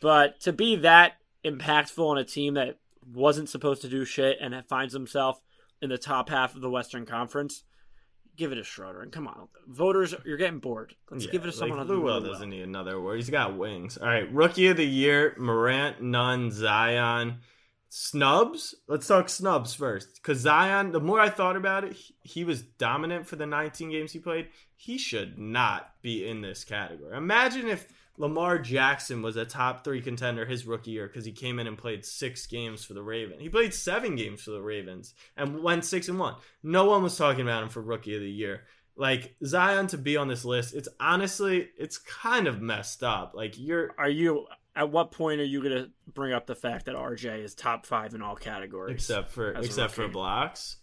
But 0.00 0.40
to 0.40 0.52
be 0.52 0.76
that 0.76 1.14
impactful 1.44 2.04
on 2.04 2.18
a 2.18 2.24
team 2.24 2.54
that 2.54 2.78
wasn't 3.12 3.48
supposed 3.48 3.82
to 3.82 3.88
do 3.88 4.04
shit 4.04 4.38
and 4.40 4.54
it 4.54 4.66
finds 4.68 4.92
himself 4.92 5.40
in 5.80 5.88
the 5.90 5.98
top 5.98 6.28
half 6.28 6.54
of 6.54 6.60
the 6.60 6.70
Western 6.70 7.04
Conference, 7.06 7.64
give 8.36 8.52
it 8.52 8.58
a 8.58 8.64
Schroeder. 8.64 9.02
And 9.02 9.12
come 9.12 9.26
on, 9.26 9.48
voters, 9.66 10.14
you're 10.24 10.36
getting 10.36 10.58
bored. 10.58 10.94
Let's 11.10 11.26
give 11.26 11.42
it 11.42 11.46
to 11.46 11.52
someone 11.52 11.78
like 11.78 11.86
other 11.86 11.94
Lou 11.94 12.00
than 12.00 12.06
Will 12.06 12.20
Lou 12.20 12.32
doesn't 12.32 12.50
need 12.50 12.62
another 12.62 12.96
award. 12.96 13.16
He's 13.16 13.30
got 13.30 13.56
wings. 13.56 13.98
All 13.98 14.06
right, 14.06 14.32
rookie 14.32 14.68
of 14.68 14.76
the 14.76 14.86
year: 14.86 15.34
Morant, 15.38 16.02
Nunn, 16.02 16.50
Zion. 16.50 17.38
Snubs. 17.94 18.74
Let's 18.88 19.06
talk 19.06 19.28
snubs 19.28 19.74
first, 19.74 20.14
because 20.14 20.38
Zion. 20.38 20.92
The 20.92 21.00
more 21.00 21.20
I 21.20 21.28
thought 21.28 21.56
about 21.56 21.84
it, 21.84 21.92
he, 21.92 22.14
he 22.22 22.44
was 22.44 22.62
dominant 22.62 23.26
for 23.26 23.36
the 23.36 23.44
19 23.44 23.90
games 23.90 24.12
he 24.12 24.18
played. 24.18 24.48
He 24.76 24.96
should 24.96 25.38
not 25.38 25.92
be 26.00 26.26
in 26.26 26.40
this 26.40 26.64
category. 26.64 27.14
Imagine 27.14 27.68
if 27.68 27.86
Lamar 28.18 28.58
Jackson 28.58 29.22
was 29.22 29.36
a 29.36 29.44
top 29.44 29.84
three 29.84 30.00
contender 30.00 30.44
his 30.44 30.66
rookie 30.66 30.92
year 30.92 31.06
because 31.06 31.24
he 31.24 31.32
came 31.32 31.58
in 31.58 31.66
and 31.66 31.78
played 31.78 32.04
six 32.04 32.46
games 32.46 32.84
for 32.84 32.94
the 32.94 33.02
Ravens. 33.02 33.40
He 33.40 33.48
played 33.48 33.74
seven 33.74 34.16
games 34.16 34.42
for 34.42 34.50
the 34.50 34.62
Ravens 34.62 35.14
and 35.36 35.62
went 35.62 35.84
six 35.84 36.08
and 36.08 36.18
one. 36.18 36.34
No 36.62 36.84
one 36.84 37.02
was 37.02 37.16
talking 37.16 37.42
about 37.42 37.62
him 37.62 37.68
for 37.68 37.80
rookie 37.80 38.14
of 38.14 38.20
the 38.20 38.30
year 38.30 38.62
like 38.96 39.34
Zion 39.44 39.86
to 39.88 39.98
be 39.98 40.16
on 40.16 40.28
this 40.28 40.44
list, 40.44 40.74
it's 40.74 40.88
honestly 41.00 41.68
it's 41.78 41.98
kind 41.98 42.46
of 42.46 42.60
messed 42.60 43.02
up. 43.02 43.32
Like 43.34 43.54
you're 43.58 43.94
Are 43.98 44.08
you? 44.08 44.46
At 44.74 44.90
what 44.90 45.10
point 45.10 45.38
are 45.42 45.44
you 45.44 45.62
going 45.62 45.84
to 45.84 45.90
bring 46.14 46.32
up 46.32 46.46
the 46.46 46.54
fact 46.54 46.86
that 46.86 46.94
RJ 46.94 47.44
is 47.44 47.54
top 47.54 47.84
five 47.84 48.14
in 48.14 48.22
all 48.22 48.36
categories? 48.36 48.94
except 48.94 49.30
for 49.30 49.52
except 49.52 49.92
for 49.92 50.08
blocks. 50.08 50.76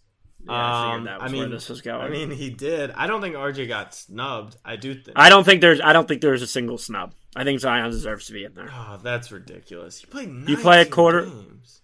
Yeah, 0.46 0.52
I 0.52 0.84
figured 0.84 0.98
Um, 1.00 1.04
that 1.04 1.22
I 1.22 1.28
mean, 1.28 1.40
where 1.42 1.48
this 1.50 1.68
was 1.68 1.82
going. 1.82 2.00
I 2.00 2.08
mean, 2.08 2.30
he 2.30 2.50
did. 2.50 2.90
I 2.92 3.06
don't 3.06 3.20
think 3.20 3.34
RJ 3.34 3.68
got 3.68 3.94
snubbed. 3.94 4.56
I 4.64 4.76
do 4.76 4.94
think. 4.94 5.12
I 5.16 5.28
don't 5.28 5.44
think 5.44 5.60
there's. 5.60 5.80
I 5.80 5.92
don't 5.92 6.08
think 6.08 6.20
there's 6.22 6.42
a 6.42 6.46
single 6.46 6.78
snub. 6.78 7.14
I 7.36 7.44
think 7.44 7.60
Zion 7.60 7.90
deserves 7.90 8.26
to 8.26 8.32
be 8.32 8.44
in 8.44 8.54
there. 8.54 8.68
oh, 8.72 8.98
that's 9.02 9.30
ridiculous. 9.30 10.00
He 10.00 10.06
played. 10.06 10.28
You 10.48 10.56
play 10.56 10.80
a 10.82 10.86
quarter- 10.86 11.26
Games. 11.26 11.82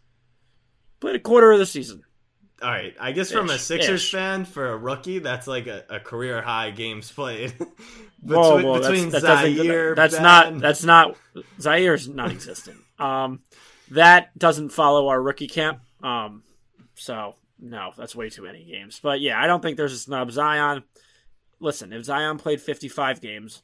Played 1.00 1.16
a 1.16 1.20
quarter 1.20 1.52
of 1.52 1.58
the 1.58 1.66
season. 1.66 2.02
All 2.62 2.70
right, 2.70 2.94
I 2.98 3.12
guess 3.12 3.30
from 3.30 3.50
a 3.50 3.58
Sixers 3.58 4.02
ish. 4.02 4.12
fan 4.12 4.46
for 4.46 4.70
a 4.70 4.76
rookie, 4.78 5.18
that's 5.18 5.46
like 5.46 5.66
a, 5.66 5.84
a 5.90 6.00
career 6.00 6.40
high 6.40 6.70
games 6.70 7.12
played. 7.12 7.52
Whoa, 8.22 8.56
between 8.56 8.66
whoa, 8.66 8.80
between 8.80 9.10
that's, 9.10 9.22
that 9.24 9.42
doesn't- 9.42 9.54
Zhaire, 9.66 9.94
that's 9.94 10.14
Ben- 10.14 10.22
not 10.22 10.58
that's 10.60 10.82
not 10.82 11.16
Zhaire's 11.60 12.08
non-existent. 12.08 12.78
um, 12.98 13.40
that 13.90 14.36
doesn't 14.38 14.70
follow 14.70 15.08
our 15.08 15.20
rookie 15.20 15.48
camp. 15.48 15.80
Um, 16.02 16.42
so 16.94 17.34
no, 17.60 17.92
that's 17.96 18.14
way 18.14 18.28
too 18.30 18.42
many 18.42 18.64
games. 18.64 19.00
But 19.02 19.20
yeah, 19.20 19.40
I 19.40 19.46
don't 19.46 19.62
think 19.62 19.76
there's 19.76 19.92
a 19.92 19.98
snub. 19.98 20.30
Zion, 20.30 20.84
listen, 21.60 21.92
if 21.92 22.04
Zion 22.04 22.38
played 22.38 22.60
55 22.60 23.20
games 23.20 23.62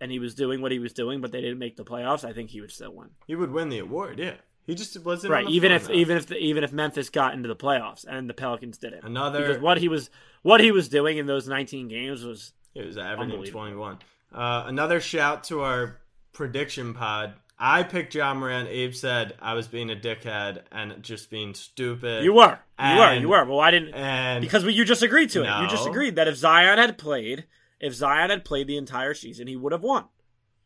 and 0.00 0.10
he 0.10 0.18
was 0.18 0.34
doing 0.34 0.60
what 0.62 0.72
he 0.72 0.78
was 0.78 0.92
doing, 0.92 1.20
but 1.20 1.30
they 1.32 1.40
didn't 1.40 1.58
make 1.58 1.76
the 1.76 1.84
playoffs, 1.84 2.24
I 2.28 2.32
think 2.32 2.50
he 2.50 2.60
would 2.60 2.72
still 2.72 2.92
win. 2.94 3.10
he 3.26 3.34
would 3.36 3.50
win 3.52 3.68
the 3.68 3.78
award. 3.78 4.18
Yeah, 4.18 4.34
he 4.66 4.74
just 4.74 5.02
wasn't 5.04 5.32
Right, 5.32 5.48
even 5.48 5.72
if 5.72 5.90
even 5.90 6.16
if 6.16 6.26
the, 6.26 6.36
even 6.38 6.64
if 6.64 6.72
Memphis 6.72 7.10
got 7.10 7.34
into 7.34 7.48
the 7.48 7.56
playoffs 7.56 8.04
and 8.08 8.28
the 8.28 8.34
Pelicans 8.34 8.78
didn't, 8.78 9.04
Another- 9.04 9.40
because 9.46 9.62
what 9.62 9.78
he 9.78 9.88
was 9.88 10.10
what 10.42 10.60
he 10.60 10.72
was 10.72 10.88
doing 10.88 11.18
in 11.18 11.26
those 11.26 11.46
19 11.48 11.88
games 11.88 12.24
was 12.24 12.52
It 12.74 12.86
was 12.86 12.96
averaging 12.98 13.44
21. 13.44 13.98
Uh, 14.32 14.64
another 14.66 15.00
shout 15.00 15.44
to 15.44 15.60
our 15.62 15.98
prediction 16.32 16.94
pod. 16.94 17.34
I 17.62 17.82
picked 17.82 18.14
John 18.14 18.38
Moran. 18.38 18.66
Abe 18.68 18.94
said 18.94 19.34
I 19.40 19.52
was 19.52 19.68
being 19.68 19.90
a 19.90 19.94
dickhead 19.94 20.62
and 20.72 21.02
just 21.02 21.30
being 21.30 21.52
stupid. 21.52 22.24
You 22.24 22.32
were. 22.32 22.58
You 22.82 22.96
were. 22.96 23.14
You 23.14 23.28
were. 23.28 23.44
Well, 23.44 23.60
I 23.60 23.70
didn't. 23.70 23.92
And 23.94 24.40
Because 24.40 24.64
we, 24.64 24.72
you 24.72 24.86
just 24.86 25.02
agreed 25.02 25.28
to 25.30 25.42
it. 25.42 25.60
You 25.62 25.68
just 25.68 25.86
agreed 25.86 26.16
that 26.16 26.26
if 26.26 26.36
Zion 26.36 26.78
had 26.78 26.96
played, 26.96 27.44
if 27.78 27.92
Zion 27.92 28.30
had 28.30 28.46
played 28.46 28.66
the 28.66 28.78
entire 28.78 29.12
season, 29.12 29.46
he 29.46 29.56
would 29.56 29.72
have 29.72 29.82
won. 29.82 30.06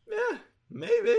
Yeah, 0.09 0.37
maybe. 0.69 1.15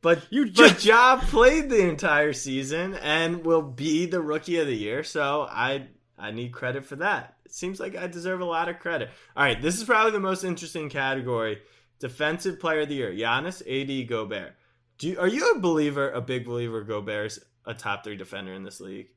But 0.00 0.26
You 0.30 0.46
but 0.46 0.54
just- 0.54 0.84
Ja 0.86 1.20
played 1.20 1.68
the 1.68 1.86
entire 1.86 2.32
season 2.32 2.94
and 2.94 3.44
will 3.44 3.62
be 3.62 4.06
the 4.06 4.22
rookie 4.22 4.58
of 4.58 4.66
the 4.66 4.76
year, 4.76 5.02
so 5.04 5.46
I 5.50 5.88
I 6.16 6.30
need 6.30 6.52
credit 6.52 6.84
for 6.86 6.96
that. 6.96 7.36
It 7.44 7.52
seems 7.52 7.78
like 7.80 7.96
I 7.96 8.06
deserve 8.06 8.40
a 8.40 8.44
lot 8.44 8.68
of 8.68 8.78
credit. 8.78 9.10
All 9.36 9.44
right, 9.44 9.60
this 9.60 9.76
is 9.76 9.84
probably 9.84 10.12
the 10.12 10.20
most 10.20 10.44
interesting 10.44 10.88
category: 10.88 11.58
defensive 11.98 12.60
player 12.60 12.80
of 12.82 12.88
the 12.88 12.94
year. 12.94 13.12
Giannis, 13.12 13.60
AD, 13.62 14.08
Gobert. 14.08 14.54
Do 14.98 15.08
you, 15.08 15.18
are 15.18 15.28
you 15.28 15.52
a 15.52 15.58
believer, 15.60 16.10
a 16.10 16.20
big 16.20 16.44
believer? 16.44 16.82
Gobert's 16.82 17.38
a 17.64 17.74
top 17.74 18.04
three 18.04 18.16
defender 18.16 18.52
in 18.52 18.64
this 18.64 18.80
league. 18.80 19.08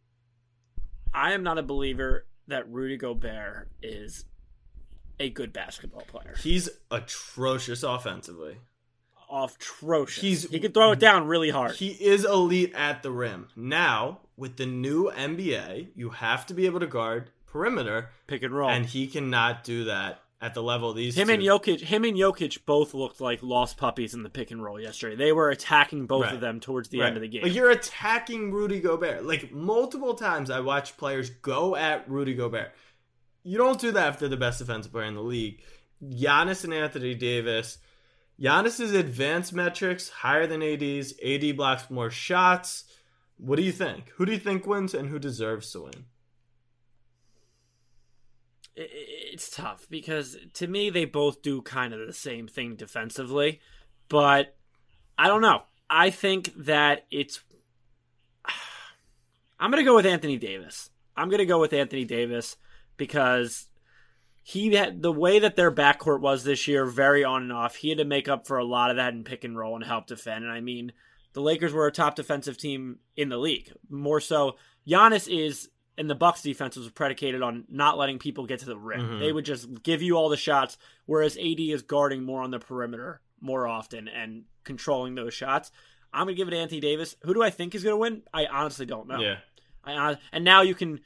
I 1.13 1.34
am 1.34 1.44
not 1.44 1.58
a 1.58 1.63
believer 1.63 2.26
that 2.48 2.70
Rudy 2.70 2.98
Gobert 2.98 3.70
is 3.82 4.26
a 5.20 5.30
good 5.30 5.52
basketball 5.54 6.02
player. 6.04 6.36
He's 6.41 6.70
atrocious 6.89 7.84
offensively. 7.84 8.58
Atrocious. 9.32 10.22
He's- 10.22 10.44
he 10.50 10.60
can 10.60 10.72
throw 10.72 10.91
it 10.91 11.00
down 11.00 11.28
really 11.28 11.50
hard. 11.52 11.76
He 11.76 11.89
is 11.91 12.26
elite 12.26 12.74
at 12.76 13.02
the 13.02 13.12
rim. 13.12 13.48
Now, 13.56 14.22
with 14.36 14.58
the 14.58 14.65
new 14.65 15.10
NBA, 15.10 15.89
you 15.96 16.10
have 16.10 16.46
to 16.48 16.54
be 16.54 16.65
able 16.65 16.80
to 16.82 16.88
guard 16.88 17.32
perimeter, 17.48 18.10
Pick 18.28 18.44
and 18.44 18.54
roll. 18.54 18.70
and 18.70 18.86
he 18.86 19.08
cannot 19.08 19.63
do 19.63 19.86
that 19.86 20.22
at 20.41 20.54
the 20.56 20.63
level 20.63 20.89
of 20.89 20.95
these 20.95 21.15
him 21.15 21.27
two. 21.27 21.34
and 21.36 21.43
Jokic, 21.43 21.82
him 21.82 22.04
and 22.04 22.17
Jokic 22.17 22.65
both 22.65 22.93
looked 22.95 23.21
like 23.21 23.43
lost 23.43 23.77
puppies 23.77 24.13
in 24.15 24.23
the 24.23 24.30
pick 24.30 24.49
and 24.51 24.63
roll 24.63 24.80
yesterday. 24.80 25.15
They 25.15 25.32
were 25.32 25.49
attacking 25.51 26.08
both 26.08 26.23
Right. 26.25 26.34
of 26.34 26.41
them 26.41 26.60
towards 26.60 26.89
the 26.89 26.99
Right. 26.99 27.08
end 27.10 27.17
of 27.17 27.21
the 27.21 27.27
game. 27.27 27.43
Like 27.43 27.54
you're 27.54 27.69
attacking 27.69 28.51
Rudy 28.51 28.80
Gobert. 28.80 29.23
Like 29.23 29.51
multiple 29.51 30.15
times 30.15 30.49
I 30.49 30.60
watch 30.62 30.97
players 30.97 31.30
go 31.30 31.75
at 31.75 32.10
Rudy 32.10 32.34
Gobert. 32.34 32.71
You 33.43 33.58
don't 33.58 33.80
do 33.80 33.91
that 33.91 34.13
if 34.13 34.19
they're 34.19 34.30
the 34.30 34.38
best 34.38 34.60
defensive 34.60 34.91
player 34.91 35.06
in 35.06 35.15
the 35.15 35.21
league. 35.21 35.62
Giannis 36.04 36.63
and 36.63 36.73
Anthony 36.73 37.13
Davis. 37.13 37.77
Giannis's 38.39 38.93
advanced 38.93 39.54
metrics 39.54 40.10
higher 40.10 40.47
than 40.47 40.63
AD's. 40.63 41.13
AD 41.23 41.51
blocks 41.51 41.89
more 41.91 42.10
shots. 42.10 42.86
What 43.38 43.58
do 43.58 43.62
you 43.62 43.71
think? 43.71 44.10
Who 44.15 44.25
do 44.25 44.32
you 44.32 44.39
think 44.39 44.65
wins 44.65 44.93
and 44.95 45.10
who 45.10 45.19
deserves 45.19 45.71
to 45.73 45.82
win? 45.82 46.06
It's 48.75 49.49
tough 49.49 49.88
because 49.89 50.38
to 50.53 50.67
me 50.67 50.89
they 50.89 51.05
both 51.05 51.41
do 51.41 51.62
kind 51.62 51.93
of 51.93 52.05
the 52.05 52.13
same 52.13 52.47
thing 52.47 52.75
defensively, 52.75 53.60
but 54.07 54.55
I 55.17 55.27
don't 55.27 55.41
know. 55.41 55.63
I 55.89 56.10
think 56.10 56.53
that 56.65 57.05
it's. 57.12 57.43
I'm 59.60 59.71
gonna 59.71 59.84
go 59.84 59.95
with 59.95 60.05
Anthony 60.05 60.38
Davis. 60.38 60.89
I'm 61.15 61.29
gonna 61.29 61.45
go 61.45 61.60
with 61.60 61.73
Anthony 61.73 62.05
Davis 62.05 62.55
because 62.97 63.67
he 64.43 64.73
had 64.73 65.01
the 65.01 65.12
way 65.12 65.39
that 65.39 65.55
their 65.55 65.71
backcourt 65.71 66.21
was 66.21 66.43
this 66.43 66.67
year, 66.67 66.86
very 66.86 67.23
on 67.23 67.43
and 67.43 67.53
off. 67.53 67.75
He 67.75 67.89
had 67.89 67.99
to 67.99 68.05
make 68.05 68.27
up 68.27 68.47
for 68.47 68.57
a 68.57 68.65
lot 68.65 68.89
of 68.89 68.95
that 68.95 69.13
in 69.13 69.23
pick 69.23 69.43
and 69.43 69.57
roll 69.57 69.75
and 69.75 69.84
help 69.84 70.07
defend. 70.07 70.43
And 70.43 70.53
I 70.53 70.62
mean, 70.62 70.93
the 71.34 71.41
Lakers 71.41 71.73
were 71.73 71.88
a 71.88 71.91
top 71.91 72.15
defensive 72.15 72.57
team 72.57 72.99
in 73.15 73.29
the 73.29 73.38
league. 73.38 73.71
More 73.89 74.19
so, 74.19 74.57
Giannis 74.88 75.27
is, 75.27 75.69
and 75.97 76.10
the 76.10 76.15
Bucks 76.15 76.41
defense 76.41 76.75
was 76.75 76.89
predicated 76.89 77.41
on 77.41 77.65
not 77.69 77.97
letting 77.97 78.17
people 78.19 78.45
get 78.45 78.60
to 78.60 78.65
the 78.65 78.77
rim. 78.77 79.01
Mhm. 79.01 79.19
They 79.19 79.32
would 79.32 79.45
just 79.45 79.84
give 79.84 80.01
you 80.01 80.15
all 80.15 80.30
the 80.30 80.38
shots, 80.38 80.77
whereas 81.06 81.38
AD 81.38 81.71
is 81.71 81.82
guarding 81.82 82.23
more 82.23 82.41
on 82.41 82.51
the 82.51 82.60
perimeter 82.60 83.21
more 83.39 83.67
often 83.67 84.08
and 84.08 84.45
controlling 84.63 85.15
those 85.15 85.34
shots. 85.34 85.71
I'm 86.13 86.25
gonna 86.27 86.34
give 86.36 86.47
it 86.47 86.51
to 86.51 86.58
Anthony 86.58 86.80
Davis. 86.82 87.15
Who 87.23 87.34
do 87.34 87.41
I 87.43 87.49
think 87.49 87.73
is 87.75 87.84
gonna 87.84 87.97
win? 87.97 88.23
I 88.34 88.45
honestly 88.45 88.86
don't 88.86 89.08
know. 89.08 89.19
Yeah. 89.19 89.38
I, 89.84 90.17
and 90.32 90.43
now 90.43 90.62
you 90.62 90.75
can 90.75 90.99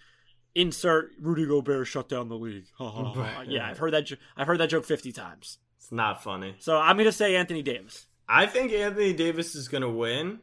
insert 0.54 1.12
Rudy 1.20 1.46
Gobert 1.46 1.88
shut 1.88 2.10
down 2.10 2.28
the 2.30 2.38
league. 2.38 2.66
Yeah, 2.80 3.68
I've 3.70 3.78
heard 3.78 3.94
that. 3.94 4.06
jo- 4.06 4.16
I've 4.38 4.48
heard 4.48 4.60
that 4.60 4.70
joke 4.70 4.86
fifty 4.86 5.12
times. 5.12 5.60
It's 5.78 5.92
not 5.92 6.24
funny. 6.24 6.56
So 6.60 6.78
I'm 6.78 6.98
gonna 6.98 7.12
say 7.12 7.36
Anthony 7.36 7.62
Davis. 7.62 8.08
I 8.28 8.46
think 8.48 8.72
Anthony 8.72 9.14
Davis 9.14 9.54
is 9.54 9.68
going 9.68 9.84
to 9.84 9.90
win. 9.90 10.40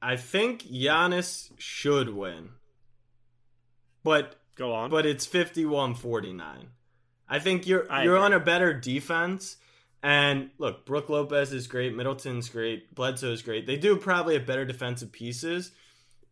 I 0.00 0.16
think 0.16 0.62
Giannis 0.62 1.50
should 1.58 2.10
win. 2.10 2.50
But 4.02 4.36
Go 4.56 4.72
on. 4.74 4.90
but 4.90 5.06
it's 5.06 5.26
51-49. 5.26 6.66
I 7.28 7.38
think 7.38 7.66
you're 7.66 7.90
I 7.90 8.04
you're 8.04 8.16
agree. 8.16 8.24
on 8.26 8.32
a 8.32 8.40
better 8.40 8.72
defense. 8.74 9.56
And 10.02 10.50
look, 10.58 10.86
Brook 10.86 11.08
Lopez 11.10 11.52
is 11.52 11.66
great, 11.66 11.94
Middleton's 11.94 12.48
great, 12.48 12.94
Bledsoe's 12.94 13.42
great. 13.42 13.66
They 13.66 13.76
do 13.76 13.96
probably 13.96 14.34
have 14.34 14.46
better 14.46 14.64
defensive 14.64 15.12
pieces, 15.12 15.72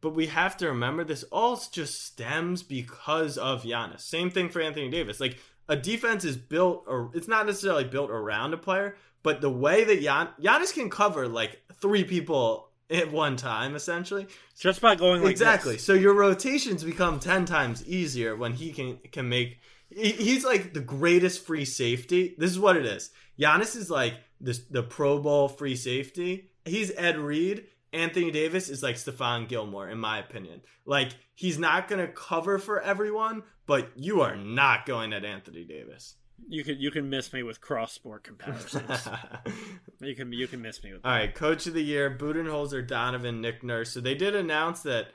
but 0.00 0.14
we 0.14 0.26
have 0.28 0.56
to 0.58 0.68
remember 0.68 1.04
this 1.04 1.22
all 1.24 1.60
just 1.70 2.02
stems 2.04 2.62
because 2.62 3.36
of 3.36 3.62
Giannis. 3.64 4.00
Same 4.00 4.30
thing 4.30 4.48
for 4.48 4.62
Anthony 4.62 4.88
Davis. 4.90 5.20
Like 5.20 5.38
a 5.68 5.76
defense 5.76 6.24
is 6.24 6.38
built 6.38 6.84
or 6.86 7.10
it's 7.14 7.28
not 7.28 7.44
necessarily 7.46 7.84
built 7.84 8.10
around 8.10 8.54
a 8.54 8.56
player, 8.56 8.96
but 9.22 9.42
the 9.42 9.50
way 9.50 9.84
that 9.84 10.00
Gian, 10.00 10.28
Giannis 10.40 10.72
can 10.72 10.88
cover 10.88 11.28
like 11.28 11.60
three 11.80 12.04
people 12.04 12.67
at 12.90 13.12
one 13.12 13.36
time 13.36 13.74
essentially. 13.74 14.26
just 14.58 14.80
by 14.80 14.94
going 14.94 15.22
like 15.22 15.30
exactly. 15.30 15.74
this. 15.74 15.84
So 15.84 15.92
your 15.92 16.14
rotations 16.14 16.84
become 16.84 17.20
10 17.20 17.44
times 17.44 17.86
easier 17.86 18.36
when 18.36 18.54
he 18.54 18.72
can 18.72 18.98
can 19.12 19.28
make 19.28 19.58
he's 19.90 20.44
like 20.44 20.74
the 20.74 20.80
greatest 20.80 21.46
free 21.46 21.64
safety. 21.64 22.34
This 22.38 22.50
is 22.50 22.58
what 22.58 22.76
it 22.76 22.86
is. 22.86 23.10
Giannis 23.38 23.76
is 23.76 23.90
like 23.90 24.14
this 24.40 24.58
the 24.70 24.82
Pro 24.82 25.18
Bowl 25.18 25.48
free 25.48 25.76
safety. 25.76 26.50
He's 26.64 26.92
Ed 26.96 27.18
Reed. 27.18 27.66
Anthony 27.92 28.30
Davis 28.30 28.68
is 28.68 28.82
like 28.82 28.96
Stephon 28.96 29.48
Gilmore, 29.48 29.88
in 29.88 29.98
my 29.98 30.18
opinion. 30.18 30.60
Like 30.84 31.12
he's 31.34 31.58
not 31.58 31.88
gonna 31.88 32.08
cover 32.08 32.58
for 32.58 32.80
everyone, 32.80 33.42
but 33.66 33.90
you 33.96 34.20
are 34.20 34.36
not 34.36 34.84
going 34.84 35.12
at 35.12 35.24
Anthony 35.24 35.64
Davis. 35.64 36.16
You 36.48 36.64
can 36.64 36.78
you 36.78 36.90
can 36.90 37.10
miss 37.10 37.32
me 37.32 37.42
with 37.42 37.60
cross 37.60 37.92
sport 37.92 38.24
comparisons. 38.24 39.08
you 40.00 40.14
can 40.14 40.32
you 40.32 40.46
can 40.46 40.62
miss 40.62 40.82
me 40.82 40.92
with. 40.92 41.04
All 41.04 41.12
right, 41.12 41.34
coach 41.34 41.66
of 41.66 41.74
the 41.74 41.82
year, 41.82 42.16
Budenholzer, 42.18 42.86
Donovan, 42.86 43.40
Nick 43.40 43.62
Nurse. 43.62 43.90
So 43.90 44.00
they 44.00 44.14
did 44.14 44.34
announce 44.34 44.82
that 44.82 45.08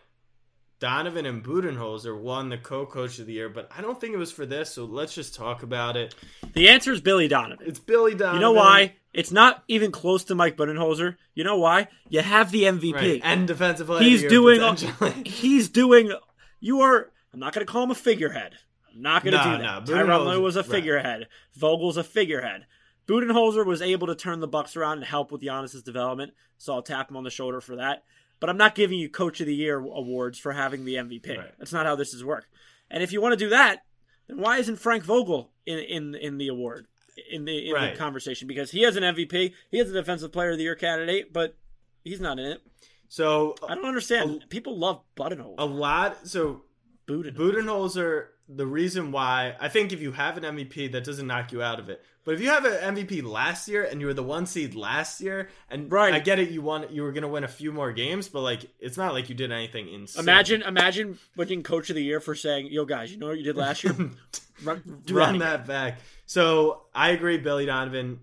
Donovan 0.83 1.25
and 1.25 1.41
Budenholzer 1.41 2.19
won 2.19 2.49
the 2.49 2.57
co-coach 2.57 3.17
of 3.17 3.25
the 3.25 3.31
year, 3.31 3.47
but 3.47 3.71
I 3.75 3.81
don't 3.81 4.01
think 4.01 4.13
it 4.13 4.17
was 4.17 4.33
for 4.33 4.45
this. 4.45 4.69
So 4.69 4.83
let's 4.83 5.15
just 5.15 5.33
talk 5.33 5.63
about 5.63 5.95
it. 5.95 6.13
The 6.53 6.67
answer 6.67 6.91
is 6.91 6.99
Billy 6.99 7.29
Donovan. 7.29 7.65
It's 7.67 7.79
Billy 7.79 8.15
Donovan. 8.15 8.35
You 8.35 8.41
know 8.41 8.51
why? 8.51 8.95
It's 9.13 9.31
not 9.31 9.63
even 9.69 9.91
close 9.91 10.25
to 10.25 10.35
Mike 10.35 10.57
Budenholzer. 10.57 11.15
You 11.35 11.45
know 11.45 11.57
why? 11.57 11.87
You 12.09 12.19
have 12.19 12.51
the 12.51 12.63
MVP. 12.63 12.93
Right. 12.95 13.21
And 13.23 13.47
defensive 13.47 13.87
player. 13.87 14.03
he's 14.03 14.23
of 14.25 14.29
the 14.29 14.35
year, 14.35 14.75
doing. 14.75 15.23
He's 15.25 15.69
doing. 15.69 16.11
You 16.59 16.81
are. 16.81 17.11
I'm 17.33 17.39
not 17.39 17.53
going 17.53 17.65
to 17.65 17.71
call 17.71 17.83
him 17.83 17.91
a 17.91 17.95
figurehead. 17.95 18.55
Not 18.95 19.23
going 19.23 19.33
to 19.33 19.43
do 19.43 19.63
that. 19.63 19.87
no, 19.87 19.95
Tyronn 19.95 20.25
Lue 20.25 20.41
was 20.41 20.55
a 20.55 20.61
right. 20.61 20.69
figurehead. 20.69 21.27
Vogel's 21.55 21.97
a 21.97 22.03
figurehead. 22.03 22.65
Budenholzer 23.07 23.65
was 23.65 23.81
able 23.81 24.07
to 24.07 24.15
turn 24.15 24.39
the 24.39 24.47
Bucks 24.47 24.75
around 24.77 24.97
and 24.99 25.05
help 25.05 25.31
with 25.31 25.41
Giannis's 25.41 25.83
development, 25.83 26.33
so 26.57 26.73
I'll 26.73 26.81
tap 26.81 27.09
him 27.09 27.17
on 27.17 27.23
the 27.23 27.29
shoulder 27.29 27.59
for 27.59 27.75
that. 27.75 28.03
But 28.39 28.49
I'm 28.49 28.57
not 28.57 28.75
giving 28.75 28.97
you 28.99 29.09
Coach 29.09 29.41
of 29.41 29.47
the 29.47 29.55
Year 29.55 29.77
awards 29.79 30.37
for 30.39 30.51
having 30.53 30.85
the 30.85 30.95
MVP. 30.95 31.37
Right. 31.37 31.51
That's 31.57 31.73
not 31.73 31.85
how 31.85 31.95
this 31.95 32.13
is 32.13 32.23
work. 32.23 32.45
And 32.89 33.01
if 33.03 33.11
you 33.11 33.21
want 33.21 33.33
to 33.33 33.37
do 33.45 33.49
that, 33.49 33.83
then 34.27 34.37
why 34.37 34.57
isn't 34.57 34.77
Frank 34.77 35.03
Vogel 35.03 35.51
in 35.65 35.79
in 35.79 36.15
in 36.15 36.37
the 36.37 36.47
award 36.47 36.87
in 37.29 37.45
the 37.45 37.69
in 37.69 37.73
Right. 37.73 37.91
the 37.93 37.97
conversation? 37.99 38.47
Because 38.47 38.71
he 38.71 38.81
has 38.83 38.95
an 38.95 39.03
MVP, 39.03 39.53
he 39.71 39.77
has 39.79 39.89
a 39.89 39.93
Defensive 39.93 40.31
Player 40.31 40.51
of 40.51 40.57
the 40.57 40.63
Year 40.63 40.75
candidate, 40.75 41.33
but 41.33 41.55
he's 42.03 42.21
not 42.21 42.37
in 42.39 42.45
it. 42.45 42.61
so 43.09 43.55
I 43.67 43.75
don't 43.75 43.85
understand. 43.85 44.45
People 44.49 44.77
love 44.77 45.01
Budenholzer. 45.17 45.55
a 45.57 45.65
lot. 45.65 46.27
So 46.27 46.63
Budenholzer. 47.07 47.35
Budenholzer. 47.35 48.25
The 48.55 48.65
reason 48.65 49.11
why 49.11 49.55
I 49.59 49.69
think 49.69 49.91
if 49.91 50.01
you 50.01 50.11
have 50.11 50.37
an 50.37 50.43
MVP, 50.43 50.91
that 50.91 51.03
doesn't 51.03 51.25
knock 51.27 51.51
you 51.51 51.61
out 51.61 51.79
of 51.79 51.89
it. 51.89 52.03
But 52.25 52.35
if 52.35 52.41
you 52.41 52.47
have 52.49 52.63
an 52.65 52.95
MVP 52.95 53.21
last 53.23 53.67
year 53.67 53.83
and 53.83 53.99
you 53.99 54.07
were 54.07 54.13
the 54.13 54.23
one 54.23 54.45
seed 54.45 54.75
last 54.75 55.19
year, 55.19 55.49
and 55.69 55.91
Right. 55.91 56.13
I 56.13 56.19
get 56.19 56.39
it, 56.39 56.49
you 56.51 56.61
won, 56.61 56.85
you 56.89 57.03
were 57.03 57.11
going 57.11 57.23
to 57.23 57.27
win 57.27 57.43
a 57.43 57.49
few 57.49 57.71
more 57.73 57.91
games, 57.91 58.29
but 58.29 58.41
like 58.41 58.65
it's 58.79 58.95
not 58.95 59.13
like 59.13 59.27
you 59.27 59.35
did 59.35 59.51
anything 59.51 59.91
insane. 59.91 60.23
Imagine, 60.23 60.61
imagine 60.61 61.19
winning 61.35 61.63
Coach 61.63 61.89
of 61.89 61.95
the 61.95 62.03
Year 62.03 62.19
for 62.21 62.35
saying, 62.35 62.67
"Yo, 62.71 62.85
guys, 62.85 63.11
you 63.11 63.17
know 63.17 63.27
what 63.27 63.37
you 63.37 63.43
did 63.43 63.57
last 63.57 63.83
year? 63.83 63.93
Run, 64.63 64.81
run 65.09 65.39
that 65.39 65.65
back. 65.67 65.99
So 66.25 66.83
I 66.93 67.09
agree, 67.09 67.37
Billy 67.37 67.65
Donovan. 67.65 68.19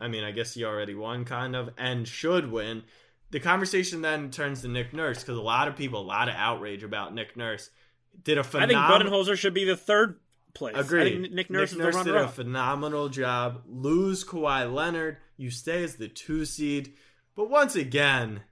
I 0.00 0.08
mean, 0.08 0.24
I 0.24 0.32
guess 0.32 0.52
he 0.54 0.64
already 0.64 0.94
won, 0.94 1.24
kind 1.24 1.54
of, 1.54 1.70
and 1.78 2.06
should 2.08 2.50
win. 2.50 2.82
The 3.30 3.38
conversation 3.40 4.02
then 4.02 4.30
turns 4.30 4.62
to 4.62 4.68
Nick 4.68 4.92
Nurse 4.92 5.20
because 5.20 5.38
a 5.38 5.42
lot 5.42 5.68
of 5.68 5.76
people, 5.76 6.00
a 6.00 6.02
lot 6.02 6.28
of 6.28 6.34
outrage 6.36 6.82
about 6.82 7.14
Nick 7.14 7.36
Nurse. 7.36 7.70
Did 8.22 8.38
a 8.38 8.40
I 8.40 8.42
think 8.42 8.70
phenomenal. 8.70 9.12
Budenholzer 9.24 9.36
should 9.36 9.54
be 9.54 9.64
the 9.64 9.76
third 9.76 10.20
place. 10.54 10.76
Agree. 10.76 11.00
I 11.00 11.04
think 11.22 11.32
Nick 11.32 11.50
Nurse 11.50 11.72
is 11.72 11.78
the 11.78 12.02
did 12.04 12.16
a 12.16 12.28
phenomenal 12.28 13.08
job. 13.08 13.62
Lose 13.66 14.24
Kawhi 14.24 14.72
Leonard. 14.72 15.18
You 15.36 15.50
stay 15.50 15.82
as 15.82 15.96
the 15.96 16.08
two 16.08 16.44
seed. 16.44 16.94
But 17.34 17.48
once 17.48 17.76
again, 17.76 18.42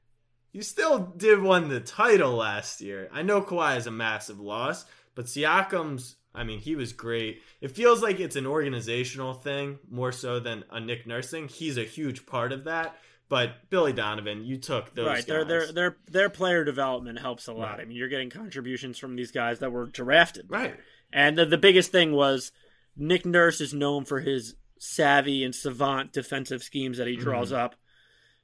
you 0.53 0.62
still 0.62 0.99
did 0.99 1.42
win 1.42 1.68
the 1.68 1.80
title 1.80 2.36
last 2.36 2.80
year. 2.80 3.09
I 3.12 3.22
know 3.22 3.42
Kawhi 3.42 3.76
is 3.76 3.86
a 3.86 3.90
massive 3.90 4.40
loss, 4.40 4.84
but 5.14 5.26
Siakam's, 5.26 6.16
I 6.34 6.45
mean, 6.45 6.61
he 6.61 6.76
was 6.76 6.92
great. 6.92 7.42
It 7.61 7.72
feels 7.72 8.03
like 8.03 8.20
it's 8.20 8.36
an 8.36 8.47
organizational 8.47 9.34
thing 9.34 9.78
more 9.90 10.12
so 10.12 10.40
than 10.40 10.64
a 10.70 10.80
Nick 10.80 11.07
Nurse 11.07 11.30
thing. 11.30 11.49
He's 11.49 11.76
a 11.76 11.84
huge 11.84 12.24
part 12.26 12.53
of 12.53 12.64
that. 12.64 12.97
But 13.29 13.68
Billy 13.68 13.93
Donovan, 13.93 14.45
you 14.45 14.57
took 14.57 14.95
those 14.95 15.07
right. 15.07 15.26
Their 15.26 15.45
their 15.45 15.70
their 15.72 15.97
their 16.07 16.31
player 16.31 16.64
development 16.64 17.18
helps 17.18 17.47
a 17.47 17.53
lot. 17.53 17.72
Right. 17.72 17.81
I 17.81 17.85
mean, 17.85 17.97
you're 17.97 18.09
getting 18.09 18.31
contributions 18.31 18.99
from 18.99 19.16
these 19.16 19.31
guys 19.31 19.59
that 19.59 19.70
were 19.72 19.87
drafted. 19.87 20.47
right. 20.49 20.74
And 21.12 21.37
the, 21.39 21.47
the 21.47 21.59
biggest 21.59 21.91
thing 21.93 22.12
was 22.12 22.53
Nick 22.97 23.24
Nurse 23.26 23.61
is 23.61 23.72
known 23.74 24.05
for 24.05 24.20
his 24.20 24.55
savvy 24.79 25.43
and 25.45 25.55
savant 25.55 26.12
defensive 26.12 26.62
schemes 26.62 26.99
that 26.99 27.07
he 27.07 27.16
draws 27.16 27.49
Mm-hmm. 27.51 27.61
up. 27.64 27.74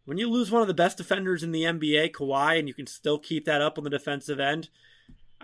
When 0.06 0.18
you 0.18 0.28
lose 0.30 0.50
one 0.50 0.60
of 0.60 0.68
the 0.68 0.74
best 0.74 0.98
defenders 0.98 1.42
in 1.42 1.52
the 1.52 1.62
NBA, 1.62 2.10
Kawhi, 2.12 2.58
and 2.58 2.68
you 2.68 2.74
can 2.74 2.86
still 2.86 3.18
keep 3.18 3.46
that 3.46 3.62
up 3.62 3.78
on 3.78 3.84
the 3.84 3.90
defensive 3.90 4.38
end, 4.38 4.68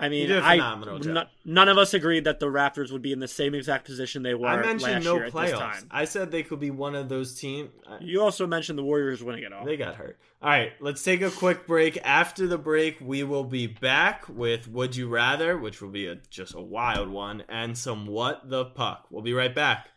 I 0.00 0.08
mean, 0.08 0.28
did 0.28 0.38
a 0.38 0.44
I, 0.44 0.56
phenomenal 0.56 0.98
job. 0.98 1.14
no- 1.14 1.24
none 1.44 1.68
of 1.68 1.78
us 1.78 1.92
agreed 1.94 2.24
that 2.24 2.40
the 2.40 2.46
Raptors 2.46 2.90
would 2.90 3.02
be 3.02 3.12
in 3.12 3.20
the 3.20 3.28
same 3.28 3.54
exact 3.54 3.84
position 3.84 4.22
they 4.22 4.34
were 4.34 4.48
I 4.48 4.56
mentioned 4.56 4.82
last 4.82 5.04
no 5.04 5.16
year 5.16 5.30
playoffs. 5.30 5.58
time. 5.58 5.86
I 5.90 6.04
said 6.06 6.30
they 6.30 6.42
could 6.42 6.58
be 6.60 6.70
one 6.70 6.94
of 6.94 7.08
those 7.08 7.34
teams. 7.38 7.70
You 8.00 8.22
also 8.22 8.46
mentioned 8.46 8.78
the 8.78 8.82
Warriors 8.82 9.22
winning 9.22 9.44
it 9.44 9.52
all. 9.52 9.64
They 9.64 9.76
got 9.76 9.96
hurt. 9.96 10.18
All 10.42 10.48
right, 10.48 10.72
let's 10.80 11.04
take 11.04 11.20
a 11.20 11.30
quick 11.30 11.66
break. 11.66 11.98
After 12.02 12.46
the 12.46 12.56
break, 12.56 12.96
we 13.00 13.22
will 13.24 13.44
be 13.44 13.66
back 13.66 14.26
with 14.28 14.66
Would 14.68 14.96
You 14.96 15.08
Rather, 15.08 15.58
which 15.58 15.82
will 15.82 15.90
be 15.90 16.06
a, 16.06 16.16
just 16.30 16.54
a 16.54 16.62
wild 16.62 17.10
one, 17.10 17.44
and 17.48 17.76
some 17.76 18.06
What 18.06 18.48
the 18.48 18.64
Puck. 18.64 19.06
We'll 19.10 19.22
be 19.22 19.34
right 19.34 19.54
back. 19.54 19.88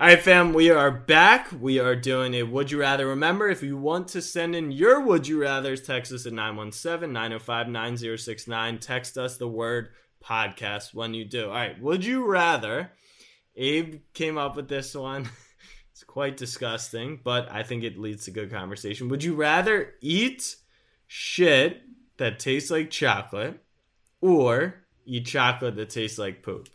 All 0.00 0.06
right, 0.06 0.18
fam, 0.18 0.54
we 0.54 0.70
are 0.70 0.90
back. 0.90 1.48
We 1.52 1.78
are 1.78 1.94
doing 1.94 2.32
a 2.32 2.42
Would 2.42 2.70
You 2.70 2.80
Rather. 2.80 3.06
Remember, 3.08 3.50
if 3.50 3.62
you 3.62 3.76
want 3.76 4.08
to 4.08 4.22
send 4.22 4.56
in 4.56 4.72
your 4.72 5.00
Would 5.00 5.28
You 5.28 5.40
Rathers, 5.40 5.84
text 5.84 6.10
us 6.10 6.24
at 6.24 6.32
917 6.32 7.12
905 7.12 7.68
9069. 7.68 8.78
Text 8.78 9.18
us 9.18 9.36
the 9.36 9.46
word 9.46 9.90
podcast 10.24 10.94
when 10.94 11.12
you 11.12 11.26
do. 11.26 11.48
All 11.48 11.50
right, 11.50 11.78
Would 11.82 12.02
You 12.02 12.24
Rather? 12.24 12.92
Abe 13.54 13.96
came 14.14 14.38
up 14.38 14.56
with 14.56 14.68
this 14.68 14.94
one. 14.94 15.28
It's 15.92 16.04
quite 16.04 16.38
disgusting, 16.38 17.20
but 17.22 17.52
I 17.52 17.62
think 17.62 17.84
it 17.84 17.98
leads 17.98 18.24
to 18.24 18.30
good 18.30 18.50
conversation. 18.50 19.10
Would 19.10 19.22
you 19.22 19.34
rather 19.34 19.92
eat 20.00 20.56
shit 21.08 21.82
that 22.16 22.38
tastes 22.38 22.70
like 22.70 22.88
chocolate 22.88 23.62
or 24.22 24.76
eat 25.04 25.26
chocolate 25.26 25.76
that 25.76 25.90
tastes 25.90 26.18
like 26.18 26.42
poop? 26.42 26.70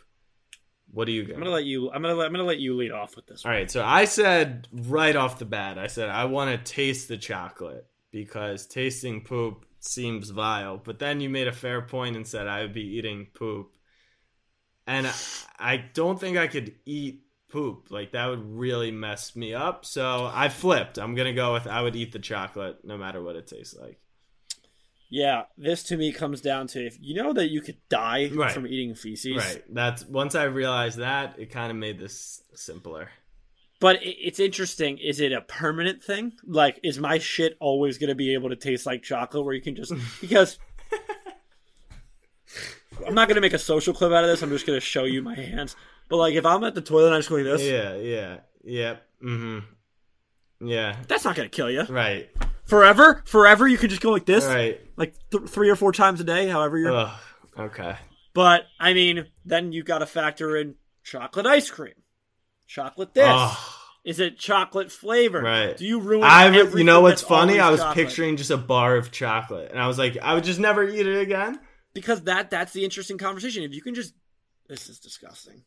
What 0.90 1.06
do 1.06 1.12
you 1.12 1.22
I'm 1.22 1.38
gonna 1.38 1.50
let 1.50 1.64
you. 1.64 1.90
I'm 1.90 2.02
gonna. 2.02 2.14
Let, 2.14 2.26
I'm 2.26 2.32
gonna 2.32 2.44
let 2.44 2.58
you 2.58 2.74
lead 2.74 2.92
off 2.92 3.16
with 3.16 3.26
this. 3.26 3.44
All 3.44 3.50
One. 3.50 3.60
right, 3.60 3.70
so 3.70 3.84
I 3.84 4.04
said 4.04 4.68
right 4.72 5.16
off 5.16 5.38
the 5.38 5.44
bat, 5.44 5.78
I 5.78 5.86
said 5.88 6.08
I 6.08 6.24
want 6.24 6.50
to 6.64 6.72
taste 6.72 7.08
the 7.08 7.16
chocolate 7.16 7.86
because 8.10 8.66
tasting 8.66 9.22
poop 9.24 9.66
seems 9.80 10.30
vile. 10.30 10.78
But 10.78 10.98
then 10.98 11.20
you 11.20 11.28
made 11.28 11.48
a 11.48 11.52
fair 11.52 11.82
point 11.82 12.16
and 12.16 12.26
said 12.26 12.46
I 12.46 12.62
would 12.62 12.72
be 12.72 12.96
eating 12.98 13.28
poop, 13.34 13.72
and 14.86 15.06
I, 15.06 15.14
I 15.58 15.76
don't 15.76 16.18
think 16.18 16.36
I 16.38 16.46
could 16.46 16.74
eat 16.86 17.22
poop. 17.50 17.88
Like 17.90 18.12
that 18.12 18.26
would 18.26 18.44
really 18.44 18.90
mess 18.90 19.36
me 19.36 19.54
up. 19.54 19.84
So 19.84 20.30
I 20.32 20.48
flipped. 20.48 20.98
I'm 20.98 21.14
gonna 21.14 21.32
go 21.34 21.52
with 21.52 21.66
I 21.66 21.82
would 21.82 21.96
eat 21.96 22.12
the 22.12 22.18
chocolate 22.18 22.84
no 22.84 22.96
matter 22.96 23.22
what 23.22 23.36
it 23.36 23.46
tastes 23.46 23.74
like. 23.76 23.98
Yeah, 25.08 25.44
this 25.56 25.82
to 25.84 25.96
me 25.96 26.12
comes 26.12 26.40
down 26.40 26.66
to 26.68 26.84
if 26.84 26.96
you 27.00 27.14
know 27.14 27.32
that 27.32 27.48
you 27.50 27.60
could 27.60 27.76
die 27.88 28.28
Right. 28.34 28.50
from 28.52 28.66
eating 28.66 28.94
feces. 28.94 29.36
Right. 29.36 29.62
That's 29.72 30.04
once 30.04 30.34
I 30.34 30.44
realized 30.44 30.98
that, 30.98 31.36
it 31.38 31.50
kind 31.50 31.70
of 31.70 31.76
made 31.76 31.98
this 31.98 32.42
simpler. 32.54 33.10
But 33.78 34.02
it, 34.02 34.16
it's 34.20 34.40
interesting. 34.40 34.98
Is 34.98 35.20
it 35.20 35.32
a 35.32 35.42
permanent 35.42 36.02
thing? 36.02 36.32
Like, 36.44 36.80
is 36.82 36.98
my 36.98 37.18
shit 37.18 37.56
always 37.60 37.98
going 37.98 38.08
to 38.08 38.14
be 38.14 38.34
able 38.34 38.48
to 38.48 38.56
taste 38.56 38.84
like 38.86 39.02
chocolate 39.02 39.44
where 39.44 39.54
you 39.54 39.62
can 39.62 39.76
just. 39.76 39.92
Because. 40.20 40.58
I'm 43.06 43.14
not 43.14 43.28
going 43.28 43.34
to 43.34 43.40
make 43.42 43.52
a 43.52 43.58
social 43.58 43.92
clip 43.92 44.10
out 44.12 44.24
of 44.24 44.30
this. 44.30 44.42
I'm 44.42 44.48
just 44.48 44.66
going 44.66 44.78
to 44.78 44.84
show 44.84 45.04
you 45.04 45.20
my 45.20 45.34
hands. 45.34 45.76
But, 46.08 46.16
like, 46.16 46.34
if 46.34 46.46
I'm 46.46 46.64
at 46.64 46.74
the 46.74 46.80
toilet 46.80 47.06
and 47.06 47.14
I 47.14 47.18
just 47.18 47.28
go 47.28 47.34
like 47.36 47.44
this, 47.44 47.62
Yeah. 47.62 47.94
Yeah. 47.96 48.36
Yep. 48.64 49.02
Mm-hmm. 49.22 50.66
Yeah. 50.66 50.96
that's 51.06 51.24
not 51.24 51.36
going 51.36 51.48
to 51.50 51.54
kill 51.54 51.70
you. 51.70 51.82
Right. 51.84 52.30
Forever? 52.66 53.22
Forever, 53.26 53.66
you 53.66 53.78
could 53.78 53.90
just 53.90 54.02
go 54.02 54.10
like 54.10 54.26
this? 54.26 54.44
Right. 54.44 54.80
Like 54.96 55.14
th- 55.30 55.48
three 55.48 55.70
or 55.70 55.76
four 55.76 55.92
times 55.92 56.20
a 56.20 56.24
day, 56.24 56.48
however 56.48 56.78
you're. 56.78 56.92
Ugh. 56.92 57.20
Okay. 57.58 57.96
But, 58.34 58.64
I 58.78 58.92
mean, 58.92 59.26
then 59.44 59.72
you 59.72 59.82
got 59.82 59.98
to 59.98 60.06
factor 60.06 60.56
in 60.56 60.74
chocolate 61.02 61.46
ice 61.46 61.70
cream. 61.70 61.94
Chocolate 62.66 63.14
this. 63.14 63.24
Ugh. 63.28 63.56
Is 64.04 64.20
it 64.20 64.38
chocolate 64.38 64.92
flavored? 64.92 65.42
Right. 65.42 65.76
Do 65.76 65.84
you 65.84 65.98
ruin 66.00 66.22
I 66.24 66.48
would, 66.50 66.56
everything 66.56 66.78
you 66.78 66.84
know 66.84 67.00
what's 67.00 67.22
funny? 67.22 67.58
I 67.58 67.70
was 67.70 67.80
chocolate? 67.80 68.06
picturing 68.06 68.36
just 68.36 68.50
a 68.50 68.56
bar 68.56 68.94
of 68.96 69.10
chocolate, 69.10 69.72
and 69.72 69.80
I 69.80 69.88
was 69.88 69.98
like, 69.98 70.16
I 70.22 70.34
would 70.34 70.44
just 70.44 70.60
never 70.60 70.86
eat 70.86 71.06
it 71.06 71.20
again. 71.20 71.58
because 71.92 72.22
that 72.22 72.50
that's 72.50 72.72
the 72.72 72.84
interesting 72.84 73.18
conversation. 73.18 73.64
If 73.64 73.74
you 73.74 73.82
can 73.82 73.96
just 73.96 74.14
this 74.68 74.88
is 74.88 75.00
disgusting. 75.00 75.62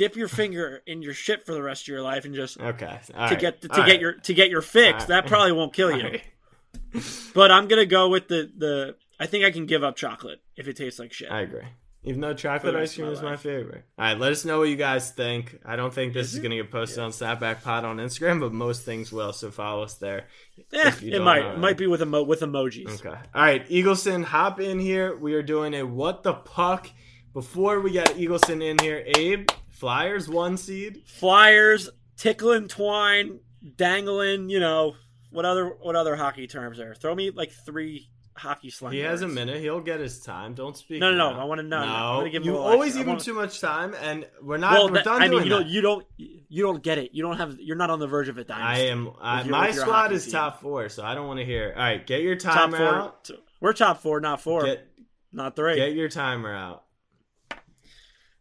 Dip 0.00 0.16
your 0.16 0.28
finger 0.28 0.82
in 0.86 1.02
your 1.02 1.12
shit 1.12 1.44
for 1.44 1.52
the 1.52 1.62
rest 1.62 1.82
of 1.82 1.88
your 1.88 2.00
life 2.00 2.24
and 2.24 2.34
just 2.34 2.58
Okay. 2.58 3.00
to 3.28 3.36
get 3.36 3.60
to 3.60 3.68
get 3.68 4.00
your 4.00 4.14
to 4.14 4.32
get 4.32 4.48
your 4.48 4.62
fix. 4.62 5.02
All 5.02 5.08
That 5.08 5.26
probably 5.26 5.52
won't 5.52 5.74
kill 5.74 5.94
you. 5.94 6.20
But 7.34 7.50
I'm 7.50 7.68
gonna 7.68 7.84
go 7.84 8.08
with 8.08 8.26
the 8.28 8.50
the. 8.56 8.96
I 9.20 9.26
think 9.26 9.44
I 9.44 9.50
can 9.50 9.66
give 9.66 9.84
up 9.84 9.96
chocolate 9.96 10.40
if 10.56 10.68
it 10.68 10.76
tastes 10.78 10.98
like 10.98 11.12
shit. 11.12 11.30
I 11.30 11.42
agree. 11.42 11.66
Even 12.02 12.22
though 12.22 12.32
chocolate 12.32 12.74
ice 12.76 12.94
cream 12.94 13.08
my 13.08 13.12
is 13.12 13.20
my 13.20 13.36
favorite. 13.36 13.84
All 13.98 14.06
right, 14.06 14.18
let 14.18 14.32
us 14.32 14.46
know 14.46 14.60
what 14.60 14.70
you 14.70 14.76
guys 14.76 15.10
think. 15.10 15.60
I 15.66 15.76
don't 15.76 15.92
think 15.92 16.14
this 16.14 16.32
is, 16.32 16.38
going 16.38 16.52
to 16.52 16.56
get 16.56 16.70
posted 16.70 17.00
on 17.00 17.10
Snapback 17.10 17.62
Pod 17.62 17.84
on 17.84 17.98
Instagram, 17.98 18.40
but 18.40 18.54
most 18.54 18.86
things 18.86 19.12
will, 19.12 19.34
so 19.34 19.50
follow 19.50 19.82
us 19.82 19.96
there. 19.96 20.24
Eh, 20.72 20.92
it 21.02 21.20
might 21.20 21.44
it 21.44 21.58
might 21.58 21.76
be 21.76 21.86
with 21.86 22.00
emo- 22.00 22.22
with 22.22 22.40
emojis. 22.40 22.88
Okay. 23.04 23.10
All 23.34 23.42
right, 23.42 23.68
Eagleson, 23.68 24.24
hop 24.24 24.60
in 24.60 24.78
here. 24.78 25.14
We 25.14 25.34
are 25.34 25.42
doing 25.42 25.74
a 25.74 25.82
what 25.84 26.22
the 26.22 26.32
puck. 26.32 26.88
Before 27.34 27.80
we 27.80 27.92
get 27.92 28.08
Eagleson 28.16 28.60
in 28.64 28.78
here, 28.78 29.04
Abe, 29.16 29.48
Flyers 29.80 30.28
one 30.28 30.56
seed. 30.56 31.02
Flyers 31.06 31.88
tickling 32.16 32.68
twine 32.68 33.40
dangling. 33.76 34.48
You 34.50 34.60
know 34.60 34.94
what 35.30 35.44
other 35.44 35.68
what 35.80 35.96
other 35.96 36.16
hockey 36.16 36.46
terms 36.46 36.78
are? 36.78 36.94
Throw 36.94 37.14
me 37.14 37.30
like 37.30 37.50
three 37.50 38.08
hockey 38.36 38.70
slang. 38.70 38.92
He 38.92 39.00
has 39.00 39.22
a 39.22 39.28
minute. 39.28 39.60
He'll 39.60 39.80
get 39.80 40.00
his 40.00 40.20
time. 40.20 40.54
Don't 40.54 40.76
speak. 40.76 41.00
No, 41.00 41.10
no, 41.12 41.32
no. 41.32 41.40
I 41.40 41.44
wanna 41.44 41.62
know. 41.62 42.20
No, 42.20 42.28
give 42.30 42.44
you 42.44 42.56
always 42.58 42.92
give 42.92 43.02
him 43.02 43.08
wanna- 43.08 43.20
too 43.20 43.34
much 43.34 43.60
time, 43.60 43.94
and 44.02 44.26
we're 44.42 44.56
not. 44.58 44.72
Well, 44.72 44.88
we're 44.88 44.94
that- 44.96 45.04
done 45.04 45.22
I 45.22 45.28
mean, 45.28 45.30
doing 45.42 45.44
you 45.44 45.50
don't, 45.50 45.66
you 45.66 45.80
don't, 45.80 46.06
you 46.18 46.62
don't 46.62 46.82
get 46.82 46.98
it. 46.98 47.10
You 47.14 47.22
don't 47.22 47.36
have, 47.38 47.58
you're 47.58 47.76
not 47.76 47.88
on 47.90 47.98
the 48.00 48.06
verge 48.06 48.28
of 48.28 48.38
it. 48.38 48.50
I 48.50 48.58
Dynasty. 48.58 48.88
am. 48.88 49.10
I, 49.20 49.38
With 49.38 49.46
your- 49.46 49.56
my 49.56 49.70
squad 49.72 50.12
is 50.12 50.24
team. 50.24 50.32
top 50.32 50.60
four, 50.60 50.88
so 50.90 51.02
I 51.04 51.14
don't 51.14 51.26
want 51.26 51.38
to 51.40 51.44
hear. 51.44 51.72
All 51.74 51.82
right, 51.82 52.06
get 52.06 52.20
your 52.22 52.36
top 52.36 52.54
timer 52.54 52.76
four. 52.78 52.86
out. 52.86 53.30
We're 53.60 53.72
top 53.72 54.02
four, 54.02 54.20
not 54.20 54.40
four, 54.42 54.64
Get 54.64 54.86
not 55.32 55.56
three. 55.56 55.76
get 55.76 55.92
your 55.94 56.08
timer 56.08 56.54
out. 56.54 56.84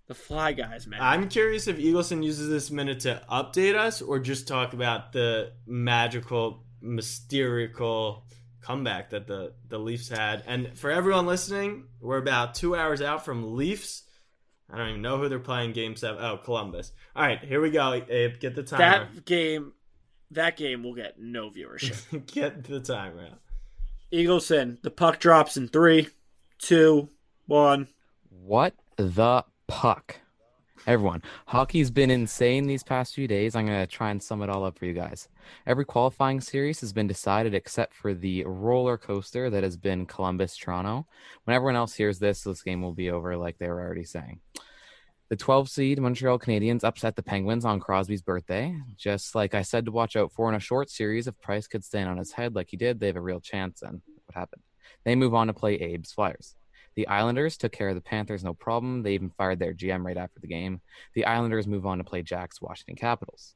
The 0.10 0.16
fly 0.16 0.54
guys, 0.54 0.88
man. 0.88 1.00
I'm 1.00 1.30
curious 1.30 1.68
if 1.68 1.78
Eagleson 1.78 2.24
uses 2.24 2.50
this 2.50 2.72
minute 2.72 3.02
to 3.02 3.22
update 3.32 3.76
us 3.76 4.02
or 4.02 4.18
just 4.18 4.48
talk 4.48 4.74
about 4.74 5.14
the 5.14 5.52
magical, 5.68 6.66
mysterical 6.82 8.26
comeback 8.60 9.12
that 9.12 9.28
the, 9.28 9.54
the 9.68 9.78
Leafs 9.78 10.10
had. 10.10 10.42
And 10.48 10.76
for 10.76 10.90
everyone 10.90 11.28
listening, 11.28 11.84
we're 12.02 12.18
about 12.18 12.56
two 12.56 12.76
hours 12.76 13.04
out 13.04 13.24
from 13.24 13.56
Leafs. 13.56 14.02
I 14.68 14.80
don't 14.80 14.90
even 14.90 15.02
know 15.04 15.20
who 15.20 15.30
they're 15.30 15.38
playing 15.38 15.74
game 15.74 15.96
seven. 15.96 16.26
Oh, 16.26 16.38
Columbus. 16.38 16.92
All 17.16 17.22
right, 17.22 17.40
here 17.44 17.62
we 17.62 17.70
go. 17.70 17.94
Abe, 17.94 18.40
get 18.40 18.56
the 18.56 18.64
timer. 18.64 19.10
that 19.14 19.26
game, 19.26 19.74
that 20.32 20.58
game 20.58 20.82
will 20.82 20.96
get 20.96 21.20
no 21.20 21.52
viewership. 21.52 22.26
get 22.34 22.64
the 22.64 22.80
timer 22.80 23.26
out. 23.26 23.42
Eagleson, 24.12 24.82
the 24.82 24.90
puck 24.90 25.20
drops 25.20 25.56
in 25.56 25.68
three, 25.68 26.08
two, 26.58 27.10
one. 27.46 27.88
What 28.32 28.74
the 28.98 29.46
puck? 29.70 30.16
Everyone, 30.88 31.22
hockey's 31.46 31.92
been 31.92 32.10
insane 32.10 32.66
these 32.66 32.84
past 32.84 33.14
few 33.14 33.28
days. 33.28 33.56
I'm 33.56 33.68
going 33.68 33.80
to 33.80 33.88
try 33.88 34.10
and 34.10 34.22
sum 34.22 34.42
it 34.42 34.50
all 34.50 34.66
up 34.66 34.80
for 34.80 34.86
you 34.86 34.94
guys. 34.94 35.28
Every 35.68 35.86
qualifying 35.86 36.42
series 36.42 36.82
has 36.82 36.92
been 36.92 37.06
decided 37.06 37.54
except 37.54 37.94
for 37.94 38.16
the 38.16 38.44
roller 38.46 38.98
coaster 38.98 39.50
that 39.52 39.64
has 39.64 39.78
been 39.78 40.08
Columbus 40.08 40.58
Toronto. 40.58 41.06
When 41.44 41.56
everyone 41.56 41.76
else 41.76 41.94
hears 41.94 42.18
this, 42.18 42.42
this 42.42 42.64
game 42.64 42.82
will 42.82 42.94
be 42.94 43.12
over, 43.12 43.38
like 43.38 43.60
they 43.60 43.68
were 43.68 43.80
already 43.80 44.06
saying. 44.06 44.40
The 45.30 45.36
12 45.36 45.70
seed 45.70 46.00
Montreal 46.00 46.40
Canadiens 46.40 46.84
upset 46.84 47.16
the 47.16 47.22
Penguins 47.22 47.64
on 47.64 47.80
Crosby's 47.80 48.24
birthday. 48.24 48.76
Just 48.98 49.36
like 49.36 49.54
I 49.54 49.62
said 49.62 49.86
to 49.86 49.92
watch 49.92 50.16
out 50.16 50.32
for 50.32 50.50
in 50.50 50.56
a 50.56 50.60
short 50.60 50.90
series, 50.90 51.28
if 51.28 51.40
Price 51.40 51.68
could 51.68 51.84
stand 51.84 52.10
on 52.10 52.18
his 52.18 52.32
head 52.32 52.56
like 52.56 52.70
he 52.72 52.78
did, 52.78 53.00
they 53.00 53.08
have 53.08 53.16
a 53.16 53.22
real 53.22 53.40
chance. 53.40 53.84
And 53.84 54.02
what 54.26 54.36
happened? 54.36 54.64
They 55.04 55.16
move 55.16 55.36
on 55.36 55.46
to 55.46 55.54
play 55.54 55.76
Abe's 55.76 56.12
Flyers. 56.12 56.56
The 57.00 57.08
Islanders 57.08 57.56
took 57.56 57.72
care 57.72 57.88
of 57.88 57.96
the 57.96 58.02
Panthers 58.02 58.44
no 58.44 58.54
problem. 58.54 59.04
They 59.04 59.14
even 59.14 59.30
fired 59.30 59.58
their 59.58 59.74
GM 59.74 60.04
right 60.04 60.18
after 60.18 60.42
the 60.42 60.48
game. 60.48 60.82
The 61.14 61.24
Islanders 61.24 61.66
move 61.66 61.86
on 61.86 61.98
to 62.00 62.04
play 62.04 62.24
Jack's 62.24 62.62
Washington 62.62 62.98
Capitals. 62.98 63.56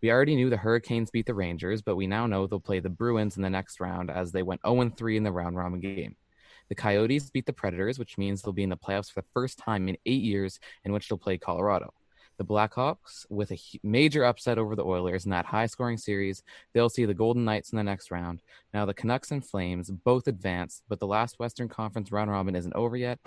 We 0.00 0.10
already 0.10 0.34
knew 0.36 0.48
the 0.48 0.56
Hurricanes 0.56 1.10
beat 1.10 1.26
the 1.26 1.34
Rangers, 1.34 1.82
but 1.82 1.96
we 1.96 2.06
now 2.06 2.26
know 2.26 2.46
they'll 2.46 2.58
play 2.58 2.80
the 2.80 2.88
Bruins 2.88 3.36
in 3.36 3.42
the 3.42 3.50
next 3.50 3.78
round 3.78 4.10
as 4.10 4.32
they 4.32 4.42
went 4.42 4.62
0 4.66 4.88
3 4.88 5.18
in 5.18 5.22
the 5.22 5.32
round 5.32 5.58
robin 5.58 5.80
game. 5.80 6.16
The 6.70 6.74
Coyotes 6.74 7.28
beat 7.28 7.44
the 7.44 7.52
Predators, 7.52 7.98
which 7.98 8.16
means 8.16 8.40
they'll 8.40 8.54
be 8.54 8.62
in 8.62 8.70
the 8.70 8.76
playoffs 8.78 9.12
for 9.12 9.20
the 9.20 9.28
first 9.34 9.58
time 9.58 9.86
in 9.90 9.98
eight 10.06 10.22
years, 10.22 10.58
in 10.82 10.92
which 10.94 11.10
they'll 11.10 11.18
play 11.18 11.36
Colorado. 11.36 11.92
The 12.38 12.44
Blackhawks, 12.44 13.24
with 13.30 13.50
a 13.50 13.58
major 13.82 14.24
upset 14.24 14.58
over 14.58 14.76
the 14.76 14.84
Oilers 14.84 15.24
in 15.24 15.30
that 15.30 15.46
high 15.46 15.66
scoring 15.66 15.96
series, 15.96 16.42
they'll 16.74 16.90
see 16.90 17.06
the 17.06 17.14
Golden 17.14 17.44
Knights 17.46 17.72
in 17.72 17.76
the 17.76 17.84
next 17.84 18.10
round. 18.10 18.42
Now, 18.74 18.84
the 18.84 18.92
Canucks 18.92 19.30
and 19.30 19.42
Flames 19.44 19.90
both 19.90 20.28
advance, 20.28 20.82
but 20.88 21.00
the 21.00 21.06
last 21.06 21.38
Western 21.38 21.68
Conference 21.68 22.12
round 22.12 22.30
robin 22.30 22.54
isn't 22.54 22.74
over 22.74 22.96
yet. 22.96 23.18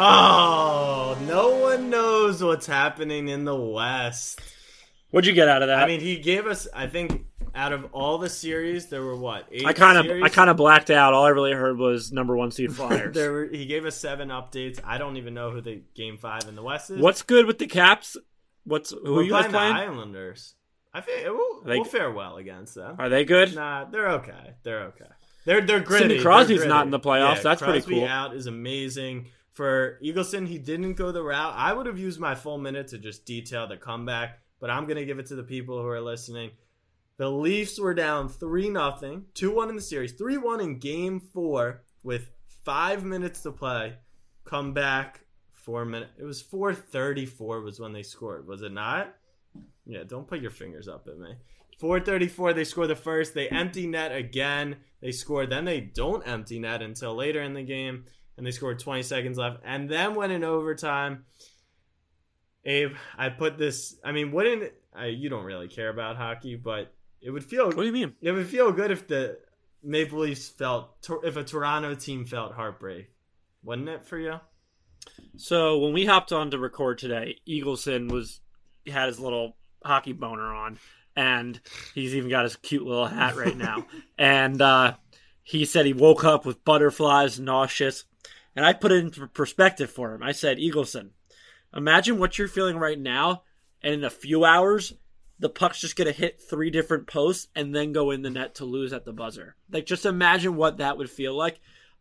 Oh, 0.00 1.18
no 1.26 1.56
one 1.58 1.88
knows 1.88 2.42
what's 2.42 2.66
happening 2.66 3.28
in 3.28 3.44
the 3.44 3.56
West. 3.56 4.42
What'd 5.10 5.26
you 5.26 5.32
get 5.34 5.48
out 5.48 5.62
of 5.62 5.68
that? 5.68 5.78
I 5.82 5.86
mean, 5.86 6.00
he 6.00 6.18
gave 6.18 6.46
us. 6.46 6.68
I 6.74 6.86
think 6.86 7.24
out 7.54 7.72
of 7.72 7.86
all 7.92 8.18
the 8.18 8.28
series, 8.28 8.86
there 8.86 9.02
were 9.02 9.16
what? 9.16 9.46
Eight 9.50 9.64
I 9.66 9.72
kind 9.72 9.98
of? 9.98 10.22
I 10.22 10.28
kind 10.28 10.50
of 10.50 10.56
blacked 10.56 10.90
out. 10.90 11.14
All 11.14 11.24
I 11.24 11.30
really 11.30 11.52
heard 11.52 11.78
was 11.78 12.12
number 12.12 12.36
one 12.36 12.50
seed 12.50 12.72
Flyers. 12.76 13.14
there 13.14 13.32
were, 13.32 13.46
he 13.46 13.64
gave 13.66 13.84
us 13.86 13.96
seven 13.96 14.28
updates. 14.28 14.78
I 14.84 14.98
don't 14.98 15.16
even 15.16 15.32
know 15.34 15.50
who 15.50 15.60
the 15.60 15.82
game 15.94 16.18
five 16.18 16.42
in 16.48 16.56
the 16.56 16.62
West 16.62 16.90
is. 16.90 17.00
What's 17.00 17.22
good 17.22 17.46
with 17.46 17.58
the 17.58 17.66
Caps? 17.66 18.16
What's 18.64 18.90
who 18.90 19.14
We're 19.14 19.20
are 19.20 19.22
you 19.22 19.30
playing 19.30 19.50
playing? 19.50 19.74
the 19.74 19.80
Islanders? 19.80 20.54
I 20.92 21.00
think 21.00 21.24
we'll, 21.26 21.62
They- 21.64 21.76
we'll 21.76 21.84
fare 21.84 22.10
well 22.10 22.36
against 22.36 22.74
them. 22.74 22.96
Are 22.98 23.08
they 23.08 23.24
good? 23.24 23.54
Nah, 23.54 23.84
they're 23.86 24.10
okay. 24.12 24.54
They're 24.62 24.82
okay. 24.88 25.04
They're 25.46 25.62
they're 25.62 25.80
gritty. 25.80 26.08
Sidney 26.08 26.22
Crosby's 26.22 26.58
gritty. 26.58 26.68
not 26.68 26.84
in 26.84 26.90
the 26.90 27.00
playoffs. 27.00 27.36
Yeah, 27.36 27.42
That's 27.44 27.62
pretty 27.62 27.80
cool. 27.80 27.88
Crosby 27.88 27.94
cool. 28.00 28.06
out 28.08 28.34
is 28.36 28.46
amazing. 28.46 29.26
For 29.52 29.98
Eagleson, 30.04 30.46
he 30.46 30.58
didn't 30.58 30.94
go 30.94 31.10
the 31.12 31.22
route. 31.22 31.54
I 31.56 31.72
would 31.72 31.86
have 31.86 31.98
used 31.98 32.20
my 32.20 32.34
full 32.34 32.58
minute 32.58 32.88
to 32.88 32.98
just 32.98 33.24
detail 33.24 33.66
the 33.66 33.76
comeback, 33.78 34.40
but 34.60 34.70
I'm 34.70 34.86
gonna 34.86 35.04
give 35.04 35.18
it 35.18 35.26
to 35.26 35.36
the 35.36 35.42
people 35.42 35.80
who 35.80 35.88
are 35.88 36.00
listening. 36.00 36.50
The 37.16 37.30
Leafs 37.30 37.80
were 37.80 37.94
down 37.94 38.28
three 38.28 38.68
nothing, 38.68 39.24
two 39.34 39.54
one 39.54 39.68
in 39.68 39.76
the 39.76 39.82
series, 39.82 40.12
three 40.12 40.36
one 40.36 40.60
in 40.60 40.78
Game 40.78 41.20
Four 41.20 41.82
with 42.02 42.30
five 42.64 43.04
minutes 43.04 43.42
to 43.42 43.52
play. 43.52 43.94
Come 44.44 44.72
back 44.72 45.20
four 45.52 45.84
minutes. 45.84 46.12
It 46.18 46.24
was 46.24 46.40
four 46.40 46.74
thirty 46.74 47.26
four 47.26 47.60
was 47.60 47.80
when 47.80 47.92
they 47.92 48.02
scored. 48.02 48.46
Was 48.46 48.62
it 48.62 48.72
not? 48.72 49.14
Yeah, 49.86 50.04
don't 50.06 50.28
put 50.28 50.40
your 50.40 50.50
fingers 50.50 50.86
up 50.86 51.08
at 51.08 51.18
me. 51.18 51.34
434, 51.78 52.52
they 52.52 52.64
score 52.64 52.86
the 52.86 52.96
first. 52.96 53.34
They 53.34 53.48
empty 53.48 53.86
net 53.86 54.14
again. 54.14 54.76
They 55.00 55.12
score. 55.12 55.46
Then 55.46 55.64
they 55.64 55.80
don't 55.80 56.26
empty 56.26 56.58
net 56.58 56.82
until 56.82 57.14
later 57.14 57.40
in 57.40 57.54
the 57.54 57.62
game. 57.62 58.04
And 58.36 58.46
they 58.46 58.50
scored 58.50 58.78
20 58.78 59.02
seconds 59.02 59.38
left. 59.38 59.60
And 59.64 59.88
then 59.88 60.14
went 60.14 60.32
in 60.32 60.44
overtime. 60.44 61.24
Abe, 62.68 62.92
I 63.16 63.30
put 63.30 63.56
this. 63.56 63.96
I 64.04 64.12
mean, 64.12 64.30
wouldn't. 64.30 64.72
I, 64.94 65.06
you 65.06 65.30
don't 65.30 65.44
really 65.44 65.68
care 65.68 65.88
about 65.88 66.16
hockey, 66.16 66.54
but 66.54 66.92
it 67.22 67.30
would 67.30 67.44
feel. 67.44 67.66
What 67.66 67.76
do 67.76 67.86
you 67.86 67.92
mean? 67.92 68.14
It 68.20 68.32
would 68.32 68.46
feel 68.46 68.70
good 68.72 68.90
if 68.90 69.08
the 69.08 69.38
Maple 69.82 70.20
Leafs 70.20 70.48
felt. 70.48 70.90
If 71.24 71.36
a 71.36 71.44
Toronto 71.44 71.94
team 71.94 72.26
felt 72.26 72.52
heartbreak. 72.52 73.10
Wouldn't 73.64 73.88
it 73.88 74.04
for 74.04 74.18
you? 74.18 74.40
So 75.36 75.78
when 75.78 75.94
we 75.94 76.04
hopped 76.04 76.30
on 76.30 76.50
to 76.50 76.58
record 76.58 76.98
today, 76.98 77.38
Eagleson 77.48 78.12
was 78.12 78.40
had 78.86 79.06
his 79.06 79.18
little 79.18 79.56
hockey 79.82 80.12
boner 80.12 80.54
on, 80.54 80.78
and 81.16 81.58
he's 81.94 82.14
even 82.14 82.28
got 82.28 82.44
his 82.44 82.56
cute 82.56 82.84
little 82.84 83.06
hat 83.06 83.36
right 83.36 83.56
now. 83.56 83.86
and 84.18 84.60
uh, 84.60 84.94
he 85.42 85.64
said 85.64 85.86
he 85.86 85.94
woke 85.94 86.22
up 86.22 86.44
with 86.44 86.64
butterflies, 86.64 87.40
nauseous. 87.40 88.04
And 88.54 88.66
I 88.66 88.72
put 88.74 88.92
it 88.92 89.04
into 89.04 89.26
perspective 89.28 89.90
for 89.90 90.14
him. 90.14 90.22
I 90.22 90.32
said, 90.32 90.58
Eagleson, 90.58 91.10
imagine 91.74 92.18
what 92.18 92.38
you're 92.38 92.48
feeling 92.48 92.76
right 92.76 92.98
now, 92.98 93.42
and 93.82 93.94
in 93.94 94.04
a 94.04 94.10
few 94.10 94.44
hours, 94.44 94.94
the 95.38 95.48
puck's 95.48 95.80
just 95.80 95.96
to 95.96 96.12
hit 96.12 96.40
three 96.40 96.70
different 96.70 97.06
posts 97.06 97.48
and 97.54 97.74
then 97.74 97.92
go 97.92 98.10
in 98.10 98.22
the 98.22 98.30
net 98.30 98.56
to 98.56 98.64
lose 98.64 98.92
at 98.92 99.04
the 99.04 99.12
buzzer. 99.12 99.54
Like, 99.70 99.86
just 99.86 100.04
imagine 100.04 100.56
what 100.56 100.78
that 100.78 100.98
would 100.98 101.10
feel 101.10 101.36
like. 101.36 101.60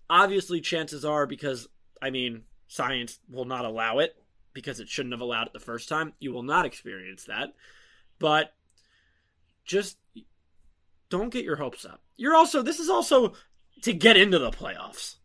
Obviously, 0.09 0.61
chances 0.61 1.05
are, 1.05 1.27
because, 1.27 1.67
I 2.01 2.09
mean, 2.09 2.43
science 2.67 3.19
will 3.29 3.45
not 3.45 3.65
allow 3.65 3.99
it 3.99 4.15
because 4.53 4.79
it 4.79 4.89
shouldn't 4.89 5.13
have 5.13 5.21
allowed 5.21 5.47
it 5.47 5.53
the 5.53 5.59
first 5.59 5.87
time. 5.87 6.13
You 6.19 6.33
will 6.33 6.43
not 6.43 6.65
experience 6.65 7.25
that. 7.25 7.49
But 8.17 8.53
just 9.65 9.97
don't 11.09 11.29
get 11.29 11.45
your 11.45 11.57
hopes 11.57 11.85
up. 11.85 12.01
You're 12.15 12.35
also, 12.35 12.63
this 12.63 12.79
is 12.79 12.89
also 12.89 13.33
to 13.83 13.93
get 13.93 14.17
into 14.17 14.39
the 14.39 14.49
playoffs 14.49 15.16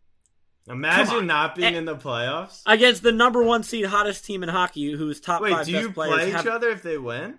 Imagine 0.67 1.27
not 1.27 1.55
being 1.55 1.75
in 1.75 1.85
the 1.85 1.95
playoffs. 1.95 2.61
against 2.65 3.03
the 3.03 3.11
number 3.11 3.43
one 3.43 3.63
seed, 3.63 3.85
hottest 3.85 4.23
team 4.25 4.43
in 4.43 4.49
hockey, 4.49 4.91
whose 4.93 5.19
top 5.19 5.41
Wait, 5.41 5.51
five 5.51 5.65
do 5.65 5.73
best 5.73 5.83
you 5.83 5.91
players 5.91 6.13
play 6.15 6.29
have. 6.31 6.45
each 6.45 6.51
other 6.51 6.69
if 6.69 6.81
they 6.83 6.97
win? 6.97 7.37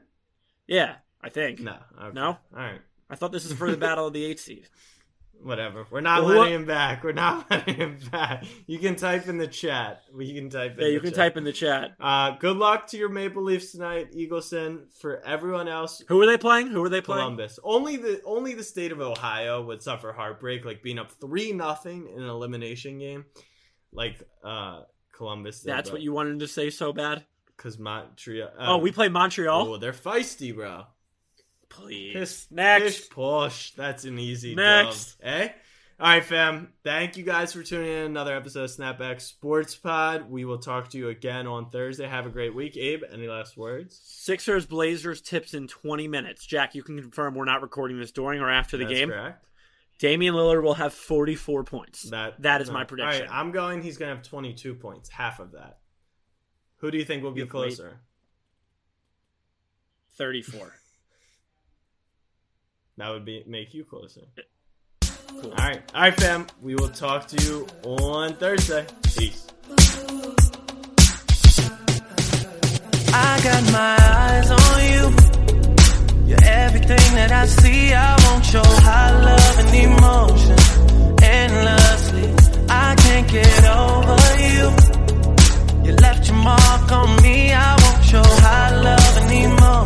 Yeah, 0.67 0.97
I 1.23 1.31
think. 1.31 1.61
No. 1.61 1.77
Okay. 1.99 2.13
No? 2.15 2.27
All 2.27 2.39
right. 2.53 2.81
I 3.09 3.17
thought 3.17 3.33
this 3.33 3.45
is 3.45 3.53
for 3.53 3.71
the 3.71 3.77
battle 3.77 4.07
of 4.07 4.13
the 4.13 4.25
eight 4.25 4.41
seed. 4.41 4.69
Whatever. 5.43 5.87
We're 5.91 6.01
not 6.01 6.23
who- 6.23 6.29
letting 6.39 6.55
him 6.55 6.65
back. 6.65 7.05
We're 7.05 7.13
not 7.13 7.47
letting 7.51 7.75
him 7.75 7.99
back. 8.11 8.45
You 8.67 8.79
can 8.79 8.97
type 8.97 9.29
in 9.29 9.37
the 9.37 9.47
chat. 9.47 10.01
You 10.19 10.35
can 10.35 10.49
type 10.49 10.79
in 10.79 10.81
Yeah, 10.81 10.87
you 10.89 11.01
can 11.01 11.11
chat. 11.11 11.17
type 11.17 11.37
in 11.37 11.45
the 11.45 11.53
chat. 11.53 11.93
Uh, 12.01 12.31
good 12.39 12.57
luck 12.57 12.87
to 12.89 12.97
your 12.97 13.11
Maple 13.11 13.43
Leafs 13.43 13.73
tonight, 13.73 14.13
Eagleson. 14.17 14.85
For 15.01 15.21
everyone 15.27 15.69
else, 15.69 16.03
Who 16.09 16.21
are 16.23 16.27
they 16.27 16.39
playing? 16.39 16.69
Who 16.69 16.83
are 16.83 16.89
they 16.89 17.03
playing? 17.03 17.21
Columbus. 17.23 17.59
Only 17.63 17.97
the 17.97 18.23
only 18.25 18.55
the 18.55 18.65
state 18.65 18.91
of 18.93 19.01
Ohio 19.03 19.63
would 19.65 19.83
suffer 19.83 20.13
heartbreak, 20.13 20.65
like 20.65 20.83
being 20.83 20.99
up 20.99 21.13
three 21.13 21.53
nothing 21.53 22.09
in 22.09 22.23
an 22.23 22.29
elimination 22.31 22.99
game, 22.99 23.27
like 23.93 24.23
uh, 24.43 24.83
Columbus. 25.13 25.61
did, 25.61 25.71
That's 25.73 25.91
but- 25.91 25.97
what 25.97 26.03
you 26.03 26.13
wanted 26.13 26.41
to 26.41 26.49
say 26.49 26.71
so 26.71 26.93
bad. 26.95 27.25
Because 27.57 27.79
Montreal. 27.79 28.49
Oh, 28.59 28.79
we 28.79 28.91
play 28.91 29.09
Montreal. 29.09 29.69
Oh, 29.69 29.77
they're 29.77 29.93
feisty, 29.93 30.53
bro. 30.55 30.85
Please. 31.77 32.13
Piss, 32.13 32.47
Next. 32.51 32.85
pish 32.85 33.11
push. 33.11 33.71
That's 33.73 34.05
an 34.05 34.19
easy 34.19 34.55
Next. 34.55 35.19
dub. 35.19 35.27
Eh? 35.29 35.49
All 36.01 36.09
right, 36.09 36.25
fam. 36.25 36.73
Thank 36.83 37.17
you 37.17 37.23
guys 37.23 37.53
for 37.53 37.63
tuning 37.63 37.89
in. 37.91 38.05
Another 38.07 38.35
episode 38.37 38.65
of 38.65 38.71
Snapback 38.71 39.21
Sports 39.21 39.77
Pod. 39.77 40.29
We 40.29 40.45
will 40.45 40.59
talk 40.59 40.91
to 40.91 40.99
you 40.99 41.09
again 41.09 41.47
on 41.47 41.71
Thursday. 41.71 42.07
Have 42.07 42.27
a 42.27 42.31
great 42.31 42.55
week. 42.55 42.77
Abe, 42.77 43.05
any 43.13 43.29
last 43.29 43.57
words? 43.57 44.01
Sixers 44.03 44.67
Blazers 44.67 45.21
tips 45.21 45.55
in 45.55 45.69
20 45.69 46.09
minutes. 46.09 46.45
Jack, 46.47 46.75
you 46.75 46.83
can 46.83 47.01
confirm 47.01 47.35
we're 47.37 47.45
not 47.45 47.63
recording 47.63 47.99
this 48.01 48.11
during 48.11 48.41
or 48.41 48.51
after 48.51 48.77
the 48.77 48.85
That's 48.85 48.99
game. 48.99 49.11
correct. 49.11 49.47
Damian 50.01 50.35
Lillard 50.35 50.65
will 50.65 50.75
have 50.75 50.93
44 50.93 51.63
points. 51.63 52.11
That 52.11 52.43
that 52.43 52.61
is 52.61 52.69
no. 52.69 52.75
my 52.75 52.85
prediction. 52.85 53.23
All 53.23 53.29
right, 53.29 53.39
I'm 53.41 53.53
going. 53.53 53.81
He's 53.81 53.97
going 53.97 54.11
to 54.11 54.17
have 54.17 54.25
22 54.25 54.75
points. 54.75 55.09
Half 55.09 55.39
of 55.39 55.53
that. 55.53 55.79
Who 56.79 56.91
do 56.91 56.99
you 56.99 57.05
think 57.05 57.23
will 57.23 57.31
be 57.31 57.47
closer? 57.47 58.01
34. 60.17 60.73
That 62.97 63.11
would 63.11 63.25
be 63.25 63.43
make 63.47 63.75
you 63.75 63.85
closer. 63.85 64.23
Cool. 65.29 65.51
All 65.51 65.57
right, 65.57 65.83
all 65.95 66.01
right, 66.03 66.15
fam. 66.15 66.47
We 66.63 66.77
will 66.77 66.91
talk 66.91 67.27
to 67.29 67.43
you 67.45 67.67
on 67.83 68.35
Thursday. 68.37 68.87
Peace. 69.17 69.47
I 73.13 73.41
got 73.43 73.63
my 73.73 73.97
eyes 74.01 74.51
on 74.51 74.79
you. 74.93 75.05
You're 76.29 76.45
everything 76.45 77.15
that 77.17 77.33
I 77.33 77.47
see. 77.47 77.93
I 77.93 78.13
want 78.27 78.53
your 78.53 78.65
high 78.65 79.13
love 79.29 79.59
and 79.59 79.75
emotion 79.75 80.59
endlessly. 81.23 82.33
I 82.69 82.95
can't 82.95 83.29
get 83.29 83.65
over 83.65 84.19
you. 84.55 84.67
You 85.85 85.97
left 85.97 86.29
your 86.29 86.37
mark 86.37 86.93
on 86.93 87.23
me. 87.23 87.53
I 87.53 87.77
want 87.83 88.13
your 88.13 88.25
high 88.25 88.81
love 88.81 89.17
and 89.17 89.33
emotion 89.33 89.84